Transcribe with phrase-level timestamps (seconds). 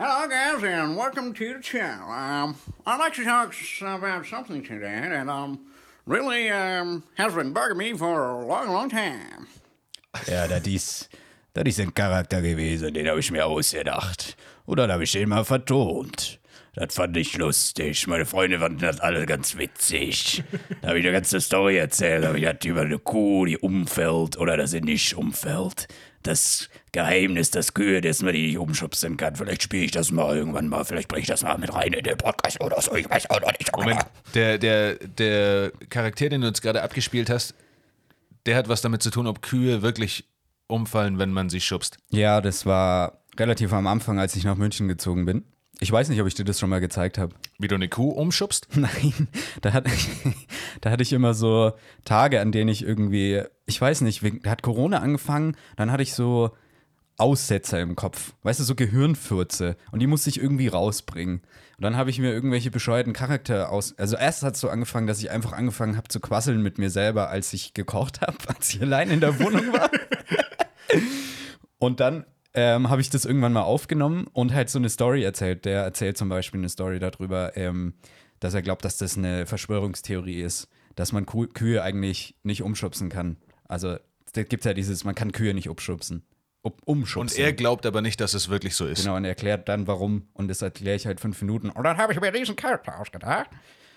[0.00, 2.08] Hello, guys, and welcome to the channel.
[2.08, 2.54] Um,
[2.86, 5.58] I'd like to talk about something today that um
[6.06, 9.48] really um has been bugging me for a long, long time.
[10.28, 11.08] Ja, das ist,
[11.52, 14.36] das ist ein Charakter gewesen, den habe ich mir ausgedacht.
[14.66, 16.38] Und dann habe ich den mal vertont.
[16.76, 18.06] Das fand ich lustig.
[18.06, 20.44] Meine Freunde fanden das alle ganz witzig.
[20.80, 22.22] Da habe ich eine ganze Story erzählt.
[22.22, 25.88] Da habe ich halt über eine Kuh, die umfällt oder dass sie nicht umfällt.
[26.22, 29.36] Das Geheimnis, dass Kühe, dass man die nicht umschubsen kann.
[29.36, 30.84] Vielleicht spiele ich das mal irgendwann mal.
[30.84, 32.94] Vielleicht bringe ich das mal mit rein in den Podcast oder so.
[32.94, 33.76] Ich weiß auch noch nicht.
[33.76, 34.10] Moment, genau.
[34.34, 37.54] der, der, der Charakter, den du uns gerade abgespielt hast,
[38.46, 40.24] der hat was damit zu tun, ob Kühe wirklich
[40.66, 41.98] umfallen, wenn man sie schubst.
[42.10, 45.44] Ja, das war relativ am Anfang, als ich nach München gezogen bin.
[45.80, 47.34] Ich weiß nicht, ob ich dir das schon mal gezeigt habe.
[47.58, 48.68] Wie du eine Kuh umschubst?
[48.74, 49.28] Nein,
[49.60, 50.08] da hatte, ich,
[50.80, 51.72] da hatte ich immer so
[52.04, 56.14] Tage, an denen ich irgendwie, ich weiß nicht, da hat Corona angefangen, dann hatte ich
[56.14, 56.50] so
[57.18, 61.42] Aussetzer im Kopf, weißt du, so Gehirnfürze und die musste ich irgendwie rausbringen.
[61.76, 63.96] Und dann habe ich mir irgendwelche bescheuerten Charakter aus.
[63.98, 66.90] Also erst hat es so angefangen, dass ich einfach angefangen habe zu quasseln mit mir
[66.90, 69.90] selber, als ich gekocht habe, als ich allein in der Wohnung war.
[71.78, 75.64] Und dann ähm, habe ich das irgendwann mal aufgenommen und halt so eine Story erzählt.
[75.64, 77.94] Der erzählt zum Beispiel eine Story darüber, ähm,
[78.40, 83.08] dass er glaubt, dass das eine Verschwörungstheorie ist, dass man Kuh Kühe eigentlich nicht umschubsen
[83.08, 83.36] kann.
[83.68, 83.96] Also
[84.32, 86.22] da gibt es ja dieses, man kann Kühe nicht umschubsen.
[86.84, 87.38] Um, umschubsen.
[87.38, 89.02] Und er glaubt aber nicht, dass es wirklich so ist.
[89.02, 90.28] Genau, und er erklärt dann, warum.
[90.34, 91.70] Und das erkläre ich halt fünf Minuten.
[91.70, 93.50] Und dann habe ich mir diesen Charakter ausgedacht.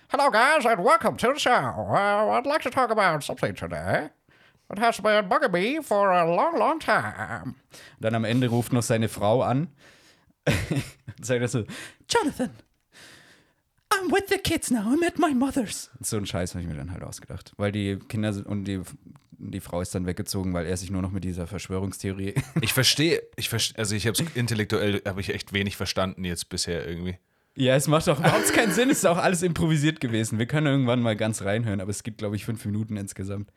[0.10, 1.50] Hello, guys, and welcome to the show.
[1.50, 4.10] Uh, I'd like to talk about something today.
[4.68, 7.56] That has been bugging me for a long, long time.
[7.96, 9.70] Und dann am Ende ruft noch seine Frau an.
[10.70, 11.64] und sagt so:
[12.10, 12.52] Jonathan,
[13.90, 14.82] I'm with the kids now.
[14.82, 15.90] I'm at my mother's.
[16.02, 17.54] So einen Scheiß habe ich mir dann halt ausgedacht.
[17.58, 18.82] Weil die Kinder und die,
[19.50, 23.24] die Frau ist dann weggezogen, weil er sich nur noch mit dieser Verschwörungstheorie Ich verstehe,
[23.36, 27.18] ich verste, also ich habe es intellektuell, habe ich echt wenig verstanden jetzt bisher irgendwie.
[27.56, 28.90] Ja, es macht auch überhaupt keinen Sinn.
[28.90, 30.40] Es ist auch alles improvisiert gewesen.
[30.40, 33.52] Wir können irgendwann mal ganz reinhören, aber es gibt, glaube ich, fünf Minuten insgesamt.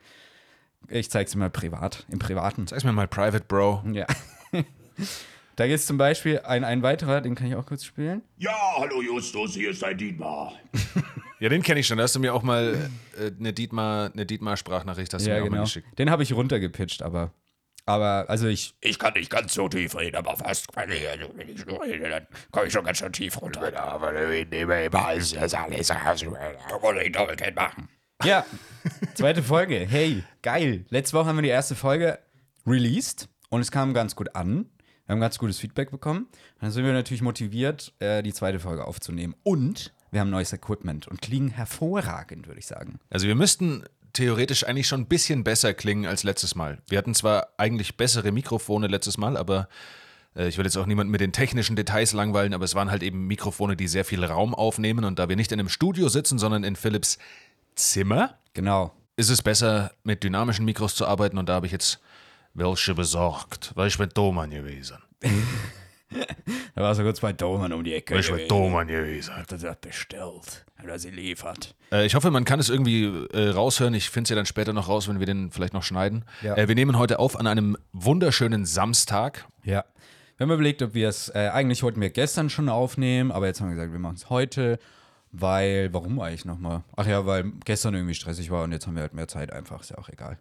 [0.88, 2.66] Ich zeig's dir mal privat, im Privaten.
[2.66, 3.84] Sag's mir mal, Private Bro.
[3.92, 4.06] Ja.
[5.56, 8.22] da gibt es zum Beispiel ein, ein weiterer, den kann ich auch kurz spielen.
[8.36, 10.52] Ja, hallo Justus, hier ist dein Dietmar.
[11.44, 11.98] Ja, den kenne ich schon.
[11.98, 12.90] Da hast du mir auch mal
[13.20, 15.64] äh, eine Dietmar, eine Dietmar-Sprachnachricht hast du Ja, mir auch mal genau.
[15.64, 15.98] geschickt.
[15.98, 17.34] Den habe ich runtergepitcht, aber.
[17.84, 18.74] Aber, also ich.
[18.80, 21.76] Ich kann nicht ganz so tief reden, aber fast, wenn ich, also, wenn ich so
[21.76, 23.70] rede, dann komme ich schon ganz schön tief runter.
[23.70, 26.22] Ja, aber wir nehmen immer alles, das alles, da muss
[27.02, 27.90] ich Doppelkett machen.
[28.22, 28.46] Ja,
[29.12, 29.86] zweite Folge.
[29.86, 30.86] Hey, geil.
[30.88, 32.20] Letzte Woche haben wir die erste Folge
[32.66, 34.70] released und es kam ganz gut an.
[35.04, 36.26] Wir haben ganz gutes Feedback bekommen.
[36.62, 39.34] Dann sind wir natürlich motiviert, äh, die zweite Folge aufzunehmen.
[39.42, 42.98] Und wir haben neues Equipment und klingen hervorragend, würde ich sagen.
[43.10, 46.78] Also wir müssten theoretisch eigentlich schon ein bisschen besser klingen als letztes Mal.
[46.88, 49.68] Wir hatten zwar eigentlich bessere Mikrofone letztes Mal, aber
[50.36, 53.02] äh, ich will jetzt auch niemanden mit den technischen Details langweilen, aber es waren halt
[53.02, 56.38] eben Mikrofone, die sehr viel Raum aufnehmen und da wir nicht in einem Studio sitzen,
[56.38, 57.18] sondern in Philips
[57.74, 58.94] Zimmer, Genau.
[59.16, 62.00] ist es besser, mit dynamischen Mikros zu arbeiten und da habe ich jetzt
[62.54, 64.98] welche besorgt, weil ich bin Doman gewesen.
[66.74, 68.18] Da war so kurz bei Doman um die Ecke.
[68.18, 69.36] Ich bin Doman gewesen.
[69.36, 70.64] Hat er das bestellt.
[70.76, 71.74] Hat er sie liefert.
[71.92, 73.94] Äh, ich hoffe, man kann es irgendwie äh, raushören.
[73.94, 76.24] Ich finde es ja dann später noch raus, wenn wir den vielleicht noch schneiden.
[76.42, 76.56] Ja.
[76.56, 79.46] Äh, wir nehmen heute auf an einem wunderschönen Samstag.
[79.62, 79.84] Ja.
[80.36, 83.60] Wir haben überlegt, ob wir es, äh, eigentlich wollten wir gestern schon aufnehmen, aber jetzt
[83.60, 84.80] haben wir gesagt, wir machen es heute,
[85.30, 86.82] weil, warum eigentlich nochmal?
[86.96, 89.80] Ach ja, weil gestern irgendwie stressig war und jetzt haben wir halt mehr Zeit einfach,
[89.82, 90.38] ist ja auch egal.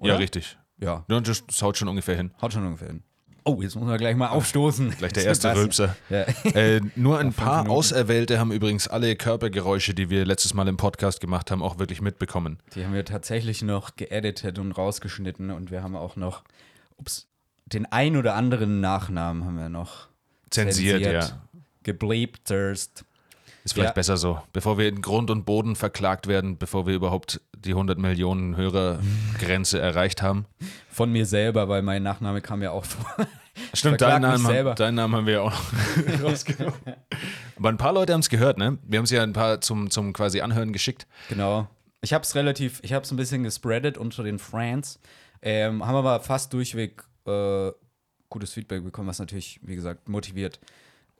[0.00, 0.18] Ja, Oder?
[0.18, 0.58] richtig.
[0.80, 2.32] Ja, Ja, das, das haut schon ungefähr hin.
[2.42, 3.02] haut schon ungefähr hin.
[3.48, 4.90] Oh, jetzt muss man gleich mal aufstoßen.
[4.98, 5.96] Gleich der erste Rülpser.
[6.10, 6.22] Ja.
[6.54, 7.68] Äh, nur ein paar.
[7.70, 12.02] Auserwählte haben übrigens alle Körpergeräusche, die wir letztes Mal im Podcast gemacht haben, auch wirklich
[12.02, 12.58] mitbekommen.
[12.74, 16.42] Die haben wir tatsächlich noch geeditet und rausgeschnitten und wir haben auch noch,
[16.98, 17.26] ups,
[17.64, 20.08] den ein oder anderen Nachnamen haben wir noch
[20.50, 21.26] Zensiert, ja.
[21.84, 23.04] Gebleepterst.
[23.64, 23.94] Ist vielleicht Ja.
[23.94, 24.40] besser so.
[24.52, 29.80] Bevor wir in Grund und Boden verklagt werden, bevor wir überhaupt die 100 Millionen Hörergrenze
[29.80, 30.46] erreicht haben.
[30.98, 33.06] Von mir selber, weil mein Nachname kam ja auch vor.
[33.72, 35.52] Stimmt, deinen Namen, haben, deinen Namen haben wir ja auch
[36.24, 36.74] rausgenommen.
[37.54, 38.78] Aber ein paar Leute haben es gehört, ne?
[38.82, 41.06] Wir haben es ja ein paar zum, zum quasi Anhören geschickt.
[41.28, 41.68] Genau.
[42.00, 44.98] Ich habe es relativ, ich habe es ein bisschen gespreadet unter den Friends.
[45.40, 47.70] Ähm, haben aber fast durchweg äh,
[48.28, 50.58] gutes Feedback bekommen, was natürlich, wie gesagt, motiviert.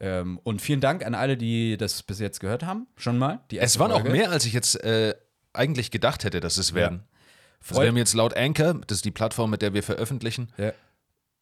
[0.00, 2.88] Ähm, und vielen Dank an alle, die das bis jetzt gehört haben.
[2.96, 3.42] Schon mal.
[3.52, 4.10] Die Es waren auch Folge.
[4.10, 5.14] mehr, als ich jetzt äh,
[5.52, 7.02] eigentlich gedacht hätte, dass es werden.
[7.02, 7.17] Also
[7.60, 10.72] Freut- wir haben jetzt laut Anchor, das ist die Plattform, mit der wir veröffentlichen, Ja.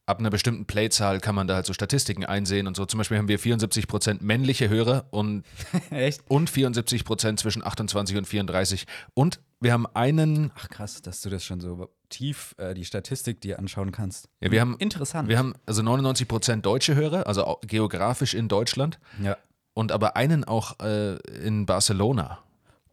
[0.06, 2.86] ab einer bestimmten Playzahl kann man da halt so Statistiken einsehen und so.
[2.86, 5.44] Zum Beispiel haben wir 74% männliche Hörer und,
[6.28, 8.86] und 74% zwischen 28 und 34.
[9.14, 13.40] Und wir haben einen, Ach krass, dass du das schon so tief äh, die Statistik
[13.40, 14.28] dir anschauen kannst.
[14.40, 15.28] ja, wir haben, Interessant.
[15.28, 19.36] wir haben also 99% deutsche Hörer, also geografisch in Deutschland ja.
[19.74, 22.38] und aber einen auch äh, in Barcelona.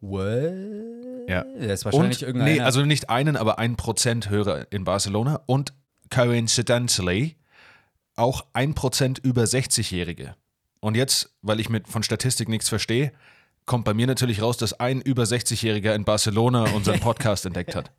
[0.02, 1.03] What?
[1.28, 1.46] Ja.
[1.60, 2.54] Das ist wahrscheinlich und, irgendeiner.
[2.54, 5.74] Nee, also nicht einen, aber ein Prozent Hörer in Barcelona und
[6.10, 7.36] coincidentally
[8.16, 10.36] auch ein Prozent über 60-Jährige.
[10.80, 13.12] Und jetzt, weil ich mit von Statistik nichts verstehe,
[13.66, 17.92] kommt bei mir natürlich raus, dass ein über 60-Jähriger in Barcelona unseren Podcast entdeckt hat.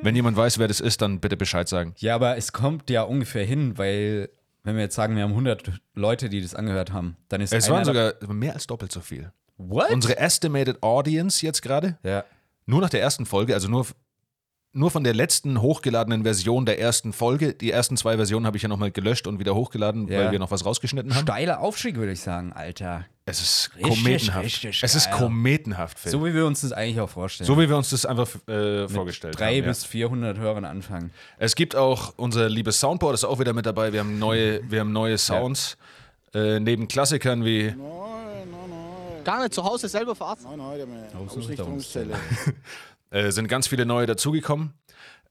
[0.00, 1.94] Wenn jemand weiß, wer das ist, dann bitte Bescheid sagen.
[1.98, 4.30] ja, aber es kommt ja ungefähr hin, weil,
[4.62, 7.66] wenn wir jetzt sagen, wir haben 100 Leute, die das angehört haben, dann ist Es
[7.66, 9.32] einer waren sogar mehr als doppelt so viel.
[9.56, 9.90] What?
[9.90, 12.24] Unsere estimated audience jetzt gerade, ja.
[12.66, 13.86] Nur nach der ersten Folge, also nur,
[14.72, 17.54] nur von der letzten hochgeladenen Version der ersten Folge.
[17.54, 20.18] Die ersten zwei Versionen habe ich ja nochmal gelöscht und wieder hochgeladen, Ja.
[20.20, 21.22] weil wir noch was rausgeschnitten haben.
[21.22, 23.04] Steiler Aufstieg, würde ich sagen, Alter.
[23.26, 24.44] Es ist Richtig, kometenhaft.
[24.44, 25.18] richtig es ist geil.
[25.18, 26.10] kometenhaft, Phil.
[26.12, 27.46] So wie wir uns das eigentlich auch vorstellen.
[27.46, 29.64] So wie wir uns das einfach äh, vorgestellt Drei haben.
[29.66, 31.10] bis 400 Hörern anfangen.
[31.14, 31.36] Ja.
[31.38, 33.92] Es gibt auch unser liebes Soundboard, ist auch wieder mit dabei.
[33.94, 35.78] Wir haben neue, wir haben neue Sounds.
[36.34, 37.74] Äh, neben Klassikern wie
[39.24, 40.50] Gar nicht zu Hause selber verarzten.
[40.50, 41.08] Nein, heute mehr.
[41.18, 42.14] Ausrichtungszelle.
[43.10, 44.74] äh, sind ganz viele neue dazugekommen.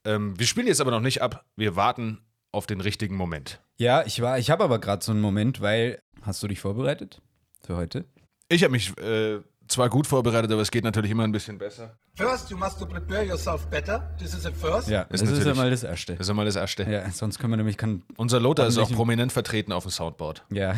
[0.06, 1.46] Ähm, wir spielen jetzt aber noch nicht ab.
[1.56, 2.20] Wir warten
[2.52, 3.62] auf den richtigen Moment.
[3.78, 6.00] Ja, ich war, ich habe aber gerade so einen Moment, weil.
[6.22, 7.22] Hast du dich vorbereitet
[7.66, 8.06] für heute?
[8.48, 11.98] Ich habe mich äh, zwar gut vorbereitet, aber es geht natürlich immer ein bisschen besser.
[12.16, 14.16] First, you must prepare yourself better.
[14.18, 14.88] This is at first.
[14.90, 16.14] Ja, das ist ja natürlich- mal das Erste.
[16.16, 16.84] Das ist einmal das Erste.
[16.84, 18.04] Ja, sonst können wir nämlich kann.
[18.18, 20.44] Unser Lothar ist auch prominent vertreten auf dem Soundboard.
[20.52, 20.76] Ja.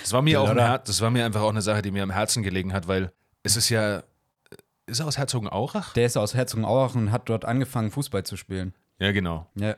[0.00, 0.68] Das war mir auch ein Lothar.
[0.70, 3.12] Her das war mir einfach auch eine Sache, die mir am Herzen gelegen hat, weil
[3.42, 4.02] es ist ja.
[4.86, 5.94] Ist er aus Herzogenaurach?
[5.94, 8.74] Der ist aus Herzogenaurach und hat dort angefangen, Fußball zu spielen.
[8.98, 9.46] Ja, genau.
[9.54, 9.76] Ja.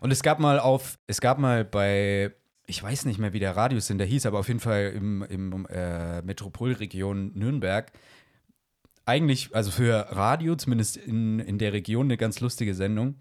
[0.00, 2.34] Und es gab mal auf, es gab mal bei,
[2.68, 6.22] ich weiß nicht mehr, wie der Radiosender hieß, aber auf jeden Fall im, im äh,
[6.22, 7.90] Metropolregion Nürnberg.
[9.06, 13.16] Eigentlich, also für Radio, zumindest in, in der Region, eine ganz lustige Sendung.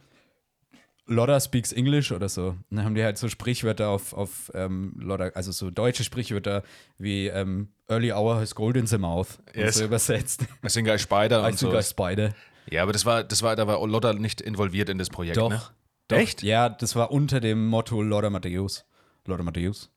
[1.05, 2.57] Lodder speaks English oder so.
[2.69, 6.63] Dann haben die halt so Sprichwörter auf, auf ähm, Lodder, also so deutsche Sprichwörter
[6.97, 9.39] wie ähm, Early Hour has gold in the mouth.
[9.55, 9.75] Und Yes.
[9.77, 10.43] so übersetzt.
[10.61, 11.79] Das sind geil Spider I und think so.
[11.79, 12.35] I spider.
[12.69, 15.49] Ja, aber das war, das war, da war Lothar nicht involviert in das Projekt, Doch.
[15.49, 15.61] ne?
[16.09, 16.17] Doch.
[16.17, 16.43] Echt?
[16.43, 18.85] Ja, das war unter dem Motto Lord Matthäus.
[19.27, 19.91] Lord Matthäus.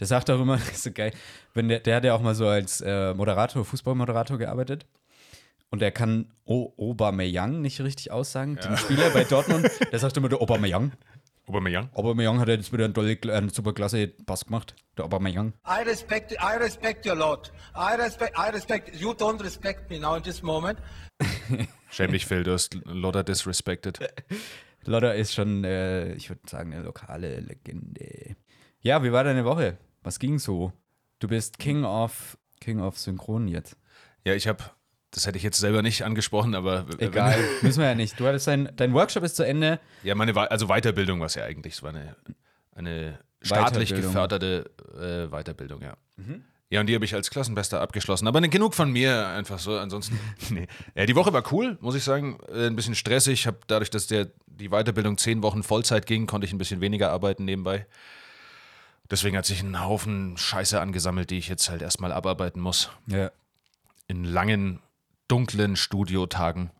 [0.00, 1.12] Der sagt auch immer, das ist so geil,
[1.54, 4.86] wenn der, der hat ja auch mal so als äh, Moderator, Fußballmoderator gearbeitet.
[5.70, 9.68] Und der kann o Aubameyang nicht richtig aussagen, den Spieler bei Dortmund.
[9.90, 10.92] Der sagt immer der Aubameyang.
[11.48, 11.88] Aubameyang?
[11.94, 14.76] Aubameyang hat jetzt wieder einen, tolle, einen super klasse Pass gemacht.
[14.96, 15.52] Der Aubameyang.
[15.66, 17.52] I respect, I respect you a lot.
[17.74, 20.78] I respect, I respect, you don't respect me now in this moment.
[21.90, 23.98] Schäm dich, Phil, du hast Lothar disrespected.
[24.86, 28.36] Lodder ist schon, äh, ich würde sagen, eine lokale Legende.
[28.84, 29.78] Ja, wie war deine Woche?
[30.02, 30.70] Was ging so?
[31.18, 33.78] Du bist King of, King of Synchron jetzt.
[34.24, 34.62] Ja, ich habe,
[35.10, 36.84] das hätte ich jetzt selber nicht angesprochen, aber.
[36.98, 38.20] Egal, müssen wir ja nicht.
[38.20, 39.80] Du hattest dein, dein Workshop ist zu Ende.
[40.02, 41.72] Ja, meine, also Weiterbildung war es ja eigentlich.
[41.74, 42.14] Es war eine,
[42.74, 45.96] eine staatlich geförderte äh, Weiterbildung, ja.
[46.68, 48.28] Ja, und die habe ich als Klassenbester abgeschlossen.
[48.28, 49.78] Aber genug von mir, einfach so.
[49.78, 50.18] Ansonsten,
[50.50, 50.66] nee.
[50.94, 52.38] Ja, die Woche war cool, muss ich sagen.
[52.52, 53.46] Äh, ein bisschen stressig.
[53.46, 57.12] Hab dadurch, dass der, die Weiterbildung zehn Wochen Vollzeit ging, konnte ich ein bisschen weniger
[57.12, 57.86] arbeiten nebenbei.
[59.10, 62.90] Deswegen hat sich ein Haufen Scheiße angesammelt, die ich jetzt halt erstmal abarbeiten muss.
[63.06, 63.30] Ja.
[64.08, 64.80] In langen,
[65.28, 66.70] dunklen Studiotagen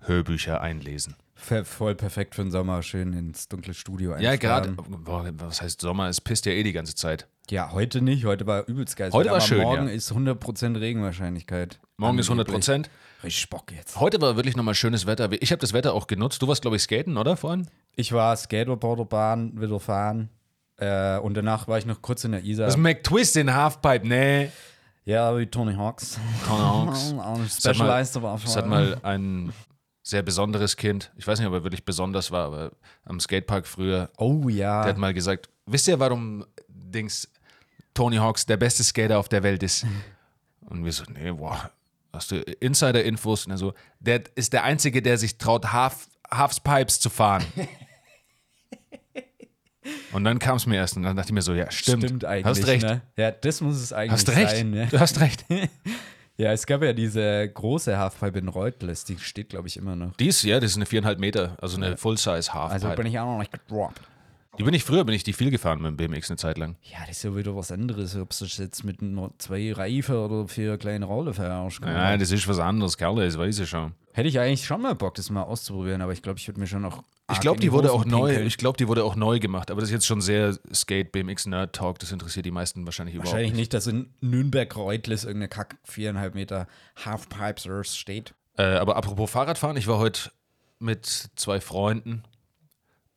[0.00, 1.16] Hörbücher einlesen.
[1.34, 6.08] Voll perfekt für den Sommer, schön ins dunkle Studio Ja, gerade, was heißt Sommer?
[6.08, 7.28] Es pisst ja eh die ganze Zeit.
[7.50, 8.24] Ja, heute nicht.
[8.24, 9.10] Heute war übelst geil.
[9.12, 9.94] Heute war schön, Morgen ja.
[9.94, 11.78] ist 100% Regenwahrscheinlichkeit.
[11.96, 12.66] Morgen ist 100 Angeblich.
[12.66, 12.90] Prozent.
[13.22, 14.00] Richtig Bock jetzt.
[14.00, 15.30] Heute war wirklich nochmal schönes Wetter.
[15.40, 16.42] Ich habe das Wetter auch genutzt.
[16.42, 17.68] Du warst, glaube ich, skaten, oder vorhin?
[17.94, 20.30] Ich war Skateboarderbahn, wieder fahren.
[20.78, 22.66] Äh, und danach war ich noch kurz in der Isar.
[22.66, 24.52] Das ist McTwist in Halfpipe, ne?
[25.04, 26.18] ja, wie Tony Hawks.
[26.46, 27.12] Tony Hawks.
[27.18, 29.52] Auch mal- Specialized war Das hat mal ein
[30.02, 32.72] sehr besonderes Kind, ich weiß nicht, ob er wirklich besonders war, aber
[33.04, 34.82] am Skatepark früher, Oh ja.
[34.82, 37.28] der hat mal gesagt, wisst ihr, warum Dings
[37.94, 39.84] Tony Hawks der beste Skater auf der Welt ist?
[40.66, 41.70] Und wir so, nee, boah,
[42.12, 43.46] hast du Insider-Infos?
[43.46, 47.44] Und er so, der ist der Einzige, der sich traut, Half, Halfpipes zu fahren.
[50.12, 52.04] Und dann kam es mir erst und dann dachte ich mir so, ja, stimmt.
[52.04, 52.44] Stimmt eigentlich.
[52.46, 52.82] Hast recht.
[52.84, 53.02] Ne?
[53.16, 54.56] Ja, das muss es eigentlich Hast recht.
[54.56, 54.70] sein.
[54.70, 54.88] Ne?
[54.90, 55.44] Du hast recht.
[56.38, 60.14] Ja, es gab ja diese große Halfpipe in Reutles, die steht, glaube ich, immer noch.
[60.16, 62.72] Dies, ja, das ist eine viereinhalb Meter, also eine Full-Size Halfpipe.
[62.72, 64.02] Also bin ich auch noch nicht gedroppt.
[64.58, 66.76] Die bin ich früher, bin ich die viel gefahren mit dem BMX eine Zeit lang.
[66.82, 70.48] Ja, das ist ja wieder was anderes, ob du jetzt mit nur zwei Reifen oder
[70.48, 71.80] vier kleinen Rollen fährst.
[71.82, 73.92] Ja, das ist was anderes, Kerle, das weiß ich schon.
[74.12, 76.66] Hätte ich eigentlich schon mal Bock, das mal auszuprobieren, aber ich glaube, ich würde mir
[76.66, 77.02] schon noch.
[77.30, 78.28] Ich glaube, die wurde auch neu.
[78.28, 78.46] pinkeln.
[78.46, 79.70] Ich glaube, die wurde auch neu gemacht.
[79.70, 81.98] Aber das ist jetzt schon sehr Skate BMX Nerd Talk.
[81.98, 83.74] Das interessiert die meisten wahrscheinlich überhaupt Wahrscheinlich nicht.
[83.74, 86.66] dass in Nürnberg-Reutlis irgendeine Kack viereinhalb Meter
[87.04, 88.32] Halfpipes steht.
[88.56, 90.30] Äh, aber apropos Fahrradfahren, ich war heute
[90.78, 92.22] mit zwei Freunden.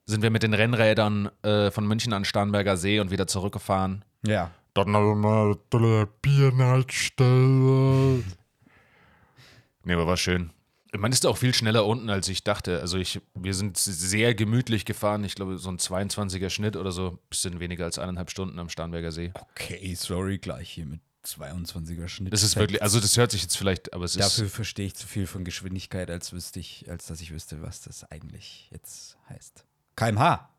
[0.09, 4.03] Sind wir mit den Rennrädern äh, von München an Starnberger See und wieder zurückgefahren.
[4.25, 4.49] Ja.
[4.73, 8.23] Dann noch mal tolle Biernachtstelle.
[9.83, 10.49] Nee, aber war schön.
[10.97, 12.81] Man ist auch viel schneller unten, als ich dachte.
[12.81, 15.23] Also ich, wir sind sehr gemütlich gefahren.
[15.23, 17.19] Ich glaube, so ein 22er Schnitt oder so.
[17.29, 19.31] Bisschen weniger als eineinhalb Stunden am Starnberger See.
[19.35, 22.33] Okay, sorry, gleich hier mit 22er Schnitt.
[22.33, 24.23] Das ist wirklich, also das hört sich jetzt vielleicht, aber es ist.
[24.23, 27.81] Dafür verstehe ich zu viel von Geschwindigkeit, als wüsste ich, als dass ich wüsste, was
[27.81, 29.65] das eigentlich jetzt heißt.
[29.99, 30.49] Kmh.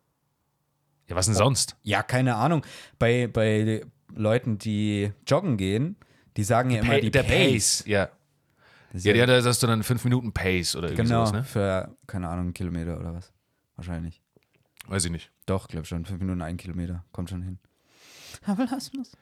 [1.09, 1.76] Ja, was denn sonst?
[1.82, 2.64] Ja, keine Ahnung.
[2.99, 3.82] Bei, bei
[4.14, 5.97] Leuten, die joggen gehen,
[6.37, 7.85] die sagen ja immer die der Pace.
[7.87, 8.11] Ja.
[8.92, 11.32] Das ist Ja, ja, da hast du dann 5 Minuten Pace oder irgendwie genau, sowas,
[11.32, 11.44] ne?
[11.44, 13.32] für, keine Ahnung, einen Kilometer oder was.
[13.76, 14.20] Wahrscheinlich.
[14.87, 15.30] Weiß ich nicht.
[15.47, 16.04] Doch, glaub schon.
[16.04, 17.04] Fünf Minuten, ein Kilometer.
[17.12, 17.59] Kommt schon hin.
[18.47, 19.12] Aber lass uns.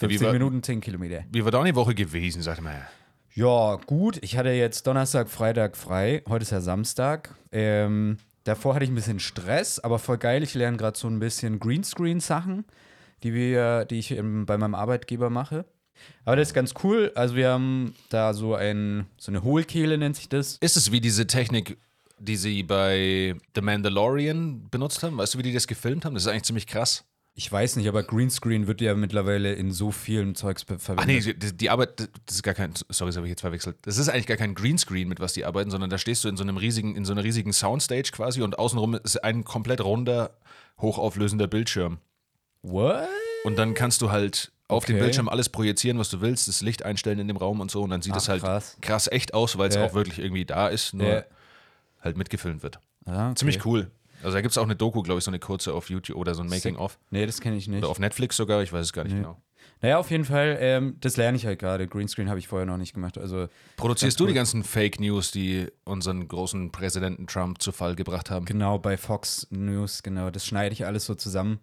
[0.00, 1.24] Ja, wie 15 war- Minuten, 10 Kilometer.
[1.30, 2.86] Wie war da eine Woche gewesen, sag mal.
[3.34, 4.18] Ja, gut.
[4.22, 6.22] Ich hatte jetzt Donnerstag, Freitag frei.
[6.28, 7.34] Heute ist ja Samstag.
[7.52, 10.42] Ähm, davor hatte ich ein bisschen Stress, aber voll geil.
[10.42, 12.64] Ich lerne gerade so ein bisschen Greenscreen-Sachen,
[13.22, 13.32] die,
[13.90, 15.64] die ich im, bei meinem Arbeitgeber mache.
[16.24, 17.12] Aber das ist ganz cool.
[17.14, 20.58] Also wir haben da so ein, so eine Hohlkehle nennt sich das.
[20.58, 21.78] Ist es wie diese Technik,
[22.18, 25.18] die sie bei The Mandalorian benutzt haben?
[25.18, 26.14] Weißt du, wie die das gefilmt haben?
[26.14, 27.04] Das ist eigentlich ziemlich krass.
[27.36, 31.26] Ich weiß nicht, aber Greenscreen wird ja mittlerweile in so vielen Zeugs be- Ach verwendet.
[31.26, 33.76] nee, die, die Arbeit, das ist gar kein, sorry, das habe ich jetzt verwechselt.
[33.82, 36.36] Das ist eigentlich gar kein Greenscreen, mit was die arbeiten, sondern da stehst du in
[36.36, 40.36] so einem riesigen, in so einer riesigen Soundstage quasi und außenrum ist ein komplett runder,
[40.80, 41.98] hochauflösender Bildschirm.
[42.62, 43.08] What?
[43.44, 45.02] Und dann kannst du halt auf den Okay.
[45.02, 47.90] Bildschirm alles projizieren, was du willst, das Licht einstellen in dem Raum und so und
[47.90, 48.76] dann sieht es halt krass.
[48.80, 49.08] krass.
[49.10, 49.84] echt aus, weil es Ja.
[49.84, 51.24] auch wirklich irgendwie da ist, nur Ja.
[52.00, 52.78] halt mitgefilmt wird.
[53.06, 53.34] Ah, okay.
[53.34, 53.90] Ziemlich cool.
[54.24, 56.34] Also da gibt es auch eine Doku, glaube ich, so eine kurze auf YouTube oder
[56.34, 56.98] so ein Making-of.
[57.10, 57.78] Nee, das kenne ich nicht.
[57.78, 59.40] Oder auf Netflix sogar, ich weiß es gar nicht genau.
[59.80, 61.86] Naja, auf jeden Fall, ähm, das lerne ich halt gerade.
[61.86, 63.18] Greenscreen habe ich vorher noch nicht gemacht.
[63.18, 64.28] Also Produzierst du cool.
[64.28, 68.46] die ganzen Fake News, die unseren großen Präsidenten Trump zu Fall gebracht haben?
[68.46, 70.30] genau bei Fox News, genau.
[70.30, 71.60] Das schneide ich alles so zusammen.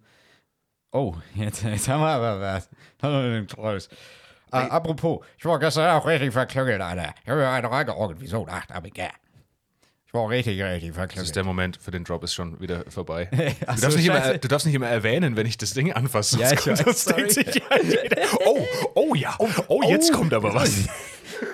[0.92, 2.70] Oh, jetzt, jetzt haben wir aber was.
[3.48, 3.90] Tolles.
[4.52, 7.16] Ah, apropos, ich war gestern auch richtig verklügelt, Alter.
[7.24, 8.20] Ich habe mir einen reingeorgelt.
[8.20, 8.46] Wieso?
[8.50, 9.10] Ach, aber ja.
[10.12, 11.36] Ich war richtig, richtig Das ist verklügelt.
[11.38, 13.30] der Moment für den Drop ist schon wieder vorbei.
[13.66, 15.94] Ach Du so, darfst, nicht immer, du darfst nicht immer erwähnen, wenn ich das Ding
[15.94, 16.38] anfasse.
[16.38, 17.62] Ja, ich weiß, sonst denkt sich
[18.46, 19.38] oh, oh ja,
[19.70, 20.74] oh, jetzt kommt aber was.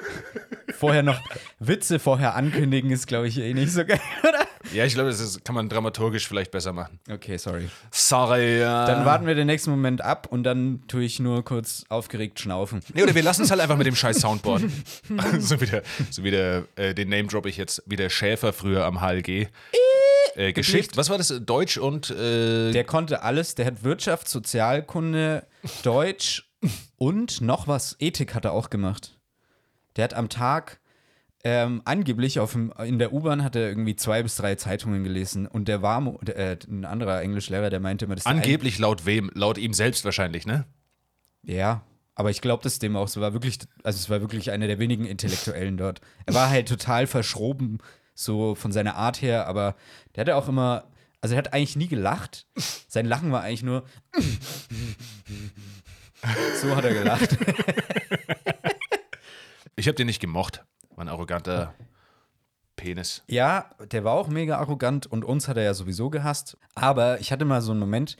[0.79, 1.19] Vorher noch
[1.59, 4.46] Witze vorher ankündigen ist, glaube ich, eh nicht so geil, oder?
[4.73, 6.99] Ja, ich glaube, das ist, kann man dramaturgisch vielleicht besser machen.
[7.09, 7.69] Okay, sorry.
[7.91, 8.59] Sorry.
[8.59, 12.81] Dann warten wir den nächsten Moment ab und dann tue ich nur kurz aufgeregt schnaufen.
[12.93, 14.63] Nee, oder wir lassen es halt einfach mit dem scheiß Soundboard.
[15.39, 18.53] so wie, der, so wie der, äh, den Name drop ich jetzt, wie der Schäfer
[18.53, 19.47] früher am HLG.
[20.35, 21.33] Äh, Geschichte, was war das?
[21.45, 25.47] Deutsch und äh, Der konnte alles, der hat Wirtschaft, Sozialkunde,
[25.81, 26.47] Deutsch
[26.97, 29.17] und noch was, Ethik hat er auch gemacht.
[29.95, 30.79] Der hat am Tag
[31.49, 35.47] ähm, angeblich auf dem, in der U-Bahn hat er irgendwie zwei bis drei Zeitungen gelesen
[35.47, 39.31] und der war äh, ein anderer Englischlehrer, der meinte immer, das angeblich laut wem?
[39.33, 40.65] Laut ihm selbst wahrscheinlich, ne?
[41.43, 41.83] Ja,
[42.15, 43.07] aber ich glaube das dem auch.
[43.07, 46.01] Es war wirklich, also es war wirklich einer der wenigen Intellektuellen dort.
[46.25, 47.77] Er war halt total verschroben,
[48.13, 49.77] so von seiner Art her, aber
[50.15, 50.83] der hatte auch immer,
[51.21, 52.45] also er hat eigentlich nie gelacht.
[52.89, 53.85] Sein Lachen war eigentlich nur.
[56.61, 57.37] so hat er gelacht.
[59.77, 60.65] Ich habe den nicht gemocht.
[60.97, 61.73] War ein arroganter
[62.75, 63.23] Penis.
[63.27, 66.57] Ja, der war auch mega arrogant und uns hat er ja sowieso gehasst.
[66.75, 68.17] Aber ich hatte mal so einen Moment,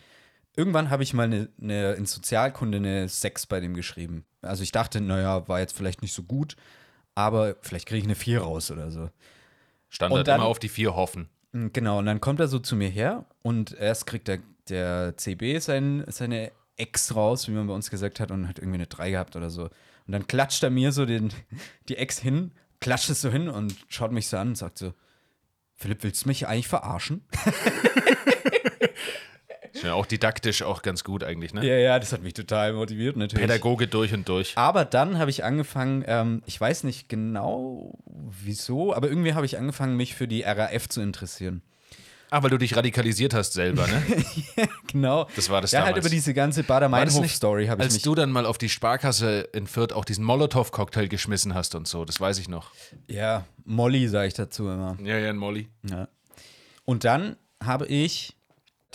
[0.55, 4.25] irgendwann habe ich mal eine, eine, in Sozialkunde eine 6 bei dem geschrieben.
[4.41, 6.55] Also ich dachte, naja, war jetzt vielleicht nicht so gut,
[7.13, 9.09] aber vielleicht kriege ich eine 4 raus oder so.
[9.89, 11.29] Standard Und dann- immer auf die vier hoffen.
[11.51, 15.15] Mm, Genau, und dann kommt er so zu mir her und erst kriegt der, der
[15.17, 18.87] CB sein, seine Ex raus, wie man bei uns gesagt hat, und hat irgendwie eine
[18.87, 19.63] 3 gehabt oder so.
[19.63, 21.31] Und dann klatscht er mir so den,
[21.89, 24.93] die Ex hin, klatscht es so hin und schaut mich so an und sagt so:
[25.75, 27.23] Philipp, willst du mich eigentlich verarschen?
[29.77, 31.63] Ist ja auch didaktisch auch ganz gut eigentlich, ne?
[31.63, 33.45] Ja, ja, das hat mich total motiviert, natürlich.
[33.45, 34.53] Pädagoge durch und durch.
[34.55, 39.55] Aber dann habe ich angefangen, ähm, ich weiß nicht genau wieso, aber irgendwie habe ich
[39.55, 41.61] angefangen, mich für die RAF zu interessieren.
[42.29, 44.03] Ah, weil du dich radikalisiert hast selber, ne?
[44.87, 45.27] Genau.
[45.35, 46.05] Das war das Ja, halt damals.
[46.05, 48.03] über diese ganze War das Bader-Meinhof-Story habe ich Als mich.
[48.03, 52.03] du dann mal auf die Sparkasse in Fürth auch diesen Molotow-Cocktail geschmissen hast und so,
[52.05, 52.71] das weiß ich noch.
[53.07, 54.97] Ja, Molly sage ich dazu immer.
[55.01, 55.67] Ja, ja, ein Molly.
[55.89, 56.07] Ja.
[56.85, 58.35] Und dann habe ich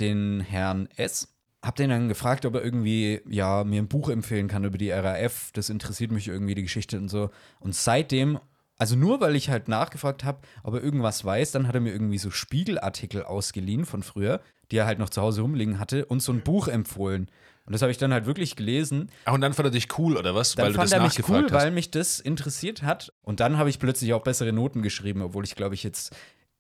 [0.01, 1.29] den Herrn S.
[1.65, 4.91] Hab den dann gefragt, ob er irgendwie, ja, mir ein Buch empfehlen kann über die
[4.91, 5.51] RAF.
[5.53, 7.31] Das interessiert mich irgendwie, die Geschichte und so.
[7.61, 8.39] Und seitdem,
[8.83, 11.93] also nur weil ich halt nachgefragt habe, ob er irgendwas weiß, dann hat er mir
[11.93, 14.41] irgendwie so Spiegelartikel ausgeliehen von früher,
[14.73, 17.29] die er halt noch zu Hause rumliegen hatte und so ein Buch empfohlen.
[17.65, 19.09] Und das habe ich dann halt wirklich gelesen.
[19.25, 20.57] Ach, und dann fand er dich cool, oder was?
[20.57, 21.65] Dann weil du fand das er mich nachgefragt cool, hast.
[21.65, 23.13] weil mich das interessiert hat.
[23.23, 26.13] Und dann habe ich plötzlich auch bessere Noten geschrieben, obwohl ich, glaube ich, jetzt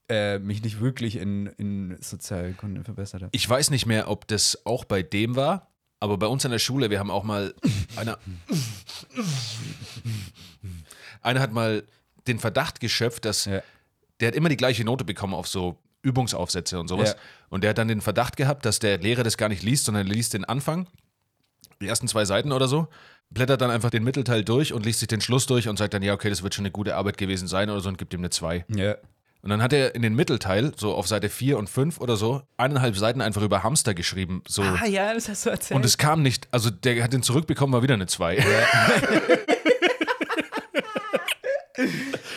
[0.09, 3.31] äh, mich nicht wirklich in, in Sozialkunde verbessert habe.
[3.35, 6.61] Ich weiß nicht mehr, ob das auch bei dem war, aber bei uns an der
[6.61, 7.52] Schule, wir haben auch mal
[7.97, 8.17] einer.
[11.21, 11.83] einer hat mal
[12.26, 13.62] den Verdacht geschöpft, dass Ja.
[14.21, 17.11] der hat immer die gleiche Note bekommen auf so Übungsaufsätze und sowas.
[17.11, 17.17] Ja.
[17.49, 20.07] Und der hat dann den Verdacht gehabt, dass der Lehrer das gar nicht liest, sondern
[20.07, 20.87] er liest den Anfang,
[21.81, 22.88] die ersten zwei Seiten oder so,
[23.31, 26.02] blättert dann einfach den Mittelteil durch und liest sich den Schluss durch und sagt dann,
[26.02, 28.21] ja, okay, das wird schon eine gute Arbeit gewesen sein oder so und gibt ihm
[28.21, 28.64] eine 2.
[28.75, 28.97] Ja.
[29.43, 32.43] Und dann hat er in den Mittelteil, so auf Seite 4 und 5 oder so,
[32.57, 34.43] eineinhalb Seiten einfach über Hamster geschrieben.
[34.47, 34.62] So.
[34.62, 35.76] Ah ja, das hast du erzählt.
[35.76, 38.37] Und es kam nicht, also der hat den zurückbekommen, war wieder eine 2.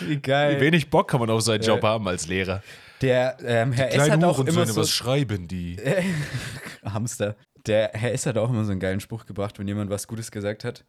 [0.02, 0.60] Wie geil.
[0.60, 2.64] Wenig Bock kann man auf seinen Job haben als Lehrer.
[3.02, 4.10] Der ähm, Herr S.
[4.10, 5.78] hat auch immer so was schreiben die?
[6.86, 7.36] Hamster.
[7.66, 8.25] Der Herr S.
[8.25, 10.86] hat auch immer so einen geilen Spruch gebracht, wenn jemand was Gutes gesagt hat.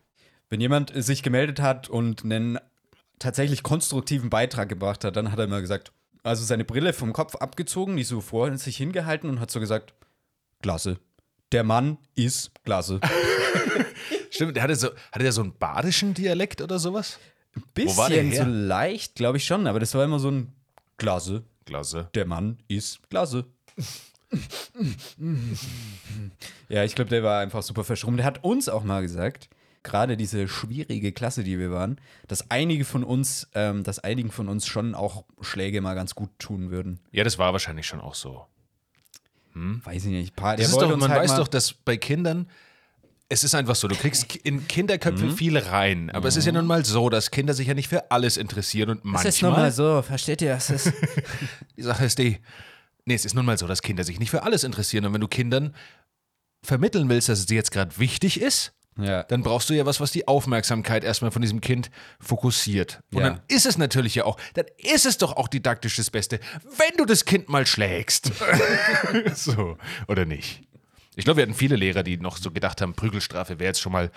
[0.48, 2.58] Wenn jemand sich gemeldet hat und einen
[3.18, 7.36] tatsächlich konstruktiven Beitrag gebracht hat, dann hat er immer gesagt, also seine Brille vom Kopf
[7.36, 9.94] abgezogen, die so vor sich hingehalten und hat so gesagt,
[10.62, 10.98] klasse.
[11.52, 13.00] Der Mann ist klasse.
[14.30, 17.18] Stimmt, der hatte, so, hatte der so einen badischen Dialekt oder sowas?
[17.74, 18.44] Bisschen war der her?
[18.44, 20.52] so leicht, glaube ich schon, aber das war immer so ein
[20.96, 21.44] klasse.
[21.64, 22.08] Klasse.
[22.14, 23.46] Der Mann ist klasse.
[26.68, 28.18] ja, ich glaube, der war einfach super verschrummt.
[28.18, 29.48] Der hat uns auch mal gesagt,
[29.82, 34.48] gerade diese schwierige Klasse, die wir waren, dass einige von uns, ähm, dass einigen von
[34.48, 37.00] uns schon auch Schläge mal ganz gut tun würden.
[37.12, 38.46] Ja, das war wahrscheinlich schon auch so.
[39.58, 40.36] Weiß ich nicht.
[40.36, 42.50] Paar, Das der ist doch, man halt weiß doch, dass bei Kindern,
[43.28, 45.36] es ist einfach so, du kriegst in Kinderköpfe Mhm.
[45.36, 46.10] viel rein.
[46.10, 48.90] Aber es ist ja nun mal so, dass Kinder sich ja nicht für alles interessieren
[48.90, 49.72] und Das ist nun mal manchmal.
[49.72, 50.50] so, versteht ihr?
[50.54, 50.92] Das ist
[51.76, 52.38] Die Sache ist die,
[53.04, 55.04] nee, es ist nun mal so, dass Kinder sich nicht für alles interessieren.
[55.06, 55.74] Und wenn du Kindern
[56.62, 59.24] vermitteln willst, dass es dir jetzt gerade wichtig ist, ja.
[59.24, 61.90] dann brauchst du ja was, was die Aufmerksamkeit erstmal von diesem Kind
[62.20, 63.00] fokussiert.
[63.12, 63.30] Und Ja.
[63.30, 66.38] dann ist es natürlich ja auch, dann ist es doch auch didaktisch das Beste,
[66.78, 68.30] wenn du das Kind mal schlägst.
[69.34, 69.76] so,
[70.08, 70.62] oder nicht?
[71.18, 73.90] Ich glaube, wir hatten viele Lehrer, die noch so gedacht haben, Prügelstrafe wäre jetzt schon
[73.92, 74.10] mal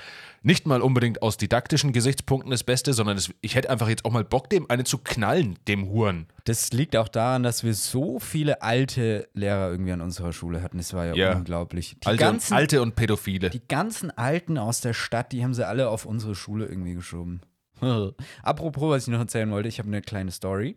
[0.43, 4.11] nicht mal unbedingt aus didaktischen Gesichtspunkten das Beste, sondern es, ich hätte einfach jetzt auch
[4.11, 6.27] mal Bock, dem eine zu knallen, dem Huren.
[6.43, 10.77] Das liegt auch daran, dass wir so viele alte Lehrer irgendwie an unserer Schule hatten.
[10.77, 11.35] Das war ja, Ja.
[11.37, 11.95] unglaublich.
[12.03, 13.49] Die Alte, ganzen, und, Alte und Pädophile.
[13.49, 17.39] Die ganzen Alten aus der Stadt, die haben sie alle auf unsere Schule irgendwie geschoben.
[18.43, 20.75] Apropos, was ich noch erzählen wollte, ich habe eine kleine Story.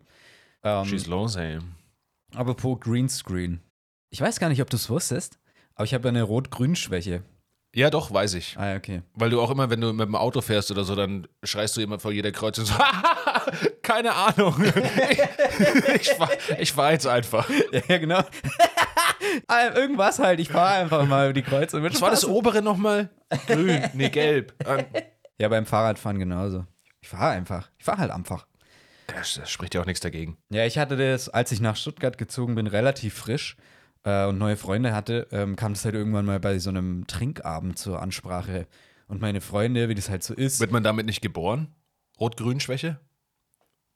[0.63, 1.59] Ähm, Schieß los, ey.
[2.33, 3.59] apropos Greenscreen.
[4.09, 5.37] Ich weiß gar nicht, ob du es wusstest,
[5.75, 7.23] aber ich habe eine Rot-Grün-Schwäche.
[7.75, 8.55] Ja, doch, weiß ich.
[8.57, 9.01] Ah, ja, okay.
[9.15, 11.81] Weil du auch immer, wenn du mit dem Auto fährst oder so, dann schreist du
[11.81, 12.73] immer vor jeder Kreuzung so,
[13.81, 14.63] keine Ahnung.
[15.99, 17.49] ich fahr, ich fahr jetzt einfach.
[17.87, 18.23] Ja, genau.
[19.47, 21.81] Ah, Irgendwas halt, ich fahre einfach mal über die Kreuzung.
[21.81, 23.09] Was war das obere nochmal?
[23.47, 24.53] Grün, nee, gelb.
[24.67, 24.85] Ähm,
[25.39, 26.65] Ja, beim Fahrradfahren genauso.
[27.01, 27.69] Ich fahre einfach.
[27.79, 28.45] Ich fahre halt einfach.
[29.07, 30.37] Das, das spricht ja auch nichts dagegen.
[30.49, 33.55] Ja, ich hatte das, als ich nach Stuttgart gezogen bin, relativ frisch
[34.03, 37.77] äh, und neue Freunde hatte, ähm, kam das halt irgendwann mal bei so einem Trinkabend
[37.77, 38.67] zur Ansprache.
[39.07, 40.59] Und meine Freunde, wie das halt so ist.
[40.59, 41.67] Wird man damit nicht geboren?
[42.19, 42.99] Rot-Grün-Schwäche?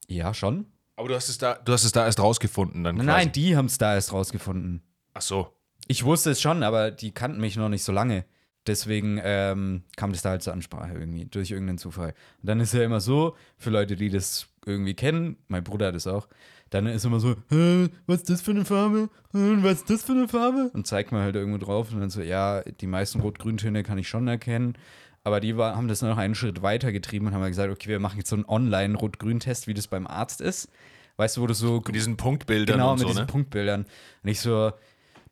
[0.08, 0.66] ja, schon.
[0.96, 3.18] Aber du hast es da, du hast es da erst rausgefunden dann Nein, quasi.
[3.26, 4.82] nein, die haben es da erst rausgefunden.
[5.14, 5.52] Ach so.
[5.86, 8.24] Ich wusste es schon, aber die kannten mich noch nicht so lange.
[8.66, 12.14] Deswegen ähm, kam das da halt zur Ansprache irgendwie, durch irgendeinen Zufall.
[12.42, 15.94] Und dann ist ja immer so, für Leute, die das irgendwie kennen, mein Bruder hat
[15.94, 16.28] es auch,
[16.70, 19.08] dann ist immer so, "Hä, was ist das für eine Farbe?
[19.32, 20.70] Was ist das für eine Farbe?
[20.72, 24.08] Und zeigt man halt irgendwo drauf und dann so, ja, die meisten Rot-Grün-Töne kann ich
[24.08, 24.76] schon erkennen.
[25.24, 27.88] Aber die war, haben das noch einen Schritt weiter getrieben und haben halt gesagt, okay,
[27.88, 30.70] wir machen jetzt so einen Online-Rot-Grün-Test, wie das beim Arzt ist.
[31.16, 33.26] Weißt du, wo du so Mit diesen Punktbildern genau, mit so, diesen ne?
[33.26, 33.84] Punktbildern.
[34.22, 34.72] Und ich so,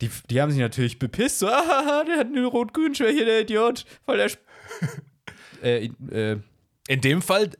[0.01, 4.17] die, die haben sich natürlich bepisst, so, ah, der hat eine Rot-Grün-Schwäche, der Idiot, voll
[4.19, 4.43] der Sp
[5.63, 6.39] äh, äh,
[6.89, 7.51] In dem Fall,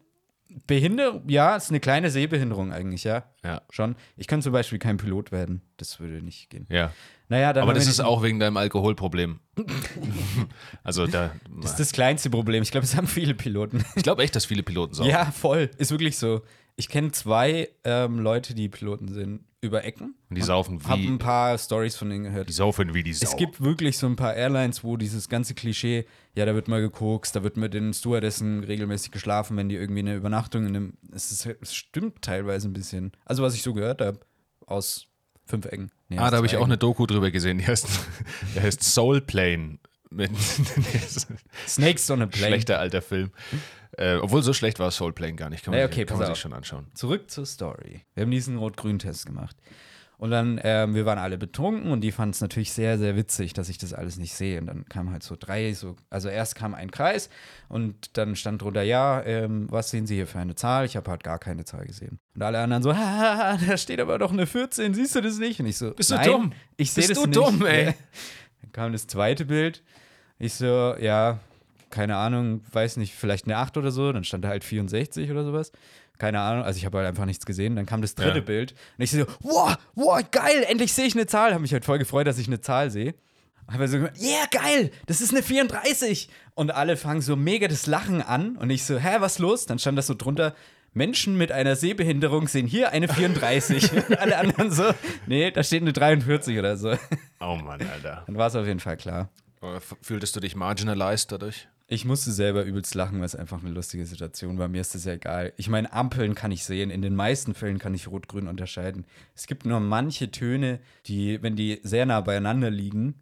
[0.67, 3.25] Behinderung, ja, ist eine kleine Sehbehinderung eigentlich, ja.
[3.45, 3.61] ja.
[3.71, 3.97] Schon.
[4.17, 5.63] Ich kann zum Beispiel kein Pilot werden.
[5.77, 6.67] Das würde nicht gehen.
[6.71, 6.93] Ja.
[7.29, 9.41] Naja, dann Aber das ist auch wegen deinem Alkoholproblem.
[10.85, 11.33] also da.
[11.61, 12.63] das ist das kleinste Problem.
[12.63, 13.85] Ich glaube, es haben viele Piloten.
[13.97, 15.11] Ich glaube echt, dass viele Piloten saugen.
[15.11, 15.71] Ja, voll.
[15.79, 16.43] Ist wirklich so.
[16.77, 20.15] Ich kenne zwei ähm, Leute, die Piloten sind, über Ecken.
[20.29, 21.07] Und die saufen Hab wie.
[21.07, 22.49] ein paar Stories von denen gehört.
[22.49, 23.27] Die saufen wie die Sau.
[23.27, 26.81] Es gibt wirklich so ein paar Airlines, wo dieses ganze Klischee, ja, da wird mal
[26.81, 30.93] gekokst, da wird mit den Stewardessen regelmäßig geschlafen, wenn die irgendwie eine Übernachtung in einem.
[31.13, 33.13] Es, ist, es stimmt teilweise ein bisschen.
[33.25, 34.21] Also, was ich so gehört habe,
[34.67, 35.07] aus
[35.47, 35.91] fünf Ecken.
[36.09, 37.59] Nee, Ah, da habe ich auch eine Doku drüber gesehen.
[37.59, 37.89] Die heißt,
[38.55, 39.79] der heißt Soul Plane.
[40.11, 40.31] Mit,
[41.67, 42.47] Snakes on a Plane.
[42.49, 43.31] schlechter alter Film.
[43.99, 45.65] Äh, obwohl so schlecht war Soul Plane gar nicht.
[45.65, 46.87] Kann man, sich- okay, kann pass man sich schon anschauen.
[46.95, 48.03] Zurück zur Story.
[48.15, 49.57] Wir haben diesen Rot-Grün-Test gemacht.
[50.19, 53.53] Und dann, ähm, wir waren alle betrunken und die fanden es natürlich sehr, sehr witzig,
[53.53, 54.59] dass ich das alles nicht sehe.
[54.59, 57.29] Und dann kamen halt so drei, so, also erst kam ein Kreis
[57.69, 60.87] und dann stand drunter, ja, ähm, was sehen Sie hier für eine Zahl?
[60.87, 62.19] Ich habe halt gar keine Zahl gesehen.
[62.35, 65.61] Und alle anderen so, haha, da steht aber doch eine 14, siehst du das nicht?
[65.61, 66.53] Und ich so, Bist du nein, dumm?
[66.79, 67.37] Ich sehe Bist das du nicht.
[67.37, 67.95] dumm, ey?
[68.77, 69.83] Dann kam das zweite Bild.
[70.39, 71.41] Ich so, ja,
[71.89, 74.13] keine Ahnung, weiß nicht, vielleicht eine 8 oder so.
[74.13, 75.73] Dann stand da halt 64 oder sowas.
[76.19, 77.75] Keine Ahnung, also ich habe halt einfach nichts gesehen.
[77.75, 78.45] Dann kam das dritte Ja.
[78.45, 81.53] Bild und ich so, wow, wow, geil, endlich sehe ich eine Zahl.
[81.53, 83.15] Habe mich halt voll gefreut, dass ich eine Zahl sehe.
[83.71, 86.29] Habe so gesagt, yeah, geil, das ist eine 34.
[86.55, 88.57] Und alle fangen so mega das Lachen an.
[88.57, 89.67] Und ich so, hä, was los?
[89.67, 90.55] Dann stand das so drunter,
[90.97, 93.93] Menschen mit einer Sehbehinderung sehen hier eine 34.
[93.93, 94.85] und alle anderen so,
[95.27, 96.97] nee, da steht eine 43 oder so.
[97.39, 98.25] Oh Mann, Alter.
[98.27, 99.29] Dann war es auf jeden Fall klar.
[100.01, 101.69] Fühltest du dich marginalized dadurch?
[101.87, 104.69] Ich musste selber übelst lachen, weil es einfach eine lustige Situation war.
[104.69, 105.53] Mir ist das ja egal.
[105.57, 106.91] Ich meine, Ampeln kann ich sehen.
[106.91, 109.05] In den meisten Fällen kann ich Rot-Grün unterscheiden.
[109.35, 113.15] Es gibt nur manche Töne, die, wenn die sehr nah beieinander liegen,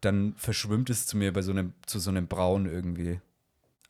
[0.00, 3.20] dann verschwimmt es zu mir bei so einem, zu so einem Braun irgendwie.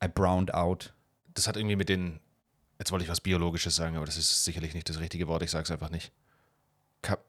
[0.02, 0.94] I browned out.
[1.34, 2.18] Das hat irgendwie mit den.
[2.80, 5.44] Jetzt wollte ich was Biologisches sagen, aber das ist sicherlich nicht das richtige Wort.
[5.44, 6.10] Ich sag's einfach nicht.
[7.02, 7.24] Kap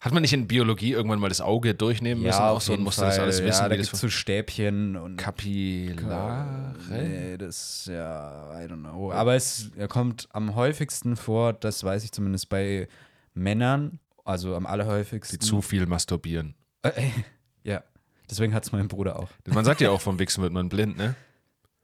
[0.00, 2.40] hat man nicht in Biologie irgendwann mal das Auge durchnehmen müssen?
[2.40, 6.74] auch so und musste das alles wissen, ja, da das gibt's so Stäbchen und Kapillare?
[6.88, 9.12] Nee, das, ja, I don't know.
[9.12, 12.88] Aber es kommt am häufigsten vor, das weiß ich zumindest bei
[13.34, 15.38] Männern, also am allerhäufigsten.
[15.38, 16.54] Die zu viel masturbieren.
[16.82, 17.10] Äh,
[17.62, 17.84] ja,
[18.30, 19.28] deswegen hat es mein Bruder auch.
[19.46, 21.14] Man sagt ja auch, vom Wichsen wird man blind, ne?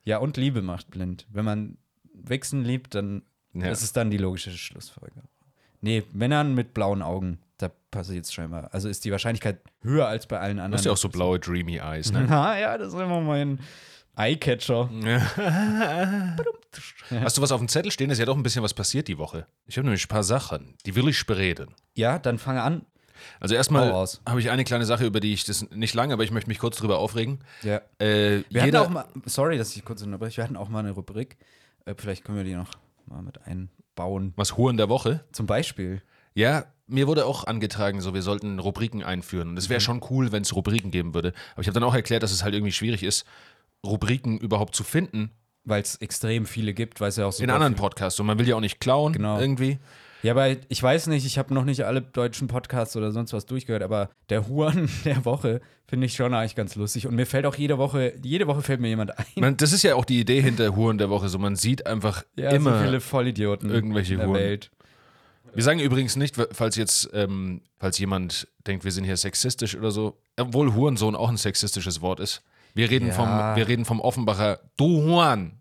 [0.05, 1.27] Ja, und Liebe macht blind.
[1.31, 1.77] Wenn man
[2.22, 3.68] Wichsen liebt, dann Ja.
[3.70, 5.29] ist es dann die logische Schlussfolgerung.
[5.81, 8.70] Nee, Männern mit blauen Augen, da passiert es scheinbar.
[8.72, 10.79] Also ist die Wahrscheinlichkeit höher als bei allen Du anderen.
[10.79, 12.26] hast ja auch so blaue Dreamy Eyes, ne?
[12.31, 13.61] Ah, ja, das ist immer mein
[14.16, 14.88] Eyecatcher.
[17.20, 18.11] Hast du was auf dem Zettel stehen?
[18.11, 19.46] Ist ja doch ein bisschen was passiert die Woche.
[19.66, 21.74] Ich habe nämlich ein paar Sachen, die will ich bereden.
[21.94, 22.85] Ja, dann fange an.
[23.40, 23.92] Also erstmal
[24.26, 26.59] habe ich eine kleine Sache, über die ich das nicht lange, aber ich möchte mich
[26.59, 27.38] kurz drüber aufregen.
[27.62, 27.81] Ja.
[27.98, 30.90] Äh, Wir hatten auch mal, sorry, dass ich kurz unterbreche, wir hatten auch mal eine
[30.90, 31.37] Rubrik.
[31.87, 32.70] Äh, vielleicht können wir die noch
[33.07, 34.33] mal mit einbauen.
[34.37, 35.25] was Huren der Woche?
[35.33, 36.03] Zum Beispiel.
[36.35, 39.49] Ja, mir wurde auch angetragen, so wir sollten Rubriken einführen.
[39.49, 39.70] Und es Mhm.
[39.70, 41.33] wäre schon cool, wenn es Rubriken geben würde.
[41.55, 43.25] Aber ich habe dann auch erklärt, dass es halt irgendwie schwierig ist,
[43.85, 45.31] Rubriken überhaupt zu finden
[45.68, 47.42] Weil es extrem viele gibt, weil es ja auch so.
[47.42, 48.20] in anderen Podcasts.
[48.20, 49.40] Und man will ja auch nicht klauen Genau.
[49.40, 49.79] irgendwie.
[50.27, 53.47] Ja, aber ich weiß nicht, ich habe noch nicht alle deutschen Podcasts oder sonst was
[53.47, 57.07] durchgehört, aber der Huren der Woche finde ich schon eigentlich ganz lustig.
[57.07, 59.25] Und mir fällt auch jede Woche, jede Woche fällt mir jemand ein.
[59.37, 61.29] Man, das ist ja auch die Idee hinter Huren der Woche.
[61.29, 62.79] So, man sieht einfach Ja, immer.
[62.79, 64.41] so viele Vollidioten irgendwelche in der Huren.
[64.41, 64.71] Welt.
[65.55, 69.91] Wir sagen übrigens nicht, falls jetzt, ähm, falls jemand denkt, wir sind hier sexistisch oder
[69.91, 72.43] so, obwohl Hurensohn auch ein sexistisches Wort ist.
[72.75, 73.15] Wir reden, Ja.
[73.15, 75.53] vom, wir reden vom Offenbacher Du Huan.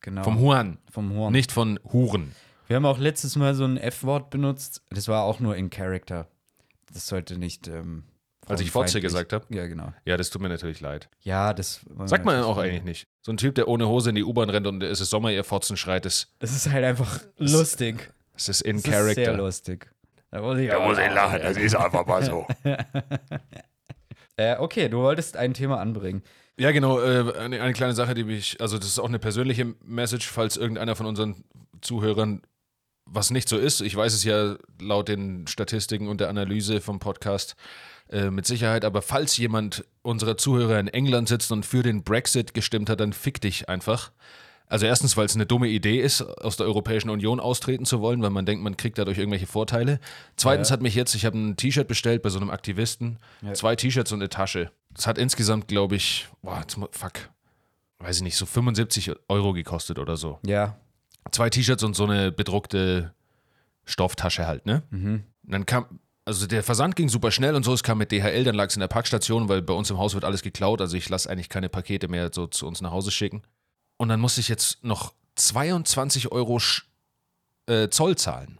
[0.00, 0.22] Genau.
[0.24, 0.78] Vom Huan.
[0.90, 1.32] Vom Huren.
[1.32, 2.32] Nicht von Huren.
[2.66, 4.82] Wir haben auch letztes Mal so ein F-Wort benutzt.
[4.90, 6.28] Das war auch nur in Character.
[6.92, 7.68] Das sollte nicht.
[7.68, 8.04] Ähm,
[8.46, 9.44] Als ich Fotze gesagt habe.
[9.54, 9.92] Ja, genau.
[10.04, 11.08] Ja, das tut mir natürlich leid.
[11.20, 11.80] Ja, das.
[12.06, 13.06] Sagt man auch eigentlich nicht.
[13.22, 15.44] So ein Typ, der ohne Hose in die U-Bahn rennt und es ist Sommer, ihr
[15.44, 18.12] Fotzen schreit, das, Das ist halt einfach lustig.
[18.34, 19.32] das ist in Das ist sehr Character.
[19.36, 19.90] lustig.
[20.30, 22.46] Da muss ich Da muss ich lachen, das ist einfach mal so.
[24.38, 26.22] Äh, okay, du wolltest ein Thema anbringen.
[26.58, 27.00] Ja, genau.
[27.00, 30.58] Äh, eine, eine kleine Sache, die mich, also das ist auch eine persönliche Message, falls
[30.58, 31.42] irgendeiner von unseren
[31.80, 32.42] Zuhörern
[33.06, 33.80] was nicht so ist.
[33.80, 37.56] Ich weiß es ja laut den Statistiken und der Analyse vom Podcast
[38.10, 42.54] äh, mit Sicherheit, aber falls jemand unserer Zuhörer in England sitzt und für den Brexit
[42.54, 44.12] gestimmt hat, dann fick dich einfach.
[44.68, 48.20] Also erstens, weil es eine dumme Idee ist, aus der Europäischen Union austreten zu wollen,
[48.22, 50.00] weil man denkt, man kriegt dadurch irgendwelche Vorteile.
[50.34, 53.18] Zweitens hat mich jetzt, ich habe ein T-Shirt bestellt bei so einem Aktivisten,
[53.52, 54.72] zwei T-Shirts und eine Tasche.
[54.92, 57.12] Das hat insgesamt, glaube ich, boah, jetzt fuck,
[58.00, 60.40] weiß ich nicht, so 75 Euro gekostet oder so.
[60.44, 60.76] Ja.
[61.32, 63.12] Zwei T-Shirts und so eine bedruckte
[63.84, 64.82] Stofftasche halt, ne?
[65.44, 65.86] Und dann kam,
[66.24, 68.76] also der Versand ging super schnell und so, es kam mit DHL, dann lag es
[68.76, 71.48] in der Packstation, weil bei uns im Haus wird alles geklaut, also ich lasse eigentlich
[71.48, 73.42] keine Pakete mehr so zu uns nach Hause schicken.
[73.96, 76.86] Und dann musste ich jetzt noch 22 Euro Sch
[77.66, 78.58] äh, Zoll zahlen.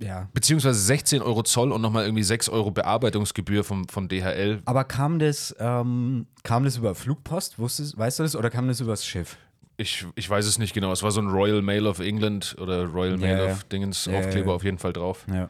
[0.00, 0.28] Ja.
[0.32, 4.62] Beziehungsweise 16 Euro Zoll und nochmal irgendwie 6 Euro Bearbeitungsgebühr vom, von DHL.
[4.64, 7.58] Aber kam das, ähm, kam das über Flugpost?
[7.58, 8.36] Wusstest, weißt du das?
[8.36, 9.36] Oder kam das übers Schiff?
[9.80, 10.90] Ich, ich weiß es nicht genau.
[10.92, 14.18] Es war so ein Royal Mail of England oder Royal Mail Ja, of Dingens Ja,
[14.18, 14.54] Aufkleber ja.
[14.56, 15.24] auf jeden Fall drauf.
[15.32, 15.44] Ja.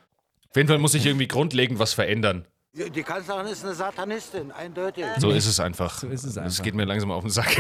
[0.51, 2.45] Auf jeden Fall muss ich irgendwie grundlegend was verändern.
[2.75, 5.05] Die Kanzlerin ist eine Satanistin, eindeutig.
[5.17, 5.99] So ist es einfach.
[5.99, 6.63] So ist es Es einfach.
[6.63, 7.57] geht mir langsam auf den Sack.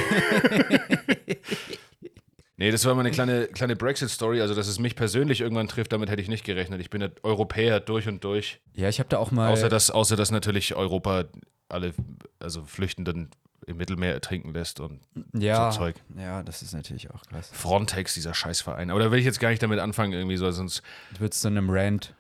[2.61, 4.41] Nee, das war mal eine kleine, kleine Brexit-Story.
[4.41, 6.81] Also, dass es mich persönlich irgendwann trifft, damit hätte ich nicht gerechnet.
[6.81, 8.61] Ich bin ja Europäer durch und durch.
[8.75, 9.53] Ja, ich habe da auch mal.
[9.53, 11.27] Außer dass, außer dass natürlich Europa
[11.69, 11.95] alle
[12.41, 13.31] also Flüchtenden
[13.69, 15.01] im Mittelmeer ertrinken lässt und
[15.35, 15.97] ja, so Zeug.
[16.17, 17.51] ja, das ist natürlich auch krass.
[17.53, 18.91] Frontex, dieser Scheißverein.
[18.91, 20.83] Aber da will ich jetzt gar nicht damit anfangen, irgendwie so, sonst.
[21.15, 22.15] Du würdest zu einem Rant.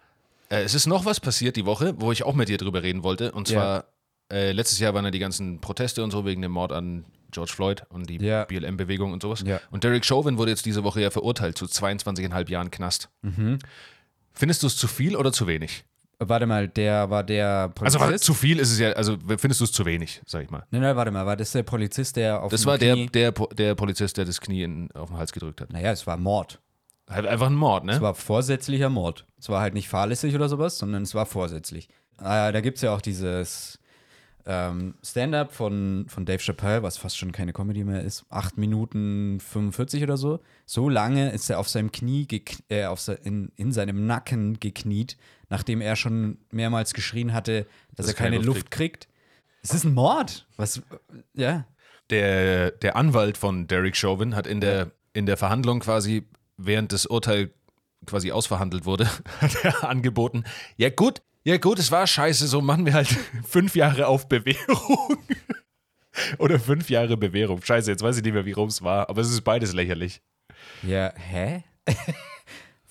[0.50, 3.02] Äh, es ist noch was passiert die Woche, wo ich auch mit dir drüber reden
[3.02, 3.32] wollte.
[3.32, 3.84] Und zwar,
[4.30, 7.52] äh, letztes Jahr waren ja die ganzen Proteste und so wegen dem Mord an George
[7.54, 8.44] Floyd und die Ja.
[8.44, 9.42] BLM-Bewegung und sowas.
[9.44, 9.60] Ja.
[9.70, 13.10] Und Derek Chauvin wurde jetzt diese Woche ja verurteilt zu 22,5 Jahren Knast.
[13.22, 13.58] Mhm.
[14.32, 15.84] Findest du es zu viel oder zu wenig?
[16.20, 18.00] Warte mal, der war der Also Polizist.
[18.00, 20.64] war, zu viel ist es ja, also findest du es zu wenig, sag ich mal.
[20.70, 23.30] nein, nein, warte mal, war das der Polizist, der auf Das war der, Knie, der,
[23.32, 25.72] der Polizist, der das Knie in, auf den Hals gedrückt hat.
[25.72, 26.60] Naja, es war Mord.
[27.08, 27.92] Halt einfach ein Mord, ne?
[27.92, 29.26] Es war vorsätzlicher Mord.
[29.38, 31.88] Es war halt nicht fahrlässig oder sowas, sondern es war vorsätzlich.
[32.20, 33.78] Äh, da gibt es ja auch dieses
[34.44, 38.24] ähm, Stand-up von, von Dave Chappelle, was fast schon keine Comedy mehr ist.
[38.30, 40.40] 8 Minuten 45 oder so.
[40.66, 42.26] So lange ist er auf seinem Knie,
[42.68, 45.16] äh, auf se in, in seinem Nacken gekniet,
[45.48, 49.08] nachdem er schon mehrmals geschrien hatte, dass, er keine, Luft kriegt.
[49.62, 50.46] Es ist ein Mord.
[50.56, 50.82] Was,
[51.34, 51.66] ja.
[52.10, 57.06] Der, der Anwalt von Derek Chauvin hat in der, in der Verhandlung quasi, während das
[57.06, 57.50] Urteil
[58.06, 59.06] quasi ausverhandelt wurde,
[59.40, 60.44] hat er angeboten,
[60.76, 63.08] ja gut, ja gut, es war scheiße, so machen wir halt
[63.46, 65.18] fünf Jahre auf Bewährung.
[66.38, 67.62] Oder fünf Jahre Bewährung.
[67.62, 70.20] Scheiße, jetzt weiß ich nicht mehr, wie rum es war, aber es ist beides lächerlich.
[70.82, 71.62] Ja, hä?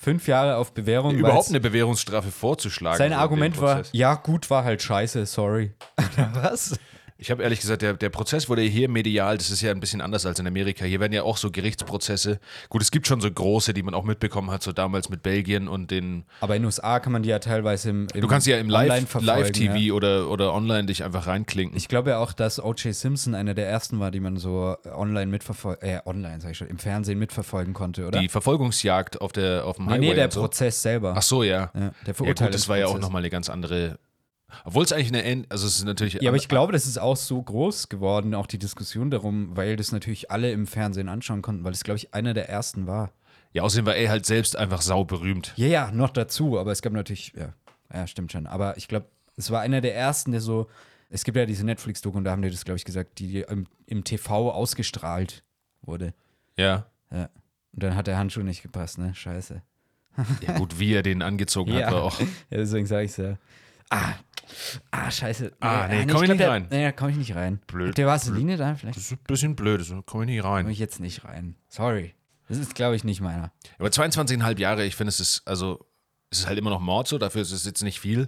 [0.08, 1.16] Fünf Jahre auf Bewährung.
[1.16, 2.98] Überhaupt eine Bewährungsstrafe vorzuschlagen.
[2.98, 5.74] Sein Argument war, ja, gut war halt scheiße, sorry.
[6.34, 6.80] Was?
[7.20, 10.02] Ich habe ehrlich gesagt, der, der Prozess wurde hier medial, das ist ja ein bisschen
[10.02, 10.86] anders als in Amerika.
[10.86, 12.40] Hier werden ja auch so Gerichtsprozesse.
[12.70, 15.68] Gut, es gibt schon so große, die man auch mitbekommen hat, so damals mit Belgien
[15.68, 16.26] und den.
[16.42, 18.68] Aber in den USA kann man die ja teilweise im, im Du kannst ja im
[18.68, 19.94] online Live- Live-TV ja.
[19.94, 21.76] oder, oder online dich einfach reinklinken.
[21.78, 22.94] Ich glaube ja auch, dass O.J.
[22.94, 26.68] Simpson einer der ersten war, die man so online mitverfolgen, äh, online, sag ich schon,
[26.68, 28.20] im Fernsehen mitverfolgen konnte, oder?
[28.20, 30.08] die Verfolgungsjagd auf, der, auf dem nee, Highway.
[30.10, 30.42] nee, der so.
[30.42, 31.14] Prozess selber.
[31.18, 31.72] Ach so, ja.
[31.74, 33.02] Ja, der Ja, gut, das war ja auch Verurteilungsprozess.
[33.02, 33.98] nochmal eine ganz andere.
[34.64, 35.46] Obwohl es eigentlich eine.
[35.50, 36.14] Also, es ist natürlich.
[36.16, 39.76] Ja, aber ich glaube, das ist auch so groß geworden, auch die Diskussion darum, weil
[39.76, 43.12] das natürlich alle im Fernsehen anschauen konnten, weil es, glaube ich, einer der ersten war.
[43.54, 45.54] Ja, außerdem war er halt selbst einfach sauberühmt.
[45.56, 47.54] Ja, ja, noch dazu, aber es gab natürlich, ja,
[47.94, 48.48] ja stimmt schon.
[48.48, 50.68] Aber ich glaube, es war einer der ersten, der so,
[51.10, 53.68] es gibt ja diese Netflix-Doku und da haben die das, glaube ich, gesagt, die im,
[53.86, 55.44] im TV ausgestrahlt
[55.82, 56.14] wurde.
[56.58, 56.88] Ja.
[57.12, 57.30] Ja.
[57.74, 59.14] Und dann hat der Handschuh nicht gepasst, ne?
[59.16, 59.62] Scheiße.
[60.46, 62.20] Ja, gut, wie er den angezogen hat, war auch.
[62.20, 63.38] ja deswegen sage ich es ja.
[63.90, 64.14] Ah.
[64.92, 65.52] Ah, scheiße.
[65.60, 66.68] Ah, nee, ich komm ich nicht der- rein.
[66.70, 67.60] Nee, da komm ich nicht rein.
[67.68, 67.90] Blöd.
[67.90, 68.98] Habt ihr Vaseline da vielleicht?
[68.98, 70.70] Das ist ein bisschen blöd, so komme ich nicht Komm rein.
[70.70, 71.56] ich jetzt nicht rein.
[71.68, 72.14] Sorry.
[72.48, 73.52] Das ist, glaube ich, nicht meiner.
[73.78, 75.86] Aber 22,5 Jahre, ich finde, es ist, also,
[76.32, 78.28] es ist halt immer noch Mord so, dafür ist es jetzt nicht viel.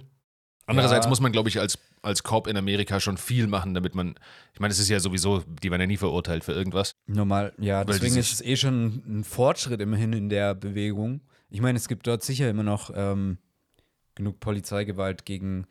[0.66, 1.10] Andererseits Ja.
[1.10, 4.16] muss man, glaube ich, als, als Cop in Amerika schon viel machen, damit man,
[4.54, 6.96] ich meine, es ist ja sowieso, die werden ja nie verurteilt für irgendwas.
[7.08, 11.22] Normal, ja, deswegen ist es eh schon ein Fortschritt immerhin in der Bewegung.
[11.50, 13.40] Ich meine, es gibt dort sicher immer noch ähm,
[14.20, 15.66] genug Polizeigewalt gegen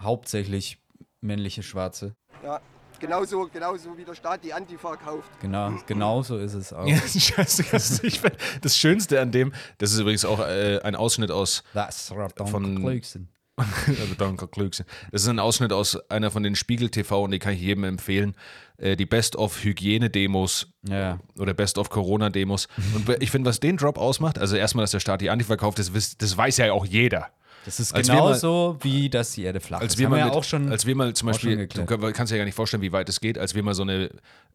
[0.00, 0.78] hauptsächlich
[1.22, 2.14] männliche Schwarze.
[2.44, 2.60] Ja,
[3.00, 5.30] genauso, genauso wie der Staat die Antifa kauft.
[5.40, 6.86] Genau, genau so ist es auch.
[6.86, 10.94] Ja, scheiße, das, ich find, das Schönste an dem, das ist übrigens auch äh, ein
[10.94, 13.28] Ausschnitt aus Das Von- von Klöcksen.
[13.58, 14.84] Also Danke, Klügse.
[15.12, 17.84] Das ist ein Ausschnitt aus einer von den Spiegel TV und die kann ich jedem
[17.84, 18.36] empfehlen.
[18.76, 21.18] Äh, die Best of Hygiene-Demos Ja.
[21.38, 22.68] oder Best of Corona-Demos.
[22.94, 25.78] Und ich finde, was den Drop ausmacht, also erstmal, dass der Staat die Antifa kauft,
[25.78, 27.30] das, das weiß ja auch jeder.
[27.66, 29.98] Das ist Als wir mal- genauso, wie dass die Erde flach Als ist.
[29.98, 30.70] wir, mal ja mit, auch schon.
[30.70, 33.20] als wir mal zum Beispiel, du kannst dir ja gar nicht vorstellen, wie weit es
[33.20, 34.08] geht, als wir mal so eine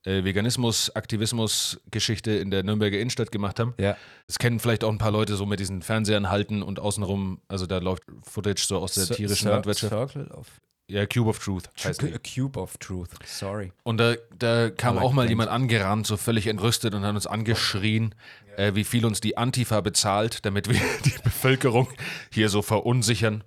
[0.06, 3.74] äh, Veganismus-Aktivismus-Geschichte in der Nürnberger Innenstadt gemacht haben.
[3.78, 3.96] ja.
[4.28, 7.66] Das kennen vielleicht auch ein paar Leute so mit diesen Fernsehern halten und außenrum, also
[7.68, 9.92] da läuft Footage so aus der Cir- tierischen Landwirtschaft.
[10.14, 10.48] Circle of
[10.92, 12.14] Ja, Cube of Truth heißt die.
[12.14, 13.12] A Cube of Truth.
[13.26, 13.72] Sorry.
[13.84, 17.28] Und da, da kam like auch mal jemand angerannt, so völlig entrüstet und hat uns
[17.28, 18.14] angeschrien,
[18.58, 21.88] äh, wie viel uns die Antifa bezahlt, damit wir die Bevölkerung
[22.30, 23.46] hier so verunsichern.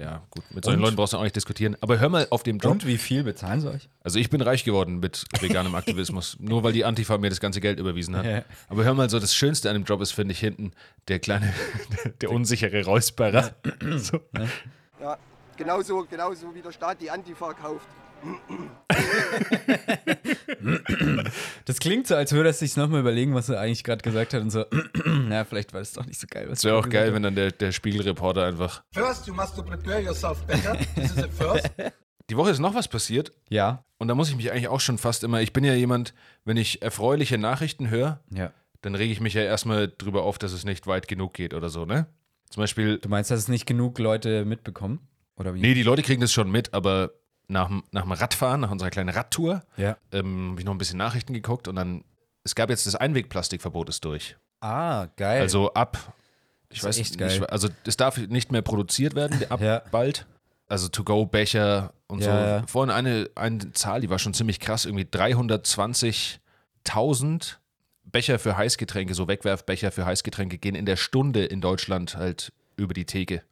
[0.00, 0.84] Ja, gut, mit solchen Und?
[0.84, 1.76] Leuten brauchst du auch nicht diskutieren.
[1.80, 2.70] Aber hör mal auf dem Job.
[2.70, 3.88] Und wie viel bezahlen sie euch?
[4.04, 7.60] Also ich bin reich geworden mit veganem Aktivismus, nur weil die Antifa mir das ganze
[7.60, 8.24] Geld überwiesen hat.
[8.24, 8.44] Ja.
[8.68, 10.70] Aber hör mal, so das Schönste an dem Job ist, finde ich, hinten
[11.08, 11.52] der kleine,
[12.20, 13.56] der unsichere Räusperer.
[13.96, 14.20] So.
[15.00, 15.18] Ja,
[15.56, 17.86] genauso, genauso wie der Staat die Antifa kauft.
[21.66, 24.42] Das klingt so, als würde er sich nochmal überlegen, was er eigentlich gerade gesagt hat
[24.42, 24.64] und so,
[25.04, 26.46] na, vielleicht war das doch nicht so geil.
[26.48, 27.14] Was Es wäre auch geil, hat.
[27.14, 28.82] wenn dann der, der Spiegelreporter einfach.
[28.92, 30.76] First, you must prepare yourself better.
[30.94, 31.70] This is the first.
[32.30, 33.32] Die Woche ist noch was passiert.
[33.50, 36.14] Ja, Und da muss ich mich eigentlich auch schon fast immer, ich bin ja jemand,
[36.44, 38.50] wenn ich erfreuliche Nachrichten höre, ja.
[38.80, 41.68] dann rege ich mich ja erstmal drüber auf, dass es nicht weit genug geht oder
[41.68, 42.06] so, ne?
[42.48, 45.06] Zum Beispiel, Du meinst, dass es nicht genug Leute mitbekommen?
[45.36, 45.60] Oder wie?
[45.60, 47.10] nee, die Leute kriegen das schon mit, aber
[47.48, 49.96] nach, dem- nach dem Radfahren, nach unserer kleinen Radtour, Ja.
[50.12, 52.04] ähm, habe ich noch ein bisschen Nachrichten geguckt und dann
[52.44, 54.36] es gab jetzt das Einwegplastikverbot ist durch.
[54.60, 55.40] Ah, geil.
[55.40, 56.12] Also ab,
[56.68, 57.46] ich ist weiß echt nicht, geil.
[57.46, 59.82] also es darf nicht mehr produziert werden, ab Ja.
[59.90, 60.26] bald.
[60.68, 62.30] Also To-Go-Becher und Ja, so.
[62.30, 62.62] ja.
[62.66, 67.58] Vorhin eine, eine Zahl, die war schon ziemlich krass, irgendwie 320.000
[68.04, 72.94] Becher für Heißgetränke, so Wegwerfbecher für Heißgetränke gehen in der Stunde in Deutschland halt über
[72.94, 73.42] die Theke.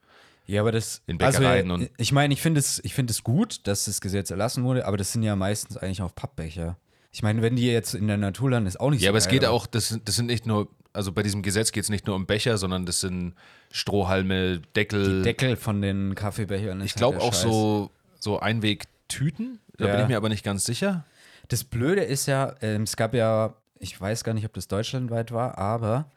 [0.47, 1.03] Ja, aber das.
[1.07, 4.01] In Bäckereien also, und- Ich meine, ich finde es, ich finde es gut, dass das
[4.01, 6.77] Gesetz erlassen wurde, aber das sind ja meistens eigentlich auch Pappbecher.
[7.13, 9.19] Ich meine, wenn die jetzt in der Natur landen, ist auch nicht so Ja, aber
[9.19, 11.85] es geil, geht auch, das, sind- das sind nicht nur, also bei diesem Gesetz geht
[11.85, 13.35] es nicht nur um Becher, sondern das sind
[13.71, 15.19] Strohhalme, Deckel.
[15.19, 16.81] Die Deckel von den Kaffeebechern.
[16.81, 17.43] ist ich glaube halt der auch Scheiß.
[17.43, 19.59] so, so Einwegtüten.
[19.79, 19.93] Da Ja.
[19.95, 21.05] bin ich mir aber nicht ganz sicher.
[21.49, 25.33] Das Blöde ist ja, ähm, es gab ja, ich weiß gar nicht, ob das deutschlandweit
[25.33, 26.11] war, aber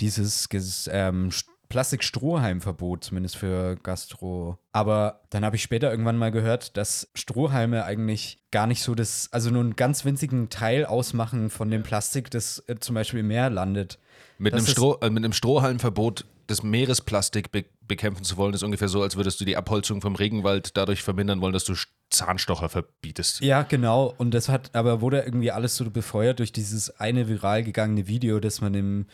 [0.00, 4.58] dieses Ges- ähm, St- Plastikstrohhalmverbot, zumindest für Gastro.
[4.72, 9.28] Aber dann habe ich später irgendwann mal gehört, dass Strohhalme eigentlich gar nicht so das,
[9.32, 13.28] also nur einen ganz winzigen Teil ausmachen von dem Plastik, das äh, zum Beispiel im
[13.28, 13.98] Meer landet.
[14.36, 18.86] Mit einem, Stroh, äh, mit einem Strohhalmverbot das Meeresplastik be bekämpfen zu wollen, ist ungefähr
[18.86, 21.74] so, als würdest du die Abholzung vom Regenwald dadurch vermindern wollen, dass du
[22.08, 23.40] Zahnstocher verbietest.
[23.40, 24.14] Ja, genau.
[24.16, 28.38] Und das hat, aber wurde irgendwie alles so befeuert durch dieses eine viral gegangene Video,
[28.38, 29.06] das man im,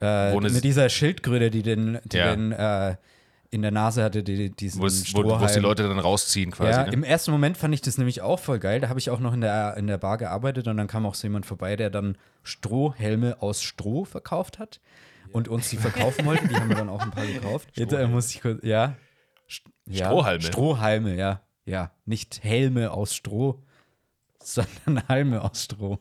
[0.00, 2.34] äh, mit dieser Schildkröte, die den, die Ja.
[2.34, 2.96] den äh,
[3.52, 5.40] in der Nase hatte, die, diesen Wo es, wo, Strohhalm.
[5.40, 6.70] wo es die Leute dann rausziehen quasi.
[6.70, 6.92] ja, ne?
[6.92, 8.80] im ersten Moment fand ich das nämlich auch voll geil.
[8.80, 11.14] Da habe ich auch noch in der, in der Bar gearbeitet und dann kam auch
[11.16, 14.80] so jemand vorbei, der dann Strohhelme aus Stroh verkauft hat
[15.32, 16.46] und uns die verkaufen wollte.
[16.46, 17.68] Die haben wir dann auch ein paar gekauft.
[17.74, 18.94] Jetzt äh, muss ich kurz, ja.
[19.50, 20.06] St- ja.
[20.06, 20.42] Strohhalme?
[20.42, 21.40] Strohhalme, ja.
[21.64, 23.60] Ja, nicht Helme aus Stroh,
[24.42, 25.98] sondern Halme aus Stroh.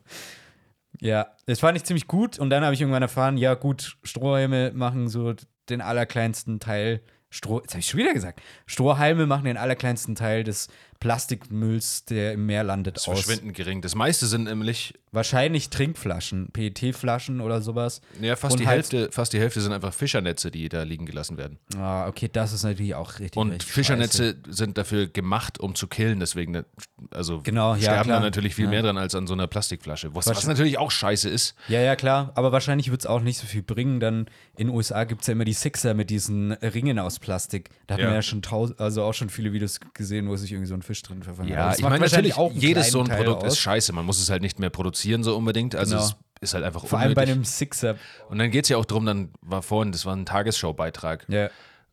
[1.01, 4.71] Ja, das fand ich ziemlich gut und dann habe ich irgendwann erfahren, ja gut, Strohhalme
[4.73, 5.33] machen so
[5.69, 8.41] den allerkleinsten Teil Stroh, jetzt habe ich schon wieder gesagt.
[8.65, 10.67] Strohhalme machen den allerkleinsten Teil des
[10.99, 13.21] Plastikmülls, der im Meer landet, Das ist aus.
[13.21, 13.81] verschwindend gering.
[13.81, 17.99] Das meiste sind nämlich, Wahrscheinlich Trinkflaschen, PET-Flaschen oder sowas.
[18.21, 21.07] ja, fast Und die, halt- Hälfte, fast die Hälfte sind einfach Fischernetze, die da liegen
[21.07, 21.57] gelassen werden.
[21.75, 23.35] Ah, okay, das ist natürlich auch richtig.
[23.37, 24.53] Und richtig Fischernetze scheiße.
[24.55, 26.65] sind dafür gemacht, um zu killen, deswegen, ne-
[27.09, 28.19] also Genau, ja, sterben klar.
[28.19, 28.69] da natürlich viel Ja.
[28.69, 30.13] mehr dran als an so einer Plastikflasche.
[30.13, 31.55] Was, was natürlich auch scheiße ist.
[31.69, 32.31] Ja, ja, klar.
[32.35, 33.99] Aber wahrscheinlich wird es auch nicht so viel bringen.
[33.99, 37.71] Dann in den USA gibt es ja immer die Sixer mit diesen Ringen aus Plastik.
[37.87, 38.05] Da hat Ja.
[38.07, 40.83] man ja schon tausend, also auch schon viele Videos gesehen, wo sich irgendwie so ein
[40.89, 41.55] Fisch drin verfangen hat.
[41.55, 43.53] Ja, ich meine natürlich, einen jedes so ein Produkt aus.
[43.53, 43.93] ist scheiße.
[43.93, 45.75] Man muss es halt nicht mehr produzieren so unbedingt.
[45.75, 46.07] Also Genau.
[46.07, 47.35] es ist halt einfach Vor allem bei unnötig.
[47.35, 47.95] einem Sixer.
[48.27, 51.25] Und dann geht es ja auch darum, dann war vorhin, das war ein Tagesschau-Beitrag.
[51.29, 51.51] Ja.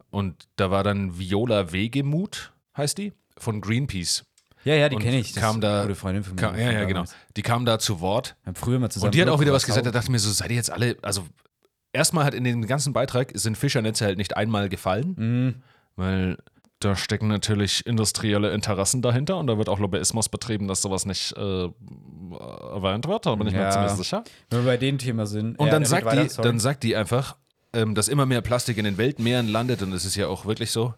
[0.08, 4.24] Und da war dann Viola Wegemut, heißt die, von Greenpeace.
[4.64, 5.34] Ja, ja, die kenne ich.
[5.34, 6.40] Das kam da, gute Freundin von mir.
[6.40, 7.04] Kam, ja, ja, genau.
[7.36, 8.34] Die kam da zu Wort.
[8.44, 9.08] Wir haben früher mal zusammen.
[9.08, 9.84] Und die hat auch wieder was gesagt.
[9.84, 11.26] Da auch- dachte ich mir so, seid ihr jetzt alle, also
[11.92, 15.54] erstmal hat in dem ganzen Beitrag sind Fischernetze halt nicht einmal gefallen, Mhm.
[15.96, 16.38] weil
[16.86, 21.32] da stecken natürlich industrielle Interessen dahinter und da wird auch Lobbyismus betrieben, dass sowas nicht
[21.36, 21.40] äh,
[22.70, 23.26] erwähnt wird.
[23.26, 23.70] Da bin ich mir Ja.
[23.70, 24.24] ziemlich sicher.
[24.50, 25.58] Wenn wir bei dem Thema sind.
[25.58, 26.48] Und Ja, dann, sagt die, sorry.
[26.48, 27.36] dann sagt die einfach,
[27.72, 30.70] ähm, dass immer mehr Plastik in den Weltmeeren landet und es ist ja auch wirklich
[30.70, 30.94] so,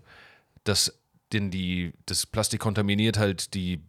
[0.64, 0.98] dass
[1.32, 3.80] denn die, das Plastik kontaminiert halt die,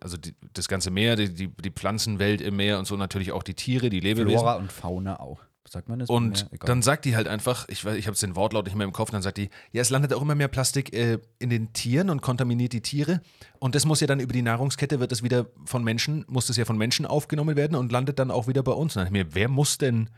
[0.00, 3.42] also die, das ganze Meer, die, die, die Pflanzenwelt im Meer und so natürlich auch
[3.42, 4.38] die Tiere, die Lebewesen.
[4.38, 5.40] Flora und Fauna auch.
[5.70, 6.08] Sagt man das?
[6.08, 8.86] Und Ja, dann sagt die halt einfach, ich, weiß- ich habe den Wortlaut nicht mehr
[8.86, 11.72] im Kopf, dann sagt die, ja, es landet auch immer mehr Plastik äh, in den
[11.72, 13.20] Tieren und kontaminiert die Tiere.
[13.58, 16.56] Und das muss ja dann über die Nahrungskette, wird es wieder von Menschen, muss das
[16.56, 18.96] ja von Menschen aufgenommen werden und landet dann auch wieder bei uns.
[18.96, 20.10] Und dann dachte ich mir, wer muss denn,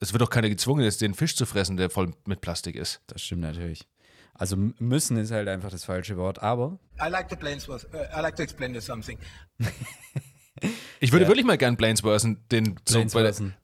[0.00, 3.00] es wird doch keiner gezwungen, jetzt den Fisch zu fressen, der voll mit Plastik ist.
[3.06, 3.86] Das stimmt natürlich.
[4.36, 8.20] Also müssen ist halt einfach das falsche Wort, aber I like to explain, uh, I
[8.20, 9.16] like to explain you something.
[11.00, 13.54] Ich würde wirklich mal gern Blainsworthen, den so der, Blainsworthen.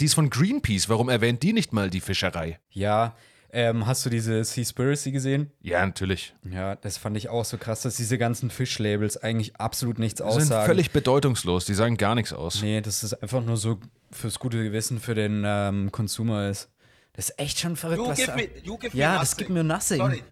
[0.00, 2.58] die ist von Greenpeace, warum erwähnt die nicht mal die Fischerei?
[2.70, 3.14] ja,
[3.50, 5.50] ähm, hast du diese Seaspiracy gesehen?
[5.62, 6.34] Ja, natürlich.
[6.50, 10.30] Ja, das fand ich auch so krass, dass diese ganzen Fischlabels eigentlich absolut nichts Die
[10.30, 10.66] sind aussagen.
[10.66, 12.60] völlig bedeutungslos, die sagen gar nichts aus.
[12.60, 16.68] Nee, das ist einfach nur so fürs gute Gewissen für den ähm, Consumer ist.
[17.14, 19.20] Das ist echt schon verrückt, You was give da, me, you give me Ja, nothing.
[19.22, 19.96] das gibt mir nothing.
[19.96, 20.22] Sorry.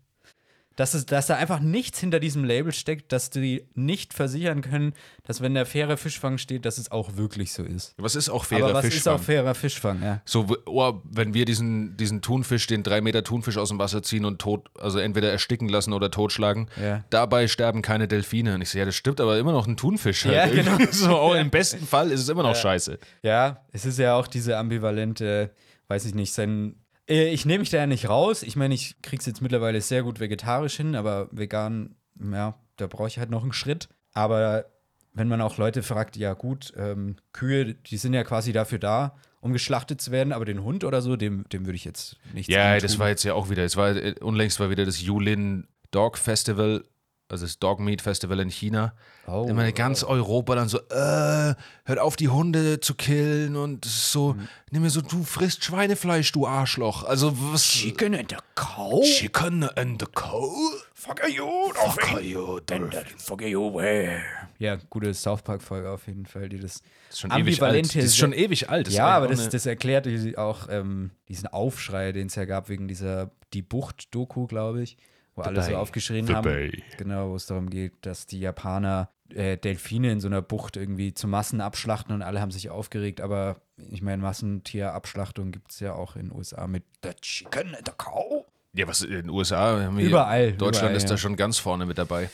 [0.76, 4.92] Dass, es, dass da einfach nichts hinter diesem Label steckt, dass die nicht versichern können,
[5.24, 7.94] dass wenn der faire Fischfang steht, dass es auch wirklich so ist.
[7.96, 9.14] Was ist auch fairer Aber was Fischfang?
[9.14, 10.20] ist auch fairer Fischfang, ja.
[10.26, 14.26] So, oh, wenn wir diesen, diesen Thunfisch, den 3 Meter Thunfisch aus dem Wasser ziehen
[14.26, 17.04] und tot, also entweder ersticken lassen oder totschlagen, Ja.
[17.08, 18.54] dabei sterben keine Delfine.
[18.54, 20.26] Und ich so, ja, das stimmt, aber immer noch ein Thunfisch.
[20.26, 20.34] Halt.
[20.34, 20.76] Ja, genau.
[20.92, 22.98] So, auch im besten Fall ist es immer noch scheiße.
[23.22, 25.50] Ja, es ist ja auch diese ambivalente,
[25.88, 26.76] weiß ich nicht, sein.
[27.08, 28.42] Äh, Ich nehme mich da ja nicht raus.
[28.42, 33.08] Ich meine, ich krieg's jetzt mittlerweile sehr gut vegetarisch hin, aber vegan, ja, da brauche
[33.08, 33.88] ich halt noch einen Schritt.
[34.12, 34.66] Aber
[35.12, 39.16] wenn man auch Leute fragt, ja gut, ähm, Kühe, die sind ja quasi dafür da,
[39.40, 42.52] um geschlachtet zu werden, aber den Hund oder so, dem, dem würde ich jetzt nichts
[42.52, 42.82] Ja, antun.
[42.82, 46.18] das war jetzt ja auch wieder, es war, äh, unlängst war wieder das Yulin Dog
[46.18, 46.84] Festival
[47.28, 48.94] also das Dog Meat Festival in China.
[49.26, 51.54] Oh, Immer ganz Europa dann so, äh,
[51.84, 54.48] hört auf die Hunde zu killen und es ist so, Mhm.
[54.70, 57.02] nimm mir so, du frisst Schweinefleisch, du Arschloch.
[57.04, 57.62] Also was?
[57.64, 59.02] Chicken and a cow?
[59.04, 60.50] Chicken and the cow?
[60.94, 63.04] Fuck you, Fuck you, Dolphin.
[63.18, 64.20] Fuck you, way.
[64.58, 67.94] Ja, gute South Park-Folge auf jeden Fall, die das Das ist schon ewig alt.
[67.94, 68.86] Die ist schon ewig alt.
[68.86, 70.06] Das ja, aber das, das erklärt
[70.38, 74.96] auch ähm, diesen Aufschrei, den es ja gab wegen dieser Die Bucht-Doku, glaube ich,
[75.36, 75.76] wo alle so Bay.
[75.76, 76.44] aufgeschrien The haben.
[76.44, 76.82] Bay.
[76.96, 81.14] Genau, wo es darum geht, dass die Japaner äh, Delfine in so einer Bucht irgendwie
[81.14, 83.56] zu Massen abschlachten und alle haben sich aufgeregt, aber
[83.90, 87.92] ich meine, Massentierabschlachtung gibt es ja auch in den USA mit The Chicken and the
[87.96, 88.44] Cow.
[88.72, 89.82] Ja, was in den USA?
[89.82, 91.10] haben wir- Überall, Deutschland überall, ist ja.
[91.10, 92.30] da schon ganz vorne mit dabei.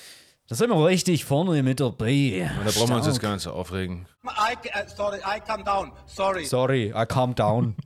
[0.49, 2.51] Da sind wir richtig vorne mit dabei.
[2.59, 4.07] Und da brauchen wir uns jetzt gar nicht so aufregen.
[4.25, 5.93] I, uh, sorry, I come down.
[6.07, 6.45] Sorry.
[6.45, 7.77] Sorry, I calm down.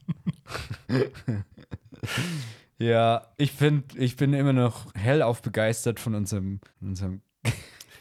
[2.78, 7.22] ja, ich finde, ich bin immer noch hellauf begeistert von unserem, unserem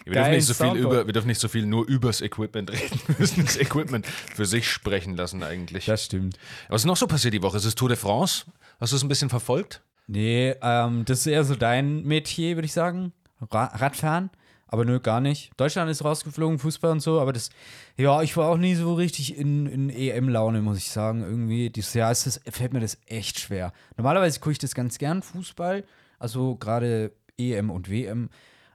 [0.05, 2.99] Wir dürfen, nicht so viel über, wir dürfen nicht so viel nur übers Equipment reden.
[3.07, 5.85] Wir müssen das Equipment für sich sprechen lassen eigentlich.
[5.85, 6.37] Das stimmt.
[6.69, 7.57] Was ist noch so passiert die Woche?
[7.57, 8.45] Ist es Tour de France?
[8.79, 9.81] Hast du es ein bisschen verfolgt?
[10.07, 13.13] Nee, ähm, das ist eher so dein Metier, würde ich sagen.
[13.51, 14.29] Ra Radfahren.
[14.75, 15.51] Aber nö, gar nicht.
[15.55, 17.49] Deutschland ist rausgeflogen, Fußball und so, aber das,
[17.95, 21.21] ja, ich war auch nie so richtig in, in EM-Laune, muss ich sagen.
[21.21, 23.71] Irgendwie, dieses Jahr ist das, fällt mir das echt schwer.
[23.95, 25.85] Normalerweise gucke ich das ganz gern, Fußball,
[26.19, 28.29] also gerade EM und WM,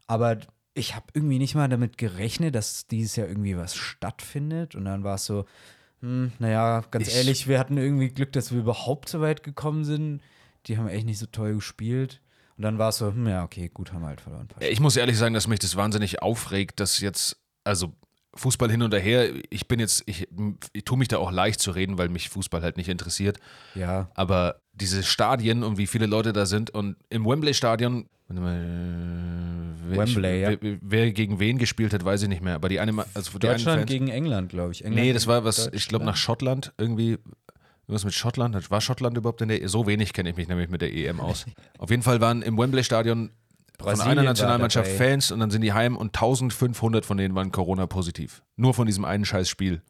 [0.07, 0.39] aber
[0.73, 4.75] ich habe irgendwie nicht mal damit gerechnet, dass dieses Jahr irgendwie was stattfindet.
[4.75, 5.45] Und dann war es so,
[6.01, 9.85] hm, naja, ganz Ich- ehrlich, wir hatten irgendwie Glück, dass wir überhaupt so weit gekommen
[9.85, 10.23] sind.
[10.65, 12.23] Die haben echt nicht so toll gespielt.
[12.61, 14.47] Und dann war es so, hm, ja, okay, gut, haben wir halt verloren.
[14.61, 17.95] Ich muss ehrlich sagen, dass mich das wahnsinnig aufregt, dass jetzt, also
[18.35, 20.29] Fußball hin und her, ich bin jetzt, ich,
[20.75, 23.39] ich tue mich da auch leicht zu reden, weil mich Fußball halt nicht interessiert.
[23.75, 30.51] Ja, Aber diese Stadien und wie viele Leute da sind und im Wembley-Stadion, Wembley, ja.
[30.61, 32.57] wer, wer gegen wen gespielt hat, weiß ich nicht mehr.
[32.57, 34.85] Aber die eine, also die Deutschland Fans, gegen England, glaube ich.
[34.85, 37.19] England Nee, das war was, ich glaube nach Schottland irgendwie.
[37.93, 38.71] Was mit Schottland?
[38.71, 41.47] War Schottland überhaupt in der So wenig kenne ich mich nämlich mit der EM aus.
[41.79, 43.31] Auf jeden Fall waren im Wembley-Stadion
[43.81, 44.91] von einer war Nationalmannschaft.
[44.91, 48.43] Fans und dann sind die heim und 1500 von denen waren Corona-positiv.
[48.57, 49.83] Nur von diesem einen scheiß Spiel.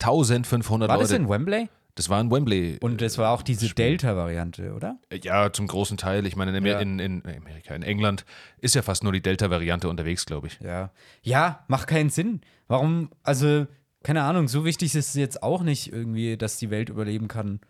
[0.00, 1.08] 1500 War Leute.
[1.08, 1.68] das in Wembley?
[1.96, 2.78] das war in Wembley.
[2.80, 4.98] Und das war auch diese Delta-Variante, oder?
[5.22, 6.26] Ja, zum großen Teil.
[6.26, 6.80] Ich meine, in, Ja.
[6.80, 8.24] in, in Amerika, in England
[8.58, 10.58] ist ja fast nur die Delta-Variante unterwegs, glaube ich.
[10.60, 10.90] Ja.
[11.22, 12.40] Ja, macht keinen Sinn.
[12.66, 13.66] Warum, also,
[14.04, 17.60] keine Ahnung, so wichtig ist es jetzt auch nicht irgendwie, dass die Welt überleben kann,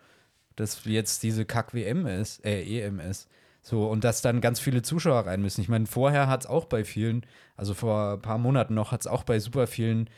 [0.57, 3.29] dass jetzt diese Kack-WM ist, äh, EM ist.
[3.63, 5.63] So, und dass dann ganz viele Zuschauer rein müssen.
[5.63, 7.25] Ich meine, vorher hat es auch bei vielen,
[7.57, 10.11] also vor ein paar Monaten noch, hat es auch bei super vielen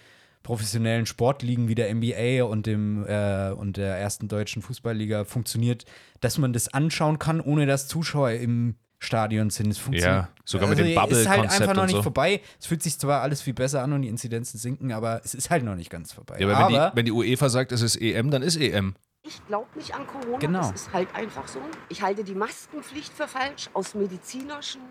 [0.43, 5.85] professionellen Sportligen wie der NBA und dem äh, und der ersten deutschen Fußballliga funktioniert,
[6.21, 9.71] dass man das anschauen kann, ohne dass Zuschauer im Stadion sind.
[9.71, 10.25] Es funktioniert.
[10.25, 12.03] Ja, sogar mit dem ist halt einfach noch nicht so.
[12.03, 12.41] vorbei.
[12.59, 15.51] Es fühlt sich zwar alles viel besser an und die Inzidenzen sinken, aber es ist
[15.51, 16.39] halt noch nicht ganz vorbei.
[16.39, 18.95] Ja, aber, wenn, die, wenn die UEFA sagt, es ist EM, dann ist EM.
[19.23, 20.39] Ich glaube nicht an Corona.
[20.39, 20.71] Genau.
[20.71, 21.59] Das ist halt einfach so.
[21.89, 24.83] Ich halte die Maskenpflicht für falsch aus medizinischen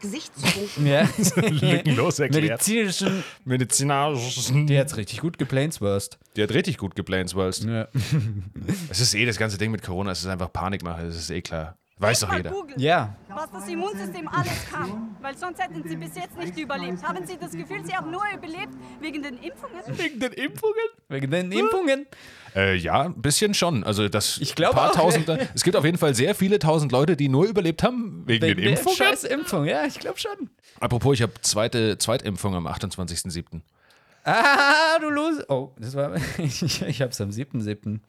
[0.00, 0.86] Gesichtspunkten.
[0.86, 1.08] ja.
[1.36, 2.44] Lückenlos erklärt.
[2.44, 4.66] medizinischen, Medizinarischen.
[4.66, 6.18] die hat's richtig gut geplainsworst.
[6.36, 7.64] Die hat richtig gut geplanswurst.
[7.64, 7.88] Ja.
[8.90, 11.42] Es ist eh das ganze Ding mit Corona, es ist einfach Panikmache, das ist eh
[11.42, 11.76] klar.
[11.98, 12.52] Weiß doch jeder.
[12.76, 15.16] ja, was das Immunsystem alles kann.
[15.22, 17.02] Weil sonst hätten Sie bis jetzt nicht überlebt.
[17.04, 19.80] Haben Sie das Gefühl, Sie haben nur überlebt wegen den Impfungen?
[19.86, 20.74] Wegen den Impfungen?
[21.08, 22.06] wegen den Impfungen.
[22.56, 23.84] Äh, ja, ein bisschen schon.
[23.84, 24.94] Also das Ich glaube paar auch.
[24.96, 25.28] tausend.
[25.54, 28.56] Es gibt auf jeden Fall sehr viele tausend Leute, die nur überlebt haben wegen, Wegen
[28.56, 28.96] den der Impfungen.
[28.96, 30.50] scheiß Impfung, ja, ich glaube schon.
[30.80, 33.60] Apropos, ich habe zweite Zweitimpfung am 28.07.
[34.24, 35.42] Ah, du los.
[35.48, 36.14] Oh, das war.
[36.38, 38.00] ich, ich hab's am 7.7.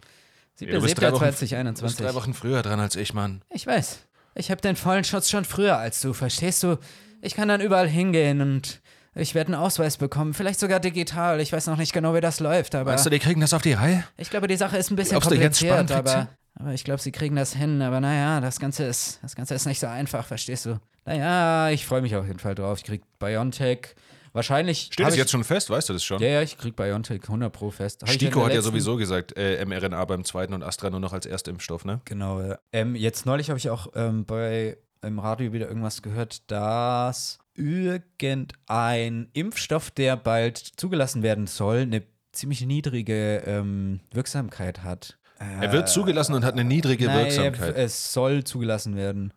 [0.60, 1.98] Ja, du bist drei Wochen- Du bist 2021.
[2.06, 3.42] drei Wochen früher dran als ich, Mann.
[3.50, 4.00] Ich weiß.
[4.36, 6.78] Ich habe den vollen Schutz schon früher als du, verstehst du?
[7.22, 8.82] Ich kann dann überall hingehen und
[9.16, 11.40] ich werde einen Ausweis bekommen, vielleicht sogar digital.
[11.40, 13.62] Ich weiß noch nicht genau, wie das läuft, aber Meinst du, die kriegen das auf
[13.62, 14.04] die Reihe?
[14.18, 16.28] ich glaube, die Sache ist ein bisschen Glaubst du, kompliziert, kriegt's aber,
[16.60, 17.82] aber ich glaube, sie kriegen das hin.
[17.82, 20.80] Aber naja, das Ganze ist, das Ganze ist nicht so einfach, verstehst du?
[21.06, 22.80] Naja, ich freue mich auf jeden Fall drauf.
[22.80, 23.96] Ich krieg BioNTech.
[24.36, 24.90] Wahrscheinlich.
[24.92, 25.70] Steht das jetzt schon fest?
[25.70, 26.22] Weißt du das schon?
[26.22, 28.02] Ja, ja, ich krieg BioNTech 100 Pro fest.
[28.02, 31.26] Hab Stiko hat ja sowieso gesagt, äh, mRNA beim zweiten und Astra nur noch als
[31.26, 32.02] Erstimpfstoff, ne?
[32.04, 32.60] Genau, ja.
[32.74, 39.30] Ähm, jetzt neulich habe ich auch ähm, bei im Radio wieder irgendwas gehört, dass irgendein
[39.32, 45.18] Impfstoff, der bald zugelassen werden soll, eine ziemlich niedrige ähm, Wirksamkeit hat.
[45.40, 47.76] Er wird zugelassen und hat eine niedrige Wirksamkeit.
[47.78, 49.34] Es soll zugelassen werden.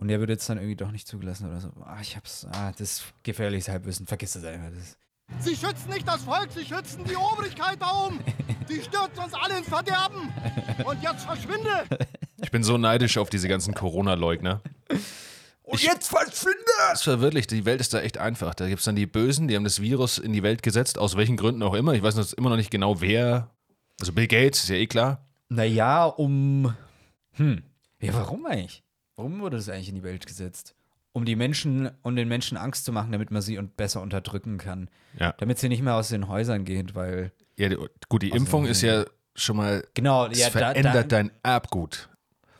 [0.00, 1.68] Und er wird jetzt dann irgendwie doch nicht zugelassen oder so.
[1.84, 2.46] Ah, ich hab's.
[2.52, 4.06] Ah, das ist gefährliches Halbwissen.
[4.06, 4.70] Vergiss das einfach.
[4.74, 4.96] Das
[5.38, 8.18] Sie schützen nicht das Volk, sie schützen die Obrigkeit da oben.
[8.68, 10.32] Die stürzen uns alle ins Verderben.
[10.84, 11.84] Und jetzt verschwinde.
[12.42, 14.62] Ich bin so neidisch auf diese ganzen Corona-Leugner.
[15.62, 16.56] Und jetzt verschwinde!
[16.90, 18.54] Das verwirklicht, die Welt ist da echt einfach.
[18.54, 21.16] Da gibt es dann die Bösen, die haben das Virus in die Welt gesetzt, aus
[21.16, 21.92] welchen Gründen auch immer.
[21.92, 23.50] Ich weiß noch, immer noch nicht genau wer.
[24.00, 25.26] Also Bill Gates, ist ja eh klar.
[25.50, 26.74] Naja, um.
[27.32, 27.62] Hm.
[28.00, 28.82] Ja, warum eigentlich?
[29.20, 30.74] Warum wurde das eigentlich in die Welt gesetzt?
[31.12, 34.56] Um die Menschen, um den Menschen Angst zu machen, damit man sie und besser unterdrücken
[34.56, 34.88] kann.
[35.18, 35.32] Ja.
[35.36, 37.30] Damit sie nicht mehr aus den Häusern gehen, weil.
[37.58, 37.68] Ja,
[38.08, 39.04] gut, die Impfung ist ja
[39.34, 39.84] schon mal.
[39.92, 42.08] Genau, ja, da- verändert da- dein Erbgut.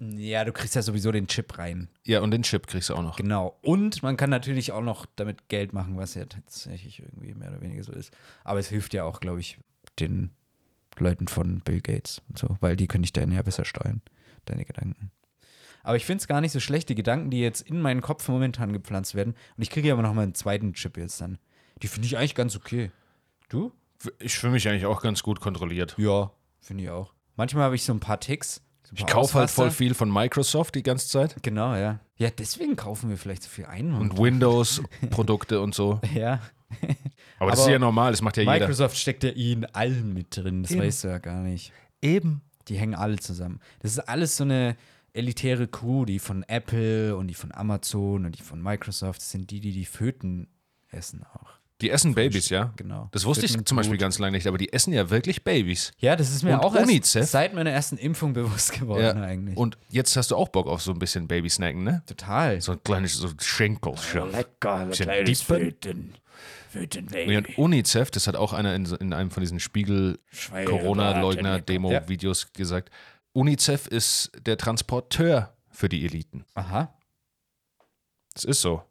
[0.01, 1.89] Ja, du kriegst ja sowieso den Chip rein.
[2.05, 3.17] Ja, und den Chip kriegst du auch noch.
[3.17, 3.57] Genau.
[3.63, 7.63] Und man kann natürlich auch noch damit Geld machen, was ja tatsächlich irgendwie mehr oder
[7.63, 8.13] weniger so ist.
[8.45, 9.59] Aber es hilft ja auch, glaube ich,
[9.99, 10.31] den
[10.99, 14.03] Leuten von Bill Gates und so, weil die können dich dann ja besser steuern,
[14.45, 15.11] deine Gedanken.
[15.83, 18.29] Aber ich finde es gar nicht so schlecht, die Gedanken, die jetzt in meinen Kopf
[18.29, 19.35] momentan gepflanzt werden.
[19.57, 21.39] Und ich kriege ja aber noch mal einen zweiten Chip jetzt dann.
[21.83, 22.91] Die finde ich eigentlich ganz okay.
[23.49, 23.73] Du?
[24.19, 25.95] Ich fühle mich eigentlich auch ganz gut kontrolliert.
[25.99, 27.13] Ja, finde ich auch.
[27.37, 28.63] Manchmal habe ich so ein paar Ticks.
[28.85, 31.37] So ein Ich paar kaufe halt voll viel von Microsoft die ganze Zeit.
[31.43, 32.01] Genau, ja.
[32.17, 33.95] Ja, deswegen kaufen wir vielleicht so viel ein.
[33.95, 36.01] Und Windows-Produkte und so.
[36.15, 36.41] Ja.
[37.41, 38.53] Aber das ist ja normal, das macht ja jeder.
[38.53, 40.83] Microsoft steckt ja in allen mit drin, das Eben.
[40.83, 41.73] weißt du ja gar nicht.
[42.01, 42.43] Eben.
[42.69, 43.61] Die hängen alle zusammen.
[43.81, 44.77] Das ist alles so eine
[45.15, 49.51] elitäre Crew, die von Apple und die von Amazon und die von Microsoft das sind
[49.51, 50.49] die, die die Föten
[50.91, 51.51] essen auch.
[51.81, 52.75] Die essen Babys, ja?
[52.77, 53.09] Genau.
[53.13, 54.01] Das wusste ich Föten zum Beispiel Blut.
[54.03, 55.93] ganz lange nicht, aber die essen ja wirklich Babys.
[55.99, 57.27] Ja, das ist mir Und auch erst UNICEF.
[57.27, 59.23] seit meiner ersten Impfung bewusst geworden Ja.
[59.23, 59.57] eigentlich.
[59.57, 62.03] Und jetzt hast du auch Bock auf so ein bisschen Babysnacken, ne?
[62.07, 62.61] Total.
[62.61, 63.95] So ein kleines so Schenkel.
[64.31, 65.41] Lecker, ein kleines.
[65.41, 66.13] Föten.
[66.69, 67.27] Fötenbaby.
[67.27, 72.91] Nee, und UNICEF, das hat auch einer in, so- in einem von diesen Spiegel-Corona-Leugner-Demo-Videos gesagt.
[73.33, 76.45] UNICEF ist der Transporteur für die Eliten.
[76.55, 76.93] Aha.
[78.35, 78.83] Das ist so.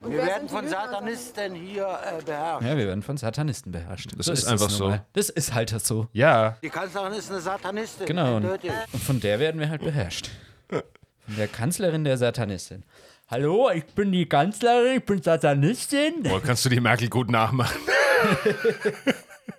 [0.00, 2.66] Wir werden von Satanisten hier äh, beherrscht.
[2.66, 4.10] Ja, wir werden von Satanisten beherrscht.
[4.16, 4.88] Das ist einfach nun so.
[4.88, 5.06] mal.
[5.12, 6.08] Das ist halt das so.
[6.12, 6.56] Ja.
[6.62, 8.06] Die Kanzlerin ist eine Satanistin.
[8.06, 8.36] Genau.
[8.36, 10.30] Und, und von der werden wir halt beherrscht.
[10.68, 12.82] Von der Kanzlerin der Satanistin.
[13.28, 16.24] Hallo, ich bin die Kanzlerin, ich bin Satanistin.
[16.24, 17.80] Boah, kannst du die Merkel gut nachmachen?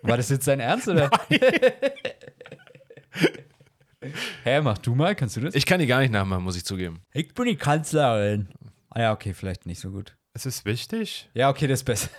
[0.02, 1.10] War das jetzt dein Ernst, oder?
[4.44, 5.56] Hä, mach du mal, kannst du das?
[5.56, 7.02] Ich kann die gar nicht nachmachen, muss ich zugeben.
[7.14, 8.50] Ich bin die Kanzlerin.
[8.90, 10.16] Ah ja, okay, vielleicht nicht so gut.
[10.34, 11.30] Es ist wichtig.
[11.34, 12.10] Ja, okay, das ist besser.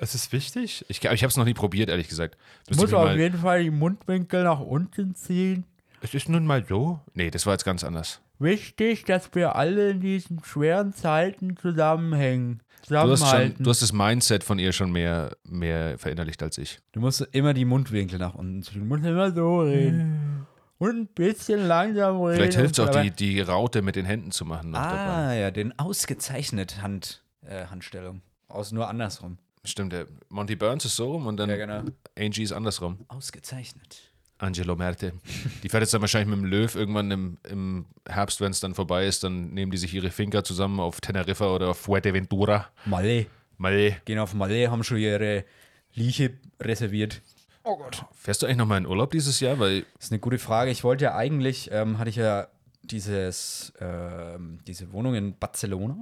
[0.00, 0.84] Es ist wichtig.
[0.88, 2.36] Ich, ich habe es noch nie probiert, ehrlich gesagt.
[2.68, 5.64] Müsste Muss auf jeden Fall die Mundwinkel nach unten ziehen.
[6.02, 7.00] Es ist nun mal so.
[7.14, 8.20] Nee, das war jetzt ganz anders.
[8.38, 12.60] Wichtig, dass wir alle in diesen schweren Zeiten zusammenhängen.
[12.88, 13.64] Du hast, schon, Zusammenhalten.
[13.64, 16.80] du hast das Mindset von ihr schon mehr, mehr verinnerlicht als ich.
[16.92, 18.80] Du musst immer die Mundwinkel nach unten ziehen.
[18.80, 20.46] Du musst immer so reden.
[20.78, 22.36] Und ein bisschen langsam reden.
[22.36, 24.70] Vielleicht hilft es auch, die, die Raute mit den Händen zu machen.
[24.70, 24.96] Noch dabei.
[24.96, 28.22] Ah, ja, den ausgezeichnet Hand, äh, Handstellung.
[28.48, 29.38] Aus nur andersrum.
[29.64, 31.82] Stimmt, der Monty Burns ist so rum und dann Ja, genau.
[32.18, 32.98] Angie ist andersrum.
[33.08, 34.10] Ausgezeichnet.
[34.38, 35.12] Angelo Merte.
[35.62, 38.74] Die fährt jetzt dann wahrscheinlich mit dem Löw irgendwann im, im Herbst, wenn es dann
[38.74, 42.68] vorbei ist, dann nehmen die sich ihre Finger zusammen auf Teneriffa oder auf Fuerteventura.
[42.84, 43.26] Malé.
[43.58, 43.94] Malé.
[44.04, 45.44] Gehen auf Malé, haben schon ihre
[45.94, 47.22] Lieche reserviert.
[47.64, 48.04] Oh Gott.
[48.12, 49.58] Fährst du eigentlich nochmal in Urlaub dieses Jahr?
[49.58, 50.70] Weil Das ist eine gute Frage.
[50.70, 52.46] Ich wollte ja eigentlich, ähm, hatte ich ja
[52.82, 55.96] dieses, ähm, diese Wohnung in Barcelona,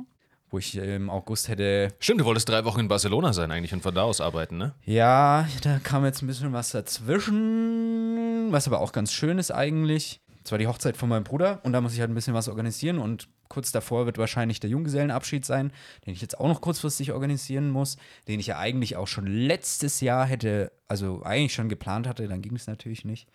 [0.50, 1.94] wo ich im August hätte.
[2.00, 4.74] Stimmt, du wolltest drei Wochen in Barcelona sein eigentlich und von da aus arbeiten, ne?
[4.84, 10.20] Ja, da kam jetzt ein bisschen was dazwischen, was aber auch ganz schön ist eigentlich.
[10.44, 12.48] Es war die Hochzeit von meinem Bruder und da muss ich halt ein bisschen was
[12.48, 15.72] organisieren und kurz davor wird wahrscheinlich der Junggesellenabschied sein,
[16.06, 20.00] den ich jetzt auch noch kurzfristig organisieren muss, den ich ja eigentlich auch schon letztes
[20.00, 23.28] Jahr hätte, also eigentlich schon geplant hatte, dann ging es natürlich nicht.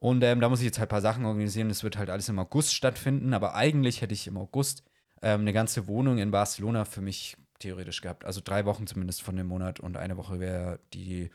[0.00, 1.70] Und ähm, da muss ich jetzt halt ein paar Sachen organisieren.
[1.70, 4.82] Das wird halt alles im August stattfinden, aber eigentlich hätte ich im August
[5.22, 8.26] ähm, eine ganze Wohnung in Barcelona für mich theoretisch gehabt.
[8.26, 11.30] Also drei Wochen zumindest von dem Monat und eine Woche wäre die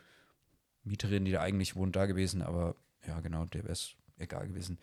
[0.84, 2.44] Mieterin, die da eigentlich wohnt, da gewesen.
[2.44, 2.76] Aber
[3.08, 4.78] ja, genau, der wäre es egal gewesen,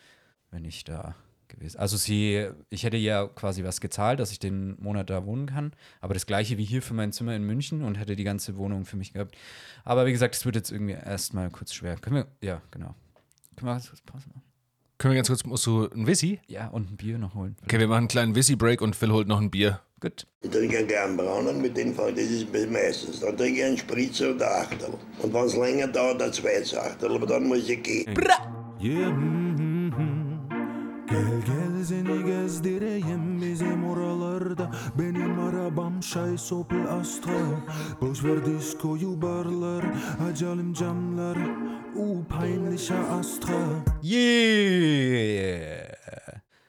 [0.51, 1.15] wenn ich da
[1.49, 1.79] gewesen.
[1.79, 5.73] Also sie, ich hätte ja quasi was gezahlt, dass ich den Monat da wohnen kann.
[6.01, 8.85] Aber das gleiche wie hier für mein Zimmer in München und hätte die ganze Wohnung
[8.85, 9.37] für mich gehabt.
[9.85, 11.97] Aber wie gesagt, es wird jetzt irgendwie erstmal kurz schwer.
[11.97, 12.95] Können wir, ja, genau.
[13.57, 14.43] Können wir ganz kurz Pause machen?
[14.99, 16.41] Können wir ganz kurz, musst du ein Wissi?
[16.47, 17.57] Ja, und ein Bier noch holen.
[17.65, 19.81] Okay, wir machen einen kleinen Wissi-Break und Phil holt noch ein Bier.
[20.01, 20.27] Gut.
[20.43, 23.21] Ich trinke gern braunen, mit denen fängt das ist meistens.
[23.21, 24.95] Dann trinke ich einen Spritzer oder Achtel.
[25.23, 28.15] Und wenn es länger dauert, ein zweites Achtel, aber dann muss ich gehen.
[28.79, 29.46] Yeah, mm-hmm.
[31.11, 37.33] Gel gel seni gezdireyim bizim oralarda Benim arabam şay sopel astra
[38.01, 39.85] Boş ver diskoyu barlar
[40.31, 41.39] Acalim camlar
[41.97, 45.87] U peinlicher Astra Yeah!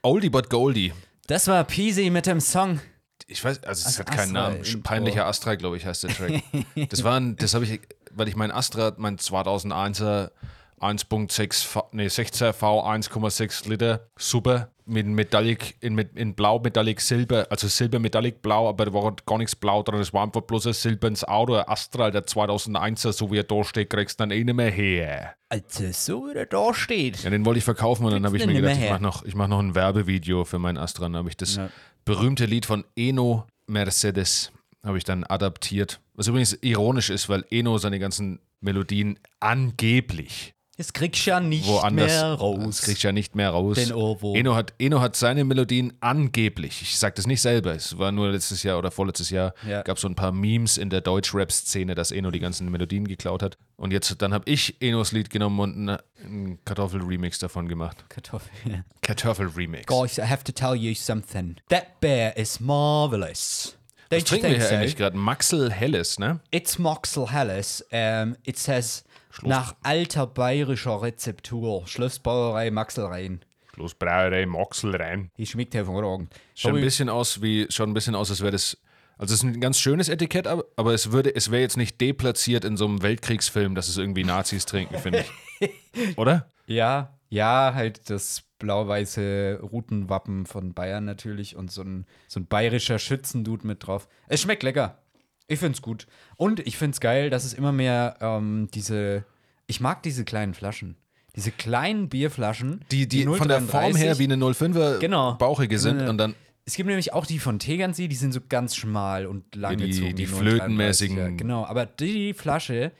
[0.03, 0.93] Oldie but Goldie.
[1.29, 2.79] Das war Peasy mit dem Song.
[3.27, 4.57] Ich weiß, also es Also hat keinen Astra Namen.
[4.63, 4.79] Intro.
[4.83, 6.43] Peinlicher Astra, glaube ich, heißt der Track.
[6.89, 7.81] das war ein, das habe ich,
[8.11, 10.31] weil ich mein Astra, mein 2001er
[10.79, 14.71] 1.6, V- nee, 16 V 1,6 Liter, super.
[14.85, 19.37] mit Metallic, in, in Blau, Metallic, Silber, also Silber, Metallic, Blau, aber da war gar
[19.37, 19.99] nichts blau dran.
[19.99, 23.63] Es war einfach bloß ein silbernes Auto, ein Astra, der 2001er, so wie er da
[23.65, 25.35] steht, kriegst du dann eh nicht mehr her.
[25.49, 27.23] Also, so wie er da steht.
[27.23, 29.35] Ja, den wollte ich verkaufen und dann habe ich mir gedacht, ich mache noch, ich
[29.35, 31.03] mach noch ein Werbevideo für meinen Astra.
[31.03, 31.59] Dann habe ich das
[32.05, 34.51] berühmte Lied von Eno Mercedes
[34.85, 35.99] habe ich dann adaptiert.
[36.13, 41.65] Was übrigens ironisch ist, weil Eno seine ganzen Melodien angeblich Das kriegst du ja nicht
[41.67, 42.05] woanders.
[42.11, 42.81] mehr Das raus.
[42.81, 43.77] kriegst du ja nicht mehr raus.
[43.77, 44.35] Den Ohrwurm.
[44.35, 48.29] Eno hat, Eno hat seine Melodien angeblich, ich sage das nicht selber, es war nur
[48.29, 49.81] letztes Jahr oder vorletztes Jahr, Ja.
[49.81, 53.41] gab es so ein paar Memes in der Deutsch-Rap-Szene, dass Eno die ganzen Melodien geklaut
[53.41, 53.57] hat.
[53.75, 55.89] Und jetzt, dann habe ich Enos Lied genommen und
[56.23, 58.05] einen, Kartoffel-Remix davon gemacht.
[58.09, 58.83] Kartoffel, ja.
[59.01, 59.87] Kartoffel-Remix.
[59.87, 61.55] Guys, I have to tell you something.
[61.69, 63.75] That bear is marvelous.
[64.09, 64.75] Was Don't you trinken wir hier so?
[64.75, 65.17] eigentlich gerade?
[65.17, 66.39] Maxel Helles, ne?
[66.51, 67.83] It's Moxel Helles.
[67.91, 69.03] Um, it says
[69.43, 71.85] nach alter bayerischer Rezeptur.
[71.87, 73.41] Schlossbrauerei Maxelrhein.
[73.73, 75.31] Schlossbrauerei Maxel rein.
[75.37, 76.33] Die schmeckt hervorragend.
[76.55, 78.77] Schaut ein bisschen aus wie, schaut ein bisschen aus, als wäre das.
[79.19, 81.99] Also es ist ein ganz schönes Etikett, aber, aber es würde, es wäre jetzt nicht
[81.99, 85.25] deplatziert in so einem Weltkriegsfilm, dass es irgendwie Nazis trinken, finde
[85.59, 86.17] ich.
[86.17, 86.51] Oder?
[86.67, 92.99] Ja, ja, halt das blau-weiße Routenwappen von Bayern natürlich und so ein, so ein bayerischer
[92.99, 94.07] Schützendude mit drauf.
[94.27, 94.99] Es schmeckt lecker.
[95.47, 96.07] Ich find's gut.
[96.35, 99.23] Und ich find's geil, dass es immer mehr ähm, diese.
[99.67, 100.95] Ich mag diese kleinen Flaschen.
[101.35, 102.83] Diese kleinen Bierflaschen.
[102.91, 105.35] Die, die von der Form 0,33 her wie eine 05er Genau.
[105.35, 106.09] bauchige sind Ja.
[106.09, 106.35] und dann
[106.65, 109.87] Es gibt nämlich auch die von Tegernsee, die sind so ganz schmal und lang die-
[109.89, 110.41] gezogen, die 0,33er.
[110.41, 112.91] flötenmäßigen- Genau, aber die Flasche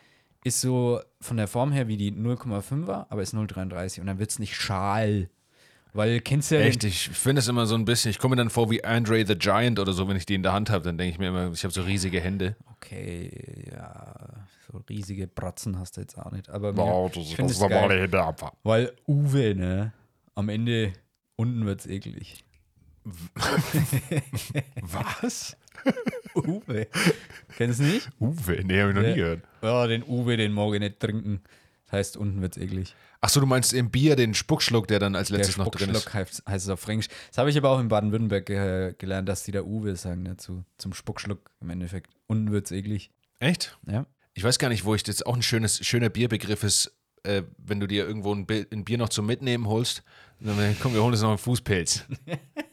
[0.44, 4.30] ist so von der Form her wie die 0,5er, aber ist 0,33 und dann wird
[4.30, 5.30] es nicht schal.
[5.98, 8.42] Weil kennst du ja Echt, ich finde es immer so ein bisschen, ich komme mir
[8.44, 10.84] dann vor wie Andre the Giant oder so, wenn ich die in der Hand habe,
[10.84, 12.56] dann denke ich mir immer, ich habe so riesige Hände.
[12.76, 13.32] Okay,
[13.72, 16.52] ja, so riesige Bratzen hast du jetzt auch nicht.
[16.52, 18.54] Aber Boah, das ich ist finde das es normale geil, Hinterabfahrt.
[18.62, 19.92] Weil Uwe, ne,
[20.36, 20.94] am Ende
[21.36, 22.46] unten wird's eklig.
[24.82, 25.58] Was?
[26.36, 26.88] Uwe.
[27.58, 28.08] Kennst du nicht?
[28.20, 28.62] Uwe?
[28.64, 29.42] Nee, habe ich noch nie gehört.
[29.64, 31.42] Ja, den Uwe, den mag ich nicht trinken.
[31.86, 32.94] Das heißt, unten wird's eklig.
[33.22, 36.02] Achso, du meinst im Bier den Spuckschluck, der dann als Der letztes noch drin ist.
[36.02, 37.08] Spuckschluck heißt, heißt es auf Fränkisch.
[37.30, 40.64] Das habe ich aber auch in Baden-Württemberg äh, gelernt, dass die da Uwe sagen dazu.
[40.78, 42.12] Zum Spuckschluck im Endeffekt.
[42.28, 43.12] Unten wird's eklig.
[43.40, 43.78] Echt?
[43.88, 44.06] Ja.
[44.34, 47.80] Ich weiß gar nicht, wo ich das auch ein schönes, schöner Bierbegriff ist, äh, wenn
[47.80, 50.04] du dir irgendwo ein, ein Bier noch zum Mitnehmen holst.
[50.40, 52.06] Dann, komm, wir holen uns noch einen Fußpilz.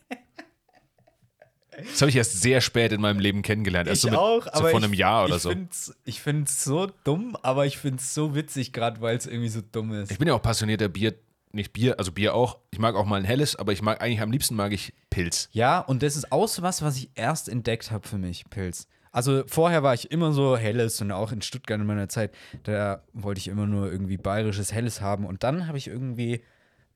[1.77, 3.89] Das habe ich erst sehr spät in meinem Leben kennengelernt.
[3.89, 5.51] Erst so, mit, so vor einem ich, Jahr oder ich so.
[5.51, 9.27] Find's, ich finde es so dumm, aber ich finde es so witzig, gerade weil es
[9.27, 10.11] irgendwie so dumm ist.
[10.11, 11.15] Ich bin ja auch passionierter Bier,
[11.53, 12.59] nicht Bier, also Bier auch.
[12.71, 15.49] Ich mag auch mal ein helles, aber ich mag eigentlich am liebsten mag ich Pilz.
[15.53, 18.87] Ja, und das ist auch so was, was ich erst entdeckt habe für mich, Pilz.
[19.15, 23.05] Also vorher war ich immer so helles und auch in Stuttgart in meiner Zeit, da
[23.13, 25.25] wollte ich immer nur irgendwie bayerisches Helles haben.
[25.25, 26.43] Und dann habe ich irgendwie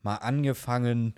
[0.03, 1.14] mal angefangen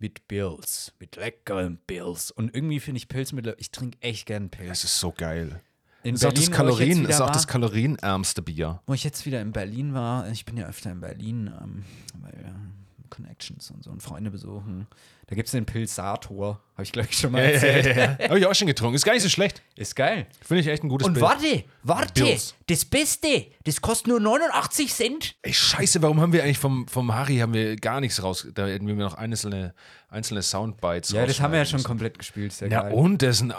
[0.00, 2.30] mit Pilz, mit leckeren Pilz.
[2.30, 4.68] Und irgendwie finde ich Pilz mit, ich trinke echt gern Pilz.
[4.68, 5.60] Das ist so geil.
[6.02, 8.80] In ist auch das Berlin, wo ich Kalorien, ist auch das kalorienärmste Bier.
[8.86, 11.84] Wo ich jetzt wieder in Berlin war, ich bin ja öfter in Berlin, ähm,
[12.20, 14.86] weil äh, Connections und so und Freunde besuchen.
[15.30, 17.86] Da gibt es den Pilsator, habe ich glaube ich schon mal Ja, ja, erzählt.
[17.96, 18.28] ja, ja.
[18.30, 18.96] Habe ich auch schon getrunken.
[18.96, 19.62] Ist gar nicht so schlecht.
[19.76, 20.26] Ist geil.
[20.44, 21.24] Finde ich echt ein gutes Und Bild.
[21.24, 22.54] warte, warte, Bills.
[22.66, 25.36] das Beste, das kostet nur 89 Cent.
[25.42, 28.48] Ey, scheiße, warum haben wir eigentlich vom, vom Harry haben wir gar nichts raus?
[28.54, 29.72] Da hätten wir noch einzelne,
[30.08, 32.52] einzelne Soundbites Ja, das haben wir ja schon komplett gespielt.
[32.52, 32.68] Sehr.
[32.68, 32.92] Ja, geil.
[32.92, 33.54] und der ist ein, äh,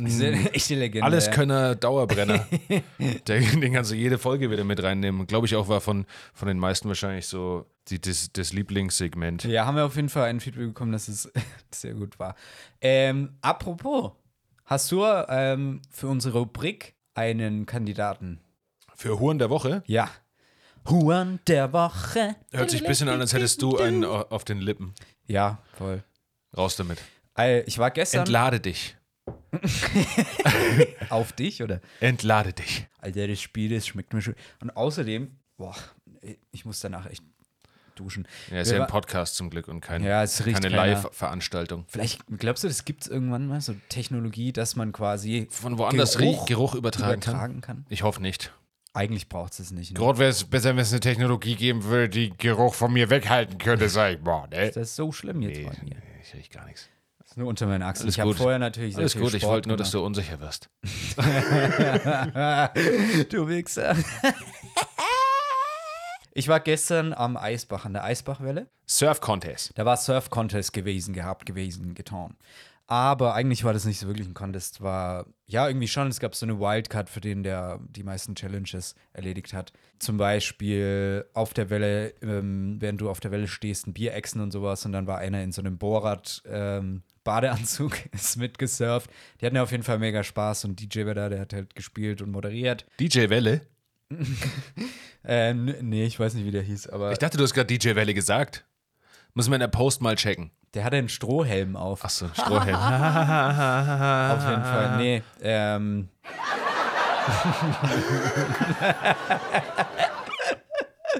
[0.00, 1.04] ein echte Legende.
[1.04, 2.44] Alleskönner Dauerbrenner.
[3.28, 5.28] der, den kannst du jede Folge wieder mit reinnehmen.
[5.28, 9.44] Glaube ich auch, war von, von den meisten wahrscheinlich so die, das, das Lieblingssegment.
[9.44, 11.30] Ja, haben wir auf jeden Fall ein Feedback bekommen, dass es
[11.72, 12.34] sehr gut war.
[12.80, 14.12] Ähm, apropos,
[14.64, 18.40] hast du ähm, für unsere Rubrik einen Kandidaten?
[18.96, 19.82] Für Huren der Woche?
[19.86, 20.08] Ja.
[20.88, 22.36] Huren der Woche.
[22.52, 24.94] Hört sich ein bisschen an, als hättest du einen au- auf den Lippen.
[25.26, 26.04] Ja, voll.
[26.56, 26.98] Raus damit.
[27.66, 28.96] Ich war gestern Entlade dich.
[31.10, 31.80] auf dich, oder?
[32.00, 32.86] Entlade dich.
[32.98, 34.34] Alter, das Spiel, das schmeckt mir schon.
[34.60, 35.74] Und außerdem, boah,
[36.52, 37.22] ich muss danach echt
[37.94, 38.26] duschen.
[38.50, 40.68] Ja, ist Wir ja ein Podcast zum Glück und kein, Ja, keine.
[40.68, 41.84] Live-Veranstaltung.
[41.88, 46.18] Vielleicht glaubst du, das gibt es irgendwann mal, so Technologie, dass man quasi Von woanders
[46.18, 47.76] Geruch, Geruch übertragen, übertragen kann?
[47.76, 47.86] kann?
[47.88, 48.52] Ich hoffe nicht.
[48.92, 49.92] Eigentlich braucht es nicht.
[49.92, 49.98] Ne?
[49.98, 53.58] Gerade wäre es besser, wenn es eine Technologie geben würde, die Geruch von mir weghalten
[53.58, 54.46] könnte, sag ich mal.
[54.48, 54.68] Ne?
[54.68, 55.96] Ist das so schlimm jetzt bei mir?
[56.22, 56.88] Ich rieche gar nichts.
[57.18, 58.04] Das ist nur unter meinen Achseln.
[58.04, 58.38] Alles ich habe gut.
[58.38, 60.68] vorher natürlich Alles gut, ich Sport wollte nur, dass du unsicher wirst.
[63.30, 63.96] du Wichser.
[66.36, 68.66] Ich war gestern am Eisbach, an der Eisbachwelle.
[68.88, 69.70] Surf Contest.
[69.76, 72.36] Da war Surf Contest gewesen, gehabt, gewesen, getan.
[72.88, 74.82] Aber eigentlich war das nicht so wirklich ein Contest.
[74.82, 76.08] War, ja, irgendwie schon.
[76.08, 79.72] Es gab so eine Wildcard, für den der die meisten Challenges erledigt hat.
[80.00, 84.40] Zum Beispiel auf der Welle, ähm, während du auf der Welle stehst, ein Bier exen
[84.40, 84.84] und sowas.
[84.84, 89.08] Und dann war einer in so einem Bohrrad, ähm, Badeanzug, ist mitgesurft.
[89.40, 91.76] Die hatten ja auf jeden Fall mega Spaß und DJ war da, der hat halt
[91.76, 92.86] gespielt und moderiert.
[92.98, 93.62] DJ Welle?
[95.24, 97.12] äh, n- nee, ich weiß nicht, wie der hieß, aber.
[97.12, 98.64] Ich dachte, du hast gerade DJ Welle gesagt.
[99.34, 100.50] Müssen wir in der Post mal checken.
[100.74, 102.04] Der hatte einen Strohhelm auf.
[102.04, 102.74] Achso, Strohhelm.
[102.76, 104.96] Auf jeden Fall.
[104.98, 106.08] Nee, ähm.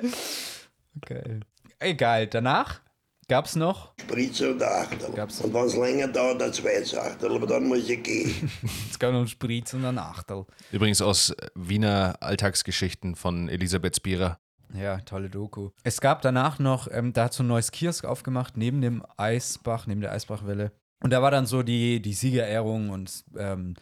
[1.07, 1.41] Geil.
[1.79, 2.81] Egal, danach
[3.29, 3.93] gab's noch.
[4.01, 5.09] Spritzer und Achtel.
[5.09, 7.35] Und wenn es länger dauert, ein zweites Achtel.
[7.35, 8.51] Aber dann muss ich gehen.
[8.91, 10.47] Es gab noch einen Spritz und einen Achtel.
[10.73, 14.39] Übrigens aus Wiener Alltagsgeschichten von Elisabeth Spierer.
[14.75, 15.71] Ja, tolle Doku.
[15.85, 19.87] Es gab danach noch, ähm, da hat so ein neues Kiosk aufgemacht, neben dem Eisbach,
[19.87, 20.73] neben der Eisbachwelle.
[21.01, 23.75] Und da war dann so die, die Siegerehrung und ähm,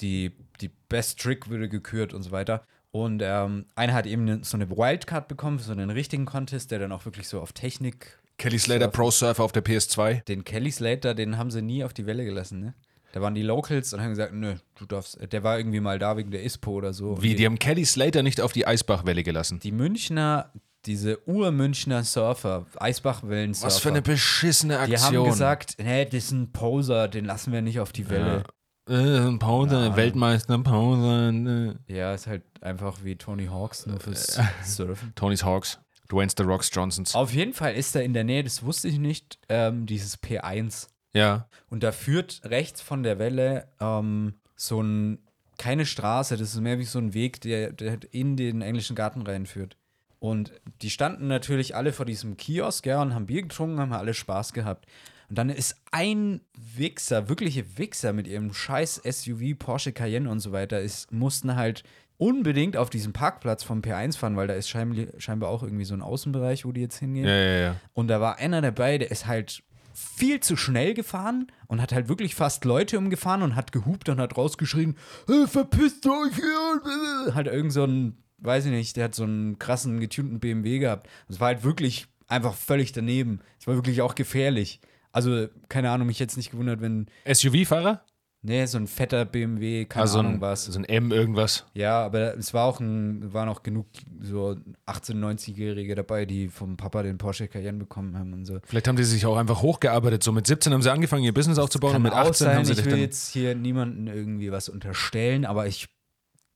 [0.00, 2.64] die, die Best Trick wurde gekürt und so weiter.
[2.90, 6.78] Und ähm, einer hat eben so eine Wildcard bekommen für so einen richtigen Contest, der
[6.78, 8.18] dann auch wirklich so auf Technik.
[8.38, 10.24] Kelly Slater Pro Surfer auf der PS2.
[10.24, 12.74] Den Kelly Slater, den haben sie nie auf die Welle gelassen, ne?
[13.12, 16.16] Da waren die Locals und haben gesagt, nö, du darfst, der war irgendwie mal da
[16.16, 17.22] wegen der ISPO oder so.
[17.22, 19.60] Wie, die haben Kelly Slater nicht auf die Eisbachwelle gelassen.
[19.60, 20.50] Die Münchner,
[20.84, 23.66] diese Ur-Münchner Surfer, Eisbachwellen-Surfer.
[23.66, 25.28] Was für eine beschissene Die haben Aktion.
[25.30, 28.42] gesagt, nee, das ist ein Poser, den lassen wir nicht auf die Welle.
[28.88, 28.94] Äh,
[29.28, 29.96] ein Poser, Ja.
[29.96, 31.28] Weltmeister, Poser.
[31.28, 31.74] Äh.
[31.86, 35.12] Ja, ist halt einfach wie Tony Hawks, nur fürs Surfen.
[35.14, 35.78] Tonys Hawks.
[36.10, 37.14] Dwayne's The Rocks Johnsons.
[37.14, 40.88] Auf jeden Fall ist da in der Nähe, das wusste ich nicht, ähm, dieses P1.
[41.14, 41.48] Ja.
[41.70, 45.18] Und da führt rechts von der Welle ähm, so ein,
[45.58, 49.22] keine Straße, das ist mehr wie so ein Weg, der, der in den englischen Garten
[49.22, 49.76] reinführt.
[50.18, 50.52] Und
[50.82, 54.52] die standen natürlich alle vor diesem Kiosk, ja, und haben Bier getrunken, haben alle Spaß
[54.52, 54.86] gehabt.
[55.28, 60.52] Und dann ist ein Wichser, wirkliche Wichser mit ihrem scheiß SUV, Porsche Cayenne und so
[60.52, 61.82] weiter, ist, mussten halt
[62.18, 65.94] unbedingt auf diesen Parkplatz vom P1 fahren, weil da ist scheinbar, scheinbar auch irgendwie so
[65.94, 67.26] ein Außenbereich, wo die jetzt hingehen.
[67.26, 67.76] Ja, ja, ja.
[67.92, 69.62] Und da war einer dabei, der ist halt
[69.94, 74.20] viel zu schnell gefahren und hat halt wirklich fast Leute umgefahren und hat gehupt und
[74.20, 74.96] hat rausgeschrien,
[75.26, 77.34] hey, verpisst euch hier.
[77.34, 81.08] Halt irgend so ein, weiß ich nicht, der hat so einen krassen getunten BMW gehabt.
[81.28, 83.40] Das war halt wirklich einfach völlig daneben.
[83.60, 84.80] Es war wirklich auch gefährlich.
[85.12, 87.06] Also, keine Ahnung, mich jetzt nicht gewundert, wenn.
[87.32, 88.04] SUV-Fahrer?
[88.46, 90.66] Nee, so ein fetter BMW, keine Also Ahnung ein, was.
[90.66, 91.64] so ein M irgendwas.
[91.72, 93.86] Ja, aber es war auch ein, waren auch genug
[94.20, 98.58] so 18-, 90-Jährige dabei, die vom Papa den Porsche Cayenne bekommen haben und so.
[98.66, 100.22] Vielleicht haben die sich auch einfach hochgearbeitet.
[100.22, 102.64] So mit 17 haben sie angefangen, ihr Business aufzubauen und mit auch 18 sein, haben
[102.66, 105.86] sie ich will jetzt hier niemanden irgendwie was unterstellen, aber ich,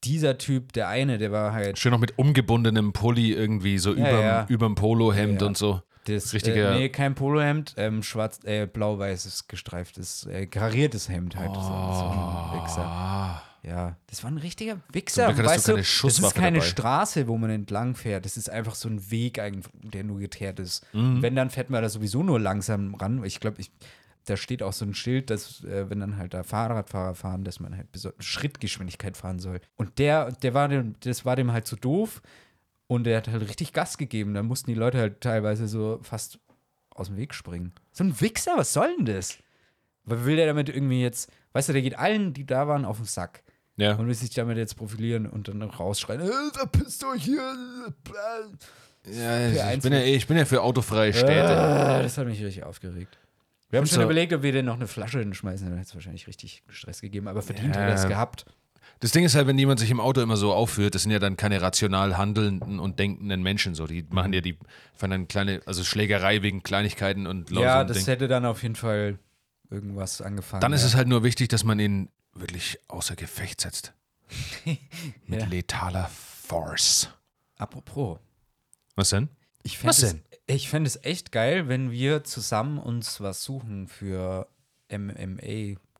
[0.03, 1.79] dieser Typ, der eine, der war halt.
[1.79, 4.45] Schön noch mit umgebundenem Pulli irgendwie, so Ja, überm, ja.
[4.47, 5.47] überm Polohemd Ja.
[5.47, 5.81] und so.
[6.15, 6.73] Das, Richtiger.
[6.75, 11.53] Äh, nee, kein Polohemd, ähm, schwarz, äh, blau-weißes gestreiftes, äh, kariertes Hemd halt.
[11.53, 13.41] So, so ein Wichser.
[13.61, 15.27] Ja, das war ein richtiger Wichser.
[15.27, 16.69] Hattest weißt du das ist keine dabei.
[16.69, 18.23] Straße, wo man entlang fährt.
[18.25, 19.41] Das ist einfach so ein Weg,
[19.83, 20.85] der nur geteert ist.
[20.93, 21.21] Mhm.
[21.21, 23.21] Wenn, dann fährt man da sowieso nur langsam ran.
[23.25, 23.61] Ich glaube,
[24.25, 27.59] da steht auch so ein Schild, dass, äh, wenn dann halt da Fahrradfahrer fahren, dass
[27.59, 27.87] man halt
[28.19, 29.59] Schrittgeschwindigkeit fahren soll.
[29.75, 32.21] Und der, der war dem, das war dem halt so doof.
[32.91, 34.33] Und der hat halt richtig Gas gegeben.
[34.33, 36.39] Da mussten die Leute halt teilweise so fast
[36.89, 37.71] aus dem Weg springen.
[37.91, 39.37] So ein Wichser, was soll denn das?
[40.05, 42.97] Was will der damit irgendwie jetzt, weißt du, der geht allen, die da waren, auf
[42.97, 43.43] den Sack.
[43.77, 43.93] Ja.
[43.93, 47.55] Und will sich damit jetzt profilieren und dann rausschreien, äh, verpisst euch hier.
[49.05, 51.57] Ja, ich bin ja, eh- ich bin ja für autofreie Städte.
[51.57, 53.17] Ah, das hat mich richtig aufgeregt.
[53.69, 55.67] Wir haben schon so- überlegt, ob wir denn noch eine Flasche hinschmeißen.
[55.69, 57.27] Dann hätte es wahrscheinlich richtig Stress gegeben.
[57.27, 57.81] Aber verdient Ja.
[57.83, 58.45] hat er es gehabt.
[59.01, 61.19] Das Ding ist halt, wenn jemand sich im Auto immer so aufführt, das sind ja
[61.19, 63.87] dann keine rational handelnden und denkenden Menschen so.
[63.87, 64.57] Die machen ja die,
[64.93, 68.05] von dann kleine, also Schlägerei wegen Kleinigkeiten und Ja, so das Ding.
[68.07, 69.17] hätte dann auf jeden Fall
[69.69, 70.59] irgendwas angefangen.
[70.61, 70.87] Dann ist ja.
[70.87, 73.93] es halt nur wichtig, dass man ihn wirklich außer Gefecht setzt.
[75.27, 75.47] Mit Ja.
[75.47, 77.09] letaler Force.
[77.57, 78.19] Apropos.
[78.95, 79.29] Was denn?
[79.63, 80.23] Ich Was fände denn?
[80.47, 84.47] es, ich fänd es echt geil, wenn wir zusammen uns was suchen für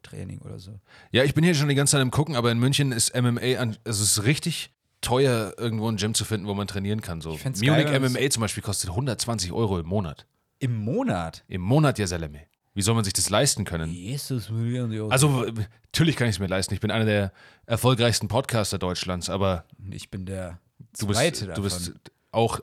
[0.03, 0.79] MMA-Training oder so.
[1.11, 3.57] Ja, ich bin hier schon die ganze Zeit im Gucken, aber in München ist MMA,
[3.59, 4.71] an, also es ist richtig
[5.01, 7.21] teuer, irgendwo ein Gym zu finden, wo man trainieren kann.
[7.21, 7.31] So.
[7.31, 10.25] Munich geil, MMA zum Beispiel kostet 120 Euro im Monat.
[10.59, 11.43] Im Monat?
[11.47, 12.41] Im Monat, ja, Salome.
[12.73, 13.91] Wie soll man sich das leisten können?
[13.91, 15.09] Jesus, Million Euro.
[15.09, 15.45] Also,
[15.83, 16.73] natürlich kann ich es mir leisten.
[16.73, 17.31] Ich bin einer der
[17.65, 20.59] erfolgreichsten Podcaster Deutschlands, aber ich bin der
[20.99, 21.99] du bist, zweite du bist davon.
[22.31, 22.59] auch,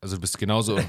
[0.00, 0.78] also du bist genauso,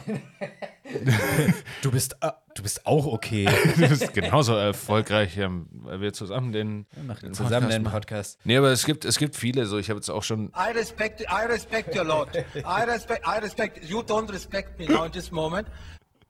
[1.82, 3.46] Du bist, äh, du bist auch okay.
[3.78, 7.94] du bist genauso erfolgreich, weil wir zusammen den, Wir machen den zusammen den machen.
[7.94, 8.40] Podcast.
[8.44, 11.22] Nee, aber es gibt, es gibt viele, so ich habe jetzt auch schon I respect,
[11.22, 12.30] I respect you a lot.
[12.36, 15.68] I respect, I respect, you don't respect me now in this moment.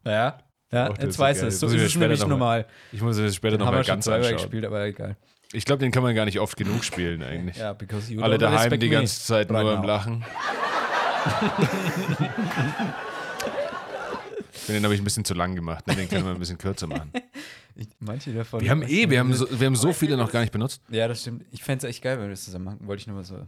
[0.06, 0.38] Ja.
[0.72, 1.60] Ja, jetzt weiß es.
[1.60, 2.68] So ist es nämlich normal.
[2.92, 4.38] Ich muss es später Den nochmal schon ganz zweimal anschauen.
[4.38, 5.18] gespielt, aber egal.
[5.52, 7.58] Ich glaube, den kann man gar nicht oft genug spielen eigentlich.
[7.58, 9.88] Ja, because you Alle daheim die ganze Zeit right nur am now.
[9.88, 10.24] Lachen.
[14.68, 15.86] Den habe ich ein bisschen zu lang gemacht.
[15.88, 15.96] Ne?
[15.96, 17.12] Den können wir ein bisschen kürzer machen.
[17.76, 18.60] Ich, manche davon.
[18.60, 20.82] Wir haben eh, wir haben so, wir haben so viele noch gar nicht benutzt.
[20.90, 21.46] Ja, das stimmt.
[21.52, 22.80] Ich fände es echt geil, wenn wir das zusammen machen.
[22.82, 23.48] Wollte ich nur mal so.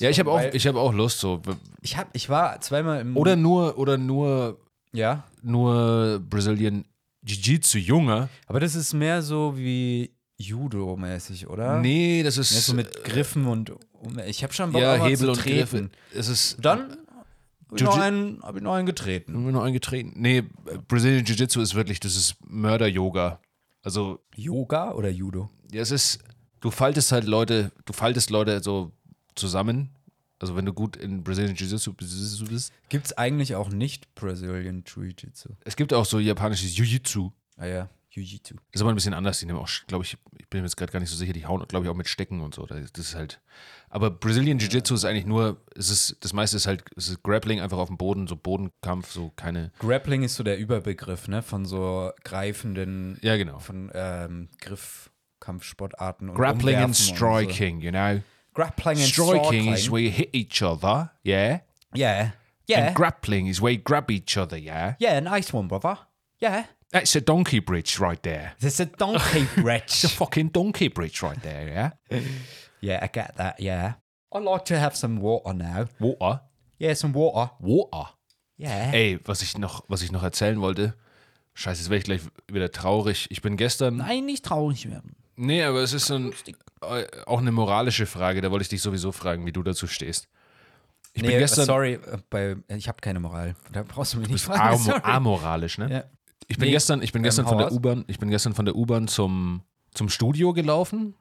[0.00, 1.40] Ja, ich habe auch, ich habe auch Lust so.
[1.80, 3.16] Ich, hab, ich war zweimal im.
[3.16, 4.58] Oder nur, oder nur,
[4.92, 5.22] Ja.
[5.42, 6.86] nur Brazilian
[7.24, 8.28] Jiu-Jitsu Junge.
[8.48, 11.78] Aber das ist mehr so wie Judo-mäßig, oder?
[11.78, 13.72] Nee, das ist- Mehr so mit Griffen und.
[14.26, 15.56] Ich habe schon Bock, Ja, Hebel zu und treten.
[15.56, 15.90] Griffe.
[16.14, 16.96] Es ist Dann
[17.68, 19.34] habe ich, noch einen- hab ich noch einen getreten.
[19.34, 20.12] Haben wir noch eingetreten?
[20.16, 20.42] Nee,
[20.88, 23.40] Brazilian Jiu-Jitsu ist wirklich, das ist Mörder-Yoga.
[23.82, 24.20] Also.
[24.34, 25.50] Yoga oder Judo?
[25.72, 26.18] Ja, es ist,
[26.60, 28.92] du faltest halt Leute, du faltest Leute so
[29.34, 29.90] zusammen.
[30.40, 32.72] Also wenn du gut in Brazilian Jiu-Jitsu bist.
[32.88, 35.48] Gibt es eigentlich auch nicht Brazilian Jiu-Jitsu?
[35.64, 37.32] Es gibt auch so japanisches Jiu-Jitsu.
[37.56, 38.54] Ah ja, Jiu-Jitsu.
[38.54, 39.40] Das ist aber ein bisschen anders.
[39.40, 41.44] Die nehmen auch, glaube ich, ich bin mir jetzt gerade gar nicht so sicher, die
[41.44, 42.66] hauen, glaube ich, auch mit Stecken und so.
[42.66, 43.40] Das ist halt.
[43.90, 47.60] Aber Brazilian Jiu-Jitsu ist eigentlich nur, es ist, das meiste ist halt, es ist Grappling
[47.60, 49.72] einfach auf dem Boden, so Bodenkampf, so keine.
[49.78, 51.42] Grappling ist so der Überbegriff, ne?
[51.42, 53.18] Von so greifenden.
[53.22, 53.58] Ja, genau.
[53.58, 56.30] Von ähm, Griffkampfsportarten.
[56.30, 58.20] und Grappling and Umwerfen und striking, you know.
[58.54, 59.92] Grappling and striking is striking.
[59.92, 61.60] where you hit each other, yeah.
[61.94, 62.32] Yeah.
[62.66, 62.88] Yeah.
[62.88, 64.94] And grappling is where you grab each other, yeah.
[64.98, 65.98] Yeah, nice one, brother.
[66.40, 66.64] Yeah.
[66.90, 68.54] That's a donkey bridge right there.
[68.60, 69.82] There's a donkey bridge.
[69.84, 71.68] It's a fucking donkey bridge right there,
[72.10, 72.20] yeah.
[72.80, 73.94] Yeah, I get that, yeah.
[74.32, 75.86] I'd like to have some water now.
[75.98, 76.42] Water?
[76.80, 77.52] Yeah, some water.
[77.60, 78.10] Water?
[78.58, 78.92] Yeah.
[78.92, 80.94] Ey, was ich noch, was ich noch erzählen wollte.
[81.54, 82.20] Scheiße, jetzt werde ich gleich
[82.52, 83.26] wieder traurig.
[83.30, 83.96] Ich bin gestern.
[83.96, 85.16] Nein, nicht traurig werden.
[85.36, 86.32] Nee, aber es ist so ein,
[86.82, 88.40] äh, auch eine moralische Frage.
[88.40, 90.28] Da wollte ich dich sowieso fragen, wie du dazu stehst.
[91.14, 91.66] Ich nee, bin gestern.
[91.66, 93.56] sorry, äh, bei, ich habe keine Moral.
[93.72, 94.78] Da brauchst du mich nicht fragen.
[94.78, 95.00] sorry.
[95.02, 95.90] amoralisch, ne?
[95.90, 96.04] Ja.
[96.46, 97.72] Ich bin Nee, gestern, ich bin ähm, gestern hau von der.
[97.72, 99.62] U-Bahn, ich bin gestern von der U-Bahn zum,
[99.94, 101.14] zum Studio gelaufen.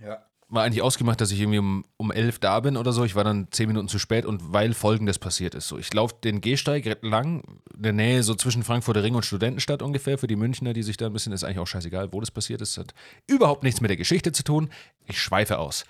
[0.00, 0.24] Ja.
[0.48, 3.04] War eigentlich ausgemacht, dass ich irgendwie um, um elf da bin oder so.
[3.04, 5.66] Ich war dann zehn Minuten zu spät und weil folgendes passiert ist.
[5.66, 7.42] So, ich laufe den Gehsteig lang,
[7.74, 10.18] in der Nähe so zwischen Frankfurter Ring und Studentenstadt ungefähr.
[10.18, 12.60] Für die Münchner, die sich da ein bisschen, ist eigentlich auch scheißegal, wo das passiert
[12.60, 12.78] ist.
[12.78, 12.94] Hat
[13.26, 14.70] überhaupt nichts mit der Geschichte zu tun.
[15.06, 15.84] Ich schweife aus.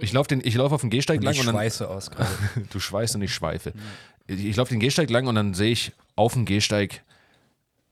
[0.00, 1.54] Ich laufe lauf auf den Gehsteig Und lang ich und dann.
[1.54, 2.30] schweiße aus gerade.
[2.70, 3.72] du schweißt und ich schweife.
[4.26, 7.02] Ich, ich laufe den Gehsteig lang und dann sehe ich auf dem Gehsteig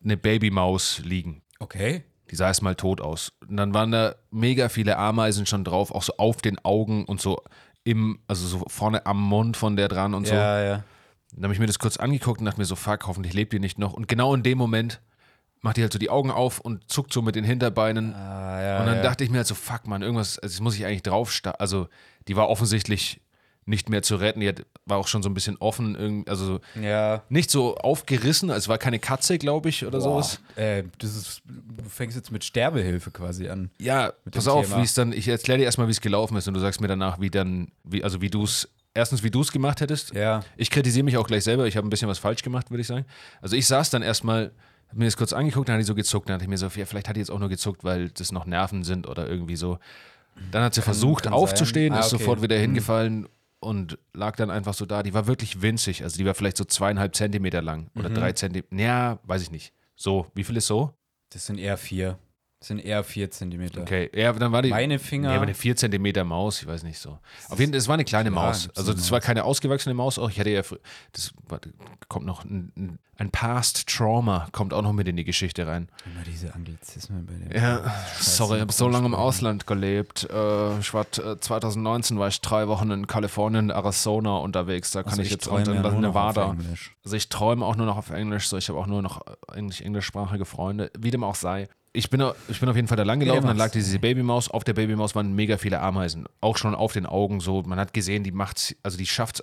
[0.02, 1.42] eine Babymaus liegen.
[1.58, 2.02] Okay.
[2.30, 3.32] Die sah erstmal tot aus.
[3.48, 7.20] Und dann waren da mega viele Ameisen schon drauf, auch so auf den Augen und
[7.20, 7.42] so
[7.84, 10.34] im, also so vorne am Mund von der dran und so.
[10.34, 10.84] Ja, ja.
[11.32, 13.60] Dann habe ich mir das kurz angeguckt und dachte mir so, fuck, hoffentlich lebt die
[13.60, 13.92] nicht noch.
[13.92, 15.00] Und genau in dem Moment
[15.60, 18.14] macht die halt so die Augen auf und zuckt so mit den Hinterbeinen.
[18.14, 19.02] Ah, ja, und dann ja.
[19.02, 21.88] dachte ich mir halt so, fuck, man, irgendwas, also das muss ich eigentlich drauf Also,
[22.28, 23.20] die war offensichtlich
[23.66, 24.40] nicht mehr zu retten.
[24.40, 24.52] Die
[24.86, 27.22] war auch schon so ein bisschen offen, also so Ja.
[27.28, 30.40] nicht so aufgerissen, als war keine Katze, glaube ich, oder Boah, sowas.
[30.56, 33.70] Äh, das ist, du fängst jetzt mit Sterbehilfe quasi an.
[33.78, 36.54] Ja, pass auf, wie es dann, ich erkläre dir erstmal, wie es gelaufen ist und
[36.54, 39.52] du sagst mir danach, wie dann, wie, also wie du es, erstens, wie du es
[39.52, 40.14] gemacht hättest.
[40.14, 40.42] Ja.
[40.56, 42.86] Ich kritisiere mich auch gleich selber, ich habe ein bisschen was falsch gemacht, würde ich
[42.88, 43.04] sagen.
[43.40, 44.50] Also ich saß dann erstmal,
[44.88, 46.66] habe mir das kurz angeguckt, dann hat die so gezuckt, dann dachte ich mir so,
[46.74, 49.54] ja, vielleicht hat die jetzt auch nur gezuckt, weil das noch Nerven sind oder irgendwie
[49.56, 49.78] so.
[50.50, 51.92] Dann hat sie Kann- versucht kann aufzustehen.
[51.92, 52.22] Ah, ist okay.
[52.22, 52.60] sofort wieder Mhm.
[52.62, 53.28] hingefallen
[53.60, 55.02] und lag dann einfach so da.
[55.02, 58.14] Die war wirklich winzig, also die war vielleicht so zweieinhalb Zentimeter lang oder Mhm.
[58.14, 58.74] drei Zentimeter.
[58.76, 59.72] Ja, weiß ich nicht.
[59.96, 60.94] So, wie viel ist so?
[61.30, 62.18] Das sind eher vier.
[62.60, 63.80] Das sind eher vier Zentimeter.
[63.80, 64.68] Okay, ja, dann war die.
[64.68, 65.30] Meine Finger.
[65.30, 67.18] Ja, aber eine 4 cm Maus, ich weiß nicht so.
[67.48, 68.68] Auf jeden Fall, es war eine kleine Klar, Maus.
[68.76, 70.28] Also, das war keine ausgewachsene Maus auch.
[70.28, 70.60] Ich hatte ja.
[71.12, 71.32] Das
[72.08, 75.88] kommt noch ein, ein- Past Trauma, kommt auch noch mit in die Geschichte rein.
[76.04, 77.50] Immer diese Anglizismen bei dem.
[77.52, 77.82] Ja,
[78.16, 79.14] Scheiße, sorry, ich habe so lange im.
[79.14, 80.28] Ausland gelebt.
[80.30, 84.90] Äh, ich war, äh, 2019 war ich drei Wochen in Kalifornien, Arizona unterwegs.
[84.90, 86.56] Da kann Also ich ich jetzt träume unter ja nur noch auf Nevada.
[87.04, 88.48] Also ich träume auch nur noch auf Englisch.
[88.48, 90.90] So, ich habe auch nur noch äh, englisch, englischsprachige Freunde.
[90.98, 91.68] Wie dem auch sei.
[91.92, 94.48] Ich bin, ich bin auf jeden Fall da lang gelaufen, dann lag diese Babymaus.
[94.48, 96.26] Auf der Babymaus waren mega viele Ameisen.
[96.40, 97.62] Auch schon auf den Augen so.
[97.62, 99.42] Man hat gesehen, die macht's, also die schafft's.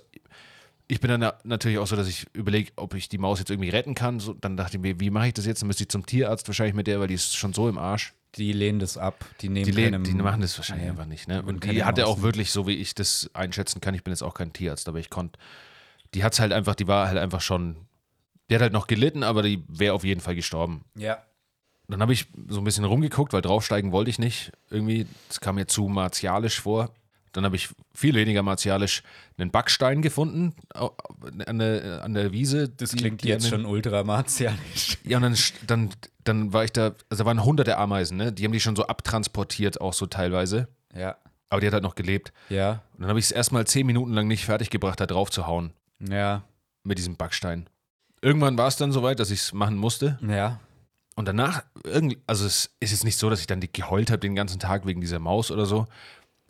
[0.90, 3.50] Ich bin dann na- natürlich auch so, dass ich überlege, ob ich die Maus jetzt
[3.50, 4.18] irgendwie retten kann.
[4.20, 5.60] So, dann dachte ich mir, wie mache ich das jetzt?
[5.60, 8.14] Dann müsste ich zum Tierarzt wahrscheinlich mit der, weil die ist schon so im Arsch.
[8.36, 9.22] Die lehnen das ab.
[9.42, 11.28] Die nehmen Die, lehnen- die machen das wahrscheinlich Nee, einfach nicht.
[11.28, 11.42] Ne?
[11.42, 14.32] Und die hatte auch wirklich, so wie ich das einschätzen kann, ich bin jetzt auch
[14.34, 15.38] kein Tierarzt, aber ich konnte,
[16.14, 17.76] die hat es halt einfach, die war halt einfach schon,
[18.48, 20.84] die hat halt noch gelitten, aber die wäre auf jeden Fall gestorben.
[20.94, 21.18] Ja.
[21.88, 24.52] Dann habe ich so ein bisschen rumgeguckt, weil draufsteigen wollte ich nicht.
[24.70, 26.90] Irgendwie, das kam mir zu martialisch vor.
[27.32, 29.02] Dann habe ich viel weniger martialisch
[29.36, 30.54] einen Backstein gefunden
[31.46, 32.68] an der, an der Wiese.
[32.68, 34.98] Das die- klingt die jetzt an den- schon ultra martialisch.
[35.04, 35.36] ja, und dann,
[35.66, 35.90] dann,
[36.24, 38.32] dann war ich da, also da waren hunderte Ameisen, ne?
[38.32, 40.68] Die haben die schon so abtransportiert, auch so teilweise.
[40.94, 41.16] Ja.
[41.50, 42.32] Aber die hat halt noch gelebt.
[42.50, 42.82] Ja.
[42.94, 45.46] Und dann habe ich es erstmal zehn Minuten lang nicht fertig gebracht, da drauf zu
[45.46, 45.72] hauen.
[46.06, 46.42] Ja.
[46.82, 47.68] Mit diesem Backstein.
[48.20, 50.18] Irgendwann war es dann soweit, dass ich es machen musste.
[50.26, 50.60] Ja.
[51.18, 54.20] Und danach, irgendwie, also es ist jetzt nicht so, dass ich dann die geheult habe
[54.20, 55.88] den ganzen Tag wegen dieser Maus oder so.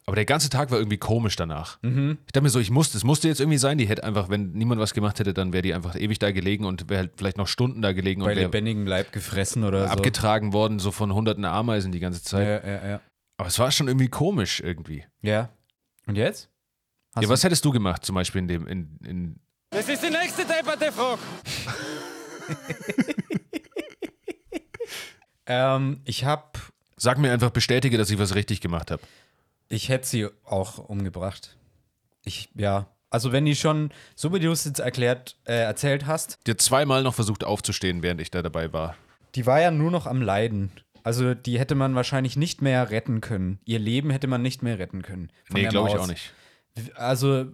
[0.05, 1.79] Aber der ganze Tag war irgendwie komisch danach.
[1.81, 2.19] Mhm.
[2.27, 3.79] Ich dachte mir so, ich musste, es musste jetzt irgendwie sein.
[3.79, 6.66] Die hätte einfach, wenn niemand was gemacht hätte, dann wäre die einfach ewig da gelegen
[6.66, 9.93] und wäre halt vielleicht noch Stunden da gelegen Bei und lebendigem Leib gefressen oder so.
[9.95, 12.62] abgetragen worden, so von hunderten Ameisen die ganze Zeit.
[12.62, 13.01] Ja, ja, ja.
[13.39, 15.03] Aber es war schon irgendwie komisch irgendwie.
[15.23, 15.49] Ja.
[16.07, 16.51] Und jetzt?
[17.14, 19.41] Hast ja, was hättest du gemacht, zum Beispiel in dem, in, in
[19.71, 21.21] Das ist die nächste depperte Frage.
[25.49, 26.44] Ähm, ich habe.
[26.96, 29.03] Sag mir einfach, bestätige, dass ich was richtig gemacht habe.
[29.68, 31.57] Ich hätte sie auch umgebracht.
[32.24, 32.86] Ich, ja.
[33.11, 36.61] Also, wenn die schon, so wie du es jetzt erklärt, äh, erzählt hast, Die hat
[36.61, 38.96] zweimal noch versucht aufzustehen, während ich da dabei war.
[39.34, 40.70] die war ja nur noch am Leiden.
[41.05, 43.61] Also, die hätte man wahrscheinlich nicht mehr retten können.
[43.64, 45.30] Ihr Leben hätte man nicht mehr retten können.
[45.51, 46.32] Nee, glaube ich auch nicht.
[46.94, 47.46] Also,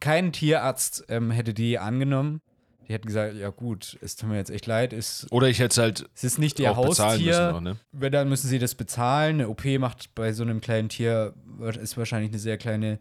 [0.00, 2.40] kein Tierarzt ähm, hätte die angenommen.
[2.88, 5.72] Die hätten gesagt, ja gut, es tut mir jetzt echt leid, es, Oder ich hätte
[5.72, 7.18] es halt es ist nicht ihr Haustier.
[7.18, 7.76] müssen noch, ne?
[7.92, 9.36] Wenn, dann müssen sie das bezahlen.
[9.36, 11.34] Eine OP macht bei so einem kleinen Tier,
[11.80, 12.98] ist wahrscheinlich eine sehr kleine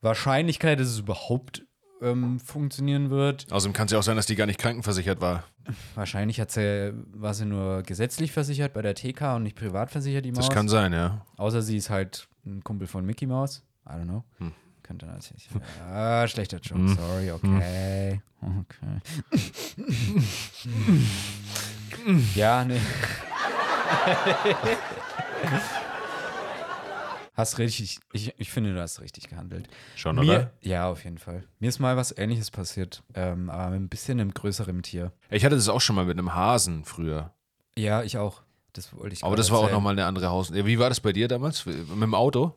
[0.00, 1.64] Wahrscheinlichkeit, dass es überhaupt
[2.02, 3.46] ähm, funktionieren wird.
[3.50, 5.44] Außerdem kann es ja auch sein, dass die gar nicht krankenversichert war.
[5.94, 10.24] Wahrscheinlich hat sie, war sie nur gesetzlich versichert bei der TK und nicht privat versichert,
[10.24, 10.46] die Maus.
[10.46, 11.24] Das kann sein, ja.
[11.36, 13.62] Außer sie ist halt ein Kumpel von Mickey Mouse.
[13.86, 14.24] I don't know.
[14.38, 14.52] Hm.
[14.84, 15.48] Könnte natürlich.
[15.90, 16.94] Ah, schlechter Joke, Hm.
[16.96, 18.20] sorry, okay.
[18.40, 19.00] Okay.
[22.34, 22.78] ja, nee.
[27.34, 29.68] hast richtig, ich, ich finde, du hast richtig gehandelt.
[29.96, 30.50] Schon, Mir, oder?
[30.60, 31.44] Ja, auf jeden Fall.
[31.58, 35.12] Mir ist mal was ähnliches passiert, ähm, aber mit ein bisschen einem größeren Tier.
[35.30, 37.32] Ich hatte das auch schon mal mit einem Hasen früher.
[37.76, 38.42] Ja, ich auch.
[38.74, 39.76] Das wollte ich Aber das war auch erzählen.
[39.76, 40.52] nochmal eine andere Haus.
[40.52, 41.64] Wie war das bei dir damals?
[41.64, 42.54] Mit dem Auto?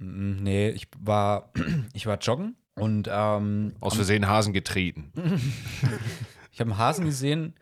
[0.00, 1.52] Mm, Nee, ich war,
[1.92, 5.12] ich war joggen und ähm, Aus Versehen Hasen getreten.
[6.52, 7.54] ich habe einen Hasen gesehen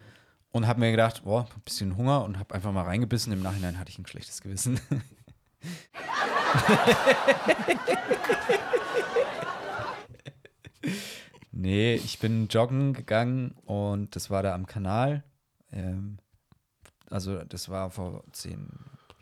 [0.50, 3.32] und habe mir gedacht, boah, ein bisschen Hunger und habe einfach mal reingebissen.
[3.32, 4.80] Im Nachhinein hatte ich ein schlechtes Gewissen.
[11.52, 15.24] nee, ich bin joggen gegangen und das war da am Kanal.
[15.72, 16.18] Ähm,
[17.10, 18.68] also das war vor 10,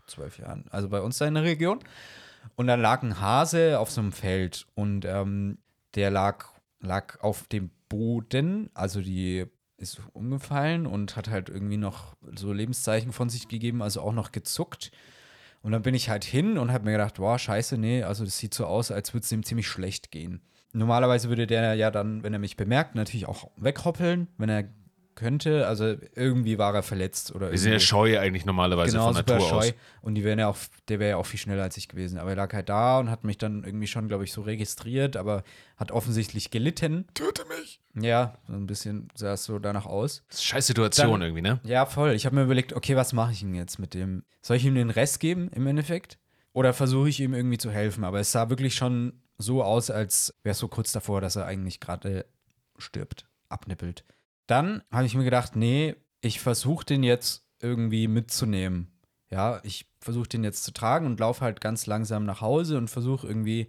[0.07, 0.65] 12 Jahren.
[0.71, 1.81] Also bei uns da in der Region.
[2.55, 5.59] Und dann lag ein Hase auf so einem Feld und ähm,
[5.95, 6.47] der lag,
[6.81, 9.47] lag auf dem Boden, also die
[9.79, 14.33] ist umgefallen und hat halt irgendwie noch so Lebenszeichen von sich gegeben, also auch noch
[14.33, 14.91] gezuckt.
[15.63, 18.39] Und dann bin ich halt hin und habe mir gedacht, boah, scheiße, nee, also das
[18.39, 20.41] sieht so aus, als würde es ihm ziemlich schlecht gehen.
[20.73, 24.65] Normalerweise würde der ja dann, wenn er mich bemerkt, natürlich auch weghoppeln, wenn er
[25.17, 25.67] könnte.
[25.67, 29.33] Also irgendwie war er verletzt oder Wir sind ja scheu eigentlich normalerweise genau, von super
[29.35, 29.57] Natur scheu.
[29.71, 29.75] aus.
[30.03, 30.57] Und die wären ja auch,
[30.89, 32.19] der wäre ja auch viel schneller als ich gewesen.
[32.19, 35.17] Aber er lag halt da und hat mich dann irgendwie schon, glaube ich, so registriert,
[35.17, 35.43] aber
[35.77, 37.07] hat offensichtlich gelitten.
[37.15, 37.81] Töte mich!
[38.01, 40.23] Ja, so ein bisschen sah es so danach aus.
[40.29, 41.61] Das ist scheiß Situation Dann- irgendwie, ne?
[41.65, 42.13] Ja, voll.
[42.13, 44.23] Ich habe mir überlegt, okay, was mache ich ihm jetzt mit dem?
[44.43, 46.19] Soll ich ihm den Rest geben im Endeffekt?
[46.53, 48.05] Oder versuche ich ihm irgendwie zu helfen?
[48.05, 51.45] Aber es sah wirklich schon so aus, als wäre es so kurz davor, dass er
[51.47, 52.25] eigentlich gerade
[52.79, 54.05] stirbt, abnippelt.
[54.47, 58.93] Dann habe ich mir gedacht, nee, ich versuche den jetzt irgendwie mitzunehmen.
[59.31, 62.89] Ja, ich versuche den jetzt zu tragen und laufe halt ganz langsam nach Hause und
[62.89, 63.69] versuche irgendwie,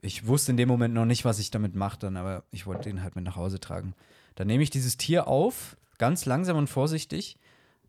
[0.00, 2.88] ich wusste in dem Moment noch nicht, was ich damit mache dann, aber ich wollte
[2.88, 3.94] den halt mit nach Hause tragen.
[4.34, 7.36] Dann nehme ich dieses Tier auf, ganz langsam und vorsichtig.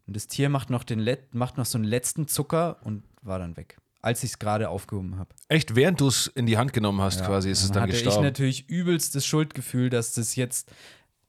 [0.08, 3.38] Und das Tier macht noch, den Let macht noch so einen letzten Zucker und war
[3.38, 5.30] dann weg, als ich es gerade aufgehoben habe.
[5.48, 8.18] Echt, während du es in die Hand genommen hast, quasi, ist es dann hatte gestorben.
[8.18, 10.72] ich natürlich übelst das Schuldgefühl, dass das jetzt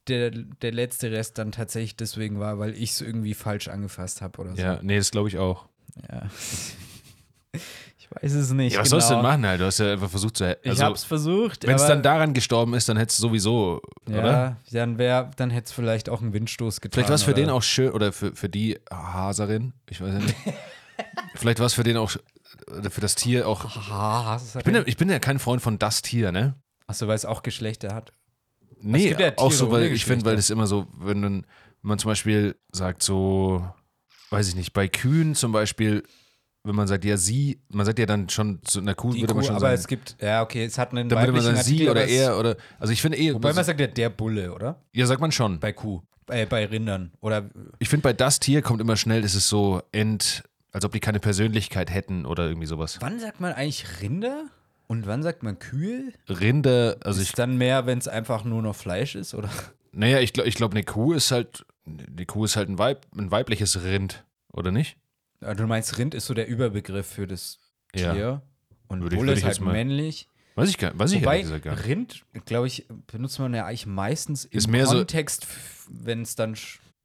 [0.07, 4.41] der, der letzte Rest dann tatsächlich deswegen war, weil ich es irgendwie falsch angefasst habe
[4.41, 4.61] oder so.
[4.61, 5.65] Ja, nee, das glaube ich auch.
[6.11, 6.23] Ja.
[7.97, 8.73] Ich weiß es nicht.
[8.73, 8.99] Ja, was genau.
[8.99, 9.61] sollst du denn machen, halt?
[9.61, 10.57] Du hast ja einfach versucht zu.
[10.63, 14.57] Ich hab's versucht, Wenn es dann daran gestorben ist, dann hättest du sowieso, Ja, oder?
[14.71, 16.93] dann wäre, dann hätte es vielleicht auch einen Windstoß getan.
[16.93, 20.13] Vielleicht war es für oder- den auch schön, oder für, für die Haserin, ich weiß
[20.13, 20.35] ja nicht.
[21.35, 22.11] Vielleicht war es für den auch,
[22.77, 23.63] oder für das Tier auch.
[24.57, 26.55] Ich bin, ja, ich bin ja kein Freund von das Tier, ne?
[26.87, 28.11] Achso, weil es auch Geschlechter hat.
[28.81, 31.45] Nee, ja auch so, weil ich finde, weil das immer so, wenn, wenn
[31.81, 33.65] man zum Beispiel sagt, so,
[34.29, 36.03] weiß ich nicht, bei Kühen zum Beispiel,
[36.63, 39.33] wenn man sagt, ja, sie, man sagt ja dann schon zu einer Kuh, Die würde
[39.33, 39.79] man Kuh, schon aber sagen.
[39.79, 42.55] es gibt, ja, okay, es hat einen Dann würde man sagen, sie oder er oder,
[42.79, 43.33] also ich finde eh.
[43.33, 44.83] Wobei man sagt ja der Bulle, oder?
[44.93, 45.59] Ja, sagt man schon.
[45.59, 49.35] Bei Kuh, äh, bei Rindern oder Ich finde, bei das Tier kommt immer schnell, ist
[49.35, 52.97] es so ent, als ob die keine Persönlichkeit hätten oder irgendwie sowas.
[53.01, 54.45] Wann sagt man eigentlich Rinder
[54.91, 56.11] und wann sagt man Kühe?
[56.29, 59.49] Rinder, also ich, ist dann mehr, wenn es einfach nur noch Fleisch ist, oder?
[59.91, 63.05] naja, ich glaube, ich glaub, eine Kuh ist halt, die Kuh ist halt ein, Weib,
[63.17, 64.97] ein weibliches Rind, oder nicht?
[65.41, 67.57] Ja, Du meinst, Rind ist so der Überbegriff für das
[67.95, 68.13] Ja.
[68.13, 68.41] Tier.
[68.87, 70.27] Und Würde ich- würde ist ich halt männlich.
[70.55, 71.85] Weiß ich gar- weiß ich Wobei, gesagt gar nicht.
[71.87, 75.47] Rind, glaube ich, benutzt man ja eigentlich meistens im Ist mehr so- Kontext,
[75.89, 76.55] wenn es dann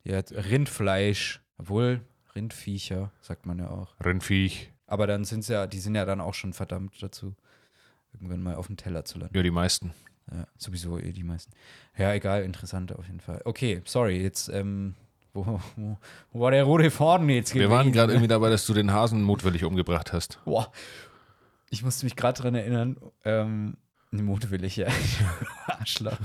[0.03, 1.41] ja, Rindfleisch.
[1.59, 2.01] Obwohl,
[2.35, 3.95] Rindviecher, sagt man ja auch.
[4.05, 4.73] Rindviech.
[4.87, 7.35] Aber dann sind ja, die sind ja dann auch schon verdammt dazu,
[8.17, 9.37] irgendwann mal auf dem Teller zu landen.
[9.37, 9.93] Ja, die meisten.
[10.33, 11.53] Ja, sowieso eh die meisten.
[11.97, 13.41] Ja, egal, interessant auf jeden Fall.
[13.45, 14.95] Okay, sorry, jetzt, ähm,
[15.33, 15.99] wo, wo,
[16.33, 19.23] wo war der rote Faden jetzt Wir waren gerade irgendwie dabei, dass du den Hasen
[19.23, 20.41] mutwillig umgebracht hast.
[20.45, 20.73] Boah.
[21.71, 23.77] Ich musste mich gerade dran erinnern, ähm,
[24.11, 24.89] mutwillig, ja.
[25.67, 26.19] Arschloch.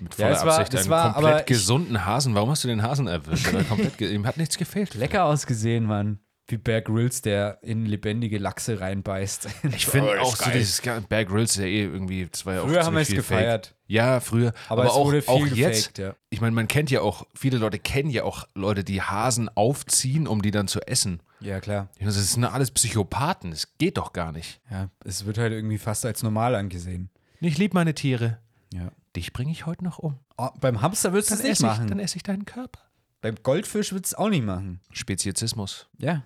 [0.00, 2.34] Mit voller es war- Absicht einen war- komplett gesunden Hasen.
[2.34, 3.52] Warum hast du den Hasen erwischt?
[3.68, 4.94] Komplett Ihm hat nichts gefehlt.
[4.94, 6.18] Lecker ausgesehen, Mann.
[6.52, 9.48] Wie Bear Grylls, der in lebendige Lachse reinbeißt.
[9.74, 12.66] Ich finde auch so dieses Ga- Bear Grylls ja eh irgendwie, das war ja auch
[12.68, 13.66] Früher haben wir es gefeiert.
[13.68, 13.76] Fake.
[13.86, 14.52] Ja, früher.
[14.68, 15.94] Aber Aber, es auch, wurde viel auch jetzt.
[15.94, 16.14] gefaked, ja.
[16.30, 20.26] Ich meine, man kennt ja auch, viele Leute kennen ja auch Leute, die Hasen aufziehen,
[20.28, 21.20] um die dann zu essen.
[21.40, 21.88] Ja, klar.
[22.00, 23.50] Das sind alles Psychopathen.
[23.50, 24.60] Das geht doch gar nicht.
[24.70, 27.10] Ja, es wird halt irgendwie fast als normal angesehen.
[27.40, 28.38] Ich liebe meine Tiere.
[28.72, 28.92] Ja.
[29.16, 30.18] Dich bringe ich heute noch um.
[30.38, 31.88] Oh, beim Hamster würdest du Dann es nicht esse ich- machen.
[31.88, 32.80] dann esse ich deinen Körper.
[33.20, 34.80] Beim Goldfisch würdest du es auch nicht machen.
[34.90, 35.88] Speziesismus.
[35.98, 36.22] Ja.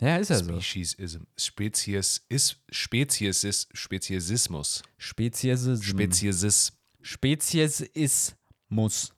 [0.00, 0.44] Ja, ist ja so.
[0.60, 1.22] Speciesism.
[1.36, 4.82] Spezies ist Spezies Speziesismus.
[4.98, 5.82] Speziesism.
[5.82, 6.72] Speziesis.
[7.02, 9.12] Speziesismus.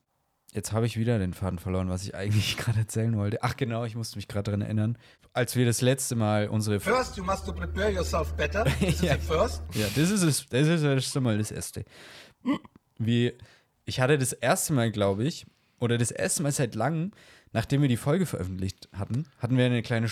[0.55, 3.43] Jetzt habe ich wieder den Faden verloren, was ich eigentlich gerade erzählen wollte.
[3.43, 4.99] Ach genau, ich musste mich gerade daran erinnern.
[5.33, 6.79] Als wir das letzte Mal unsere...
[6.79, 8.65] First, you must prepare yourself better.
[8.81, 9.15] This is Ja.
[9.19, 9.63] the first.
[9.75, 10.47] Ja, das ist es.
[10.49, 11.85] Das ist erst einmal das Erste.
[12.99, 13.33] Wie,
[13.87, 15.47] ich hatte das erste Mal, glaube ich,
[15.81, 17.13] oder das erste Mal seit langem,
[17.53, 20.09] nachdem wir die Folge veröffentlicht hatten, hatten wir eine kleine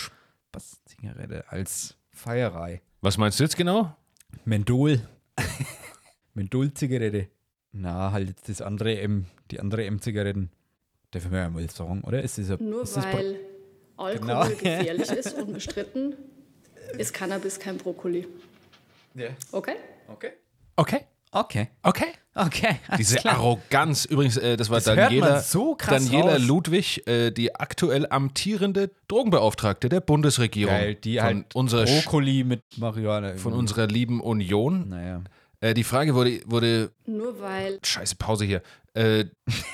[0.61, 2.81] Spaß-Zigarette als Feierei.
[3.01, 3.95] Was meinst du jetzt genau?
[4.43, 4.99] Menthol.
[6.33, 7.27] Menthol-Zigarette.
[7.71, 10.51] Na, halt jetzt das andere M, die andere M-Zigaretten.
[11.13, 12.21] Dürfen wir ja mal sagen, oder?
[12.21, 13.39] Ist das ein, Nur ist das weil
[13.97, 14.49] Alkohol Genau.
[14.49, 16.15] gefährlich ist, unbestritten,
[16.97, 18.27] ist Cannabis kein Brokkoli.
[19.13, 19.29] Ja.
[19.51, 19.75] Okay?
[20.07, 20.31] Okay.
[20.75, 21.01] Okay.
[21.31, 21.69] Okay.
[21.83, 22.05] Okay.
[22.33, 22.79] Okay.
[22.97, 23.35] Diese klar.
[23.35, 24.05] Arroganz.
[24.05, 26.37] Übrigens, äh, das war Das hört Daniela, man so krass Daniela.
[26.37, 30.73] Ludwig, äh, die aktuell amtierende Drogenbeauftragte der Bundesregierung.
[30.73, 33.29] Geil, die von halt unserer Brokkoli mit Marihuana.
[33.29, 33.59] von irgendwie.
[33.59, 34.89] unserer lieben Union.
[34.89, 35.21] Naja.
[35.59, 38.61] Äh, die Frage wurde, wurde Nur weil Scheiße, Pause hier.
[38.93, 39.25] Äh,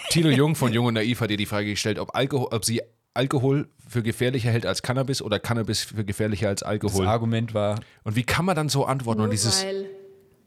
[0.10, 2.82] Tilo Jung von Jung und Naiv hat ihr die Frage gestellt, ob, Alkohol, ob sie
[3.14, 7.08] Alkohol für gefährlicher hält als Cannabis oder Cannabis für gefährlicher als Das Alkohol.
[7.08, 9.20] Argument war, Und wie kann man dann so antworten?
[9.20, 9.86] Nur und dieses, weil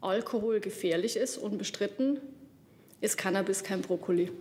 [0.01, 2.19] Alkohol gefährlich ist, unbestritten,
[2.99, 4.31] ist Cannabis kein Brokkoli.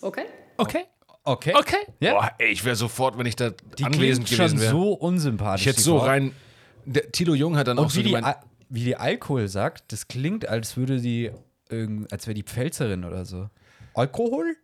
[0.00, 0.24] Okay?
[0.58, 0.84] okay.
[1.24, 1.52] okay.
[1.56, 1.76] Okay.
[2.00, 2.12] Ja.
[2.14, 4.70] Boah, ey, ich wäre sofort, wenn ich da Die anwesend klingt gewesen schon wäre.
[4.70, 5.62] so unsympathisch.
[5.66, 6.06] ich hätte so Frau.
[6.06, 6.32] rein.
[6.84, 9.48] Der, Tilo Jung hat dann auch Und so wie die, gemeint, Al- wie die Alkohol
[9.48, 11.30] sagt, das klingt, als würde die,
[11.68, 13.48] irgend- als wäre die Pfälzerin oder so.
[13.94, 14.56] Alkohol?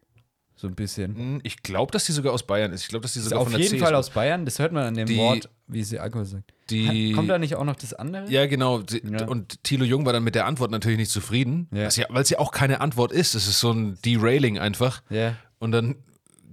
[0.60, 1.14] So ein bisschen.
[1.14, 2.82] Hm, ich glaube, dass die sogar aus Bayern ist.
[2.82, 4.58] Ich glaube, dass die Ist sogar auf von der jeden CSU Fall aus Bayern, das
[4.58, 6.52] hört man an dem Die- Wort, wie sie Alkohol sagt.
[6.70, 8.28] Die- Kommt da nicht auch noch das andere?
[8.28, 8.82] Ja, genau.
[8.84, 9.26] Sie- Ja.
[9.28, 11.88] Und Thilo Jung war dann mit der Antwort natürlich nicht zufrieden, Ja.
[11.88, 13.36] ja, weil es ja auch keine Antwort ist.
[13.36, 15.00] Es ist so ein Derailing einfach.
[15.10, 15.36] Ja.
[15.60, 15.94] Und dann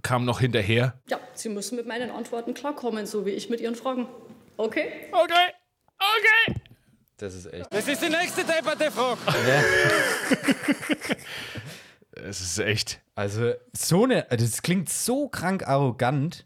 [0.04, 1.02] kam noch hinterher.
[1.10, 4.06] Ja, Sie müssen mit meinen Antworten klarkommen, so wie ich mit Ihren Fragen.
[4.58, 4.86] Okay?
[5.12, 5.34] Okay,
[5.98, 6.62] okay.
[7.18, 7.66] Das ist echt.
[7.74, 9.18] Das ist die nächste depperte Frage.
[12.12, 13.02] Es ist echt.
[13.16, 16.46] Also, so eine, das klingt so krank arrogant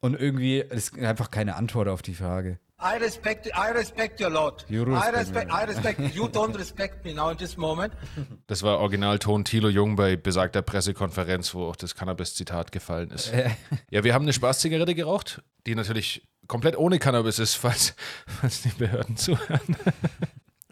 [0.00, 2.58] und irgendwie, ist einfach keine Antwort auf die Frage.
[2.78, 4.66] I respect, I respect you a lot.
[4.68, 5.54] You I respect respect, me.
[5.54, 6.14] I respect.
[6.14, 7.94] You don't respect me now in this moment.
[8.48, 13.32] Das war Originalton Thilo Jung bei besagter Pressekonferenz, wo auch das Cannabis-Zitat gefallen ist.
[13.90, 17.94] ja, wir haben eine Spaßzigarette geraucht, die natürlich komplett ohne Cannabis ist, falls,
[18.26, 19.76] falls die Behörden zuhören.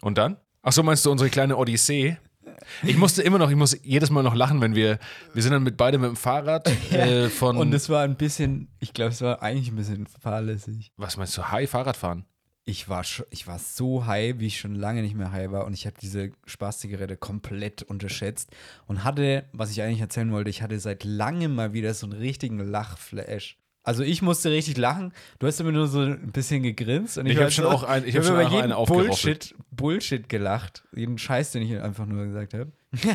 [0.01, 0.37] Und dann?
[0.61, 2.17] Ach so, meinst du unsere kleine Odyssee?
[2.83, 4.99] Ich musste immer noch, ich muss jedes Mal noch lachen, wenn wir,
[5.33, 8.67] wir sind dann mit beide mit dem Fahrrad äh, von, Und es war ein bisschen,
[8.79, 10.91] ich glaube, es war eigentlich ein bisschen fahrlässig.
[10.97, 12.25] was meinst du, High Fahrradfahren?
[12.67, 15.73] Ich war, ich war so high, wie ich schon lange nicht mehr high war und
[15.73, 18.49] ich habe diese Spaßzigarette komplett unterschätzt
[18.87, 22.17] und hatte, was ich eigentlich erzählen wollte, ich hatte seit langem mal wieder so einen
[22.17, 23.59] richtigen Lachflash.
[23.85, 25.13] Also ich musste richtig lachen.
[25.39, 27.83] Du hast immer nur so ein bisschen gegrinst und ich, Ich war hab schon auch
[27.83, 28.85] ein- ich hab hab schon über jeden.
[28.85, 30.83] Bullshit, Bullshit gelacht.
[30.95, 32.71] Jeden Scheiß, den ich einfach nur gesagt habe.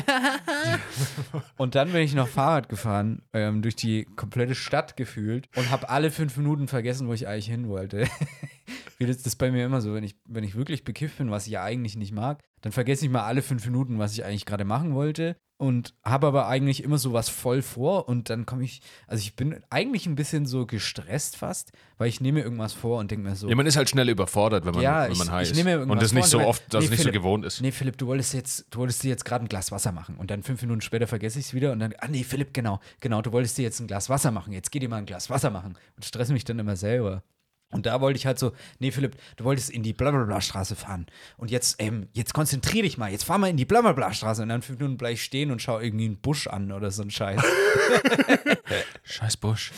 [1.57, 5.89] und dann bin ich noch Fahrrad gefahren, ähm, durch die komplette Stadt gefühlt und habe
[5.89, 8.07] alle fünf Minuten vergessen, wo ich eigentlich hin wollte.
[8.97, 11.31] Wie das, das ist bei mir immer so, wenn ich, wenn ich wirklich bekifft bin,
[11.31, 14.23] was ich ja eigentlich nicht mag, dann vergesse ich mal alle fünf Minuten, was ich
[14.23, 18.47] eigentlich gerade machen wollte und habe aber eigentlich immer so was voll vor und dann
[18.47, 22.45] komme ich, also ich bin eigentlich ein bisschen so gestresst fast, weil ich nehme mir
[22.45, 23.47] irgendwas vor und denke mir so.
[23.47, 25.67] Ja, man ist halt schnell überfordert, wenn man, ja, wenn man ich, high ich ist.
[25.67, 27.61] Und das nicht so oft, dass es nicht Philipp, so gewohnt ist.
[27.61, 30.31] Nee, Philipp, du wolltest jetzt, du wolltest dir jetzt gerade ein Glas Wasser machen und
[30.31, 33.21] dann fünf Minuten später vergesse ich es wieder und dann, ah nee, Philipp, genau, genau,
[33.21, 35.51] du wolltest dir jetzt ein Glas Wasser machen, jetzt geh dir mal ein Glas Wasser
[35.51, 37.21] machen und stress mich dann immer selber.
[37.71, 41.07] Und da wollte ich halt so, nee, Philipp, du wolltest in die Blablabla-Straße fahren.
[41.37, 44.43] Und jetzt, ähm, jetzt konzentrier dich mal, jetzt fahr mal in die Blablabla-Straße.
[44.43, 47.01] Und dann fünf Minuten bleib ich stehen und schau irgendwie einen Busch an oder so
[47.01, 47.41] ein Scheiß.
[49.03, 49.71] Scheiß Busch.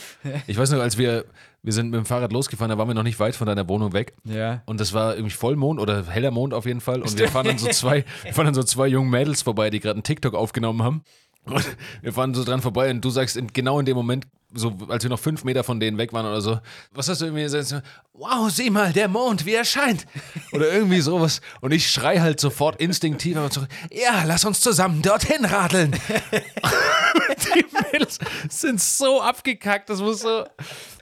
[0.46, 1.24] Ich weiß noch, als wir,
[1.62, 3.92] wir sind mit dem Fahrrad losgefahren, da waren wir noch nicht weit von deiner Wohnung
[3.92, 4.14] weg.
[4.24, 4.62] Ja.
[4.66, 7.00] Und das war irgendwie Vollmond oder heller Mond auf jeden Fall.
[7.02, 9.80] Und wir fahren dann so zwei, wir fahren dann so zwei jungen Mädels vorbei, die
[9.80, 11.04] gerade einen TikTok aufgenommen haben.
[11.44, 14.76] Und wir fahren so dran vorbei und du sagst in, genau in dem Moment, so
[14.88, 16.58] als wir noch fünf Meter von denen weg waren oder so,
[16.92, 17.82] was hast du irgendwie gesagt?
[18.12, 20.06] Wow, sieh mal, der Mond, wie er scheint.
[20.52, 21.40] Oder irgendwie sowas.
[21.60, 25.92] Und ich schrei halt sofort instinktiv aber zurück, ja, lass uns zusammen dorthin radeln.
[27.54, 28.18] die Mädels
[28.48, 30.44] sind so abgekackt, das muss so.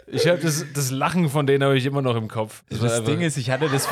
[0.06, 2.62] Ich habe das, das Lachen von denen habe ich immer noch im Kopf.
[2.70, 3.88] Das einfach- Ding ist, ich hatte das.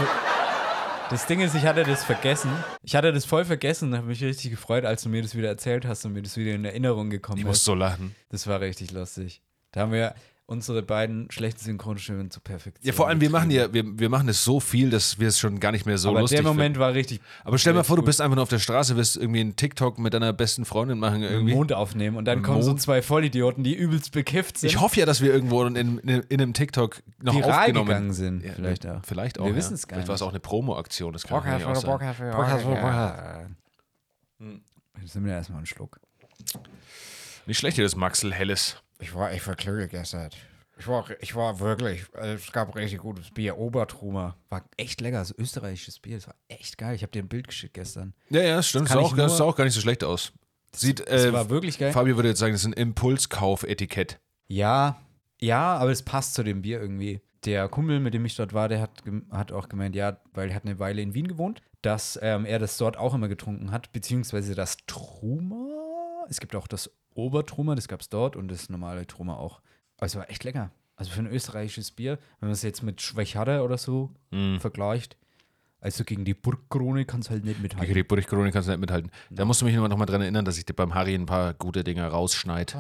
[1.11, 2.53] Das Ding ist, ich hatte das vergessen.
[2.85, 5.49] Ich hatte das voll vergessen und habe mich richtig gefreut, als du mir das wieder
[5.49, 7.49] erzählt hast und mir das wieder in Erinnerung gekommen Ich ist.
[7.49, 8.15] muss so lachen.
[8.29, 9.43] Das war richtig lustig.
[9.73, 10.15] Da haben wir
[10.47, 12.85] unsere beiden schlechten Synchronstimmen zu Perfektion.
[12.85, 15.39] Ja, vor allem, wir machen ja, wir, wir machen es so viel, dass wir es
[15.39, 16.81] schon gar nicht mehr so Aber lustig der Moment finden.
[16.81, 17.21] war richtig.
[17.45, 18.07] Aber stell mal vor, du gut.
[18.07, 21.23] bist einfach nur auf der Straße, wirst irgendwie einen TikTok mit deiner besten Freundin machen
[21.23, 21.55] irgendwie.
[21.55, 22.83] Mond aufnehmen und dann Im kommen so Mond.
[22.83, 24.71] zwei Vollidioten, die übelst bekifft sind.
[24.71, 28.13] Ich hoffe ja, dass wir irgendwo in, in, in einem TikTok noch Viral aufgenommen gegangen
[28.13, 29.05] sind, Ja, vielleicht auch.
[29.05, 29.45] Vielleicht auch.
[29.45, 29.57] Wir ja.
[29.57, 30.27] wissen's gar Vielleicht war es nicht.
[30.27, 31.13] auch eine Promo-Aktion.
[31.13, 31.63] Das kann Podcast
[32.19, 32.33] sein.
[32.33, 33.51] Podcast Podcast.
[35.01, 36.01] Jetzt nehmen wir erstmal einen Schluck.
[37.47, 38.83] Nicht schlecht hier, das Maxel Helles.
[39.01, 40.31] Ich war echt verklügelt gestern.
[40.79, 43.59] Ich war, ich war wirklich, äh, es gab richtig gutes Bier.
[43.59, 44.37] Obertrumer.
[44.49, 46.17] War echt lecker, so österreichisches Bier.
[46.17, 46.95] Das war echt geil.
[46.95, 48.15] Ich habe dir ein Bild geschickt gestern.
[48.31, 48.89] Ja, ja, stimmt.
[48.89, 50.33] Das, auch, das sah auch gar nicht so schlecht aus.
[50.75, 51.93] Sieht, das äh, war wirklich geil.
[51.93, 54.21] Fabio würde jetzt sagen, das ist ein Impulskauf-Etikett.
[54.49, 55.01] Ja,
[55.41, 57.21] ja, aber es passt zu dem Bier irgendwie.
[57.45, 60.55] Der Kumpel, mit dem ich dort war, der hat, hat auch gemeint, ja, weil er
[60.55, 63.93] hat eine Weile in Wien gewohnt, dass ähm, er das dort auch immer getrunken hat,
[63.93, 65.90] beziehungsweise das Truma.
[66.29, 69.61] Es gibt auch das Obertruma, das gab es dort und das normale Truma auch.
[69.97, 70.71] Aber es war echt lecker.
[70.97, 74.11] Also für ein österreichisches Bier, wenn man es jetzt mit Schwächhader oder so
[74.59, 75.17] vergleicht,
[75.83, 77.87] also gegen die Burgkrone kann es halt nicht mithalten.
[77.87, 79.11] Gegen die Burgkrone kannst du nicht mithalten.
[79.31, 81.55] Da musst du mich noch mal dran erinnern, dass ich dir beim Harry ein paar
[81.55, 82.77] gute Dinge rausschneid,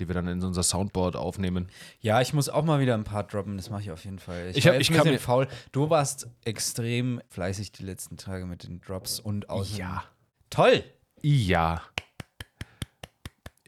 [0.00, 1.68] die wir dann in unser Soundboard aufnehmen.
[2.00, 4.48] Ja, ich muss auch mal wieder ein paar droppen, das mache ich auf jeden Fall.
[4.50, 5.46] Ich, Ich hab- ich ein kann bisschen mir- faul.
[5.72, 9.76] Du warst extrem fleißig die letzten Tage mit den Drops und aus.
[9.76, 10.04] Ja.
[10.48, 10.82] Toll!
[11.20, 11.82] Ja.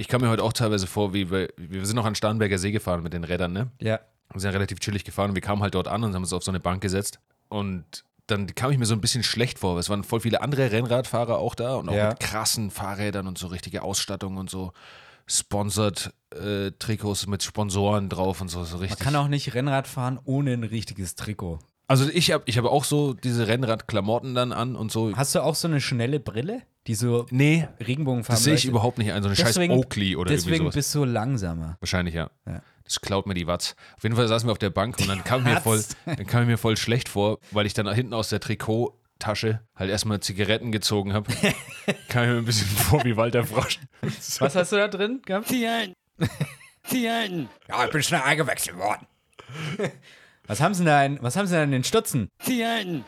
[0.00, 2.70] Ich kam mir heute auch teilweise vor, wie wir, wir sind noch an Starnberger See
[2.72, 3.70] gefahren mit den Rädern, ne?
[3.80, 4.00] Ja.
[4.32, 6.42] Wir sind relativ chillig gefahren und wir kamen halt dort an und haben uns auf
[6.42, 7.18] so eine Bank gesetzt.
[7.48, 7.84] Und
[8.26, 9.74] dann kam ich mir so ein bisschen schlecht vor.
[9.74, 12.10] weil Es waren voll viele andere Rennradfahrer auch da und auch Ja.
[12.10, 14.72] mit krassen Fahrrädern und so richtige Ausstattung und so
[15.26, 19.00] sponsored äh, Trikots mit Sponsoren drauf und so, so Man richtig.
[19.00, 21.58] kann auch nicht Rennrad fahren ohne ein richtiges Trikot.
[21.90, 25.12] Also ich habe ich hab auch so diese Rennradklamotten dann an und so.
[25.16, 28.98] Hast du auch so eine schnelle Brille, die so Nee, Regenbogenfarben das sehe ich überhaupt
[28.98, 29.22] nicht ein.
[29.24, 30.74] So eine scheiß Deswegen- Oakley oder irgendwie Deswegen sowas.
[30.76, 31.76] bist du langsamer.
[31.80, 32.30] Wahrscheinlich, ja.
[32.46, 32.62] Ja.
[32.84, 33.74] Das klaut mir die Watts.
[33.96, 36.46] Auf jeden Fall saßen wir auf der Bank und dann kam mir voll, dann kam
[36.46, 41.12] mir voll schlecht vor, weil ich dann hinten aus der Trikottasche halt erstmal Zigaretten gezogen
[41.12, 41.32] habe.
[42.08, 43.80] kam mir ein bisschen vor wie Walter Frosch.
[44.38, 45.48] Was hast du da drin gehabt?
[45.48, 45.94] Zigaretten.
[46.84, 47.48] Zigaretten.
[47.68, 49.06] Ja, ich bin schnell eingewechselt worden.
[50.50, 52.28] Was haben sie da in, was haben sie da in den Stutzen?
[52.42, 53.04] Zigaretten.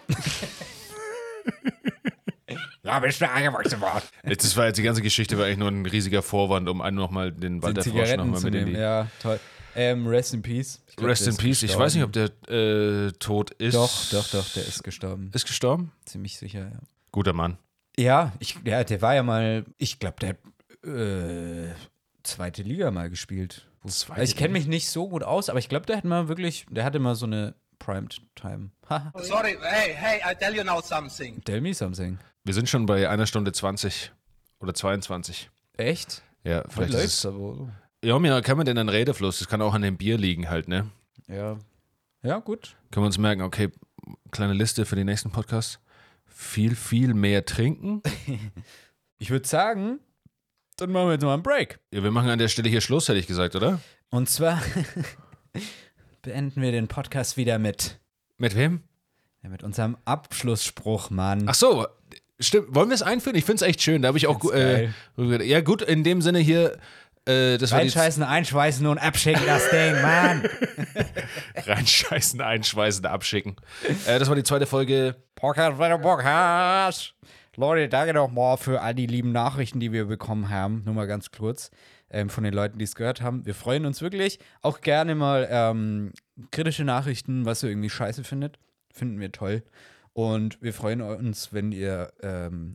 [2.85, 4.05] Ja, bin schnell eingewechselt worden.
[4.23, 7.33] Das war jetzt die ganze Geschichte, war eigentlich nur ein riesiger Vorwand, um einen nochmal
[7.33, 8.75] den Walter Frosch nochmal zu mit in nehmen.
[8.77, 8.81] die.
[8.81, 9.41] Ja, toll.
[9.75, 10.85] Ähm, rest in Peace.
[10.95, 11.65] Glaub, Rest in Peace.
[11.65, 12.47] Ich weiß nicht, ob gestorben.
[12.47, 13.75] der äh, tot ist.
[13.75, 15.33] Doch, doch, doch, der ist gestorben.
[15.35, 15.91] Ist gestorben?
[16.05, 16.79] Ziemlich sicher, ja.
[17.11, 17.59] Guter Mann.
[17.99, 21.75] Ja, ich, ja, der war ja mal, ich glaube, der hat äh,
[22.23, 23.67] zweite Liga mal gespielt.
[23.87, 26.29] Zweite Also ich kenne mich nicht so gut aus, aber ich glaube, der hat mal
[26.29, 28.71] wirklich, der hatte mal so eine Primetime.
[28.89, 29.13] Haha.
[29.17, 31.43] Sorry, hey, hey, I tell you now something.
[31.45, 32.19] Tell me something.
[32.45, 34.13] Wir sind schon bei einer Stunde 20
[34.61, 35.51] oder 22.
[35.77, 36.23] Echt?
[36.45, 37.27] Ja, Vielleicht ist es.
[37.27, 37.73] aber.
[38.05, 39.39] Ja, mir kann man denn einen Redefluss?
[39.39, 40.91] Das kann auch an dem Bier liegen halt, ne?
[41.29, 41.57] Ja.
[42.23, 42.77] Ja, gut.
[42.91, 43.71] Können wir uns merken, okay,
[44.31, 45.81] kleine Liste für den nächsten Podcast.
[46.27, 48.03] Viel, viel mehr trinken.
[49.19, 50.01] Ich würde sagen,
[50.77, 51.79] dann machen wir jetzt mal einen Break.
[51.93, 53.81] Ja, wir machen an der Stelle hier Schluss, hätte ich gesagt, oder?
[54.11, 54.61] Und zwar
[56.23, 57.99] beenden wir den Podcast wieder mit,
[58.39, 58.83] Mit wem?
[59.43, 61.45] ja, mit unserem Abschlussspruch, Mann.
[61.49, 61.87] Ach so,
[62.41, 62.75] stimmt.
[62.75, 63.37] Wollen wir es einführen?
[63.37, 64.03] Ich finde es echt schön.
[64.03, 64.53] Da habe ich auch.
[64.53, 66.79] Äh, ja, gut, in dem Sinne hier.
[67.25, 70.43] Äh, das Reinscheißen, einschweißen und abschicken das Ding, Mann.
[71.67, 73.55] Reinscheißen, einschweißen, abschicken.
[74.07, 75.15] Äh, das war die zweite Folge.
[75.37, 77.15] Podcast, wenn du Bock hast.
[77.57, 80.83] Leute, danke nochmal für all die lieben Nachrichten, die wir bekommen haben.
[80.87, 81.71] Nur mal ganz kurz
[82.09, 83.45] ähm, von den Leuten, die es gehört haben.
[83.45, 84.39] Wir freuen uns wirklich.
[84.63, 86.13] Auch gerne mal ähm,
[86.51, 88.59] kritische Nachrichten, was ihr irgendwie scheiße findet.
[88.91, 89.63] Finden wir toll.
[90.15, 92.73] Und wir freuen uns, wenn ihr ähm,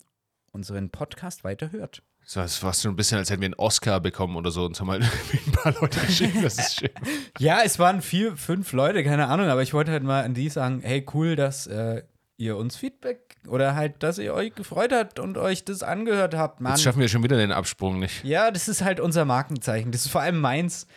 [0.51, 2.03] unseren Podcast weiterhört.
[2.23, 4.79] So, es war so ein bisschen, als hätten wir einen Oscar bekommen oder so und
[4.79, 5.03] haben halt
[5.47, 6.37] ein paar Leute geschickt.
[6.43, 6.89] Das ist schön.
[7.39, 10.49] Ja, es waren vier, fünf Leute, keine Ahnung, aber ich wollte halt mal an die
[10.49, 12.03] sagen, hey, cool, dass äh,
[12.37, 16.61] ihr uns Feedback oder halt, dass ihr euch gefreut habt und euch das angehört habt,
[16.61, 16.73] Mann.
[16.73, 18.23] Jetzt schaffen wir schon wieder den Absprung nicht.
[18.23, 19.91] Ja, das ist halt unser Markenzeichen.
[19.91, 20.87] Das ist vor allem meins.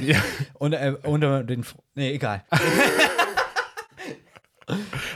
[0.00, 0.18] Ja.
[0.54, 1.64] unter, äh, unter den.
[1.64, 2.44] Fr- Nee, egal.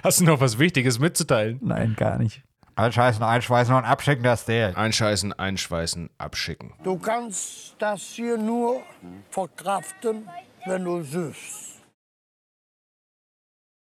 [0.03, 1.59] Hast du noch was Wichtiges mitzuteilen?
[1.63, 2.43] Nein, gar nicht.
[2.77, 4.77] Einscheißen, einschweißen und abschicken, das der.
[4.79, 6.73] Einscheißen, einschweißen, abschicken.
[6.83, 8.81] Du kannst das hier nur
[9.31, 10.29] verkraften,
[10.67, 11.70] wenn du süßt.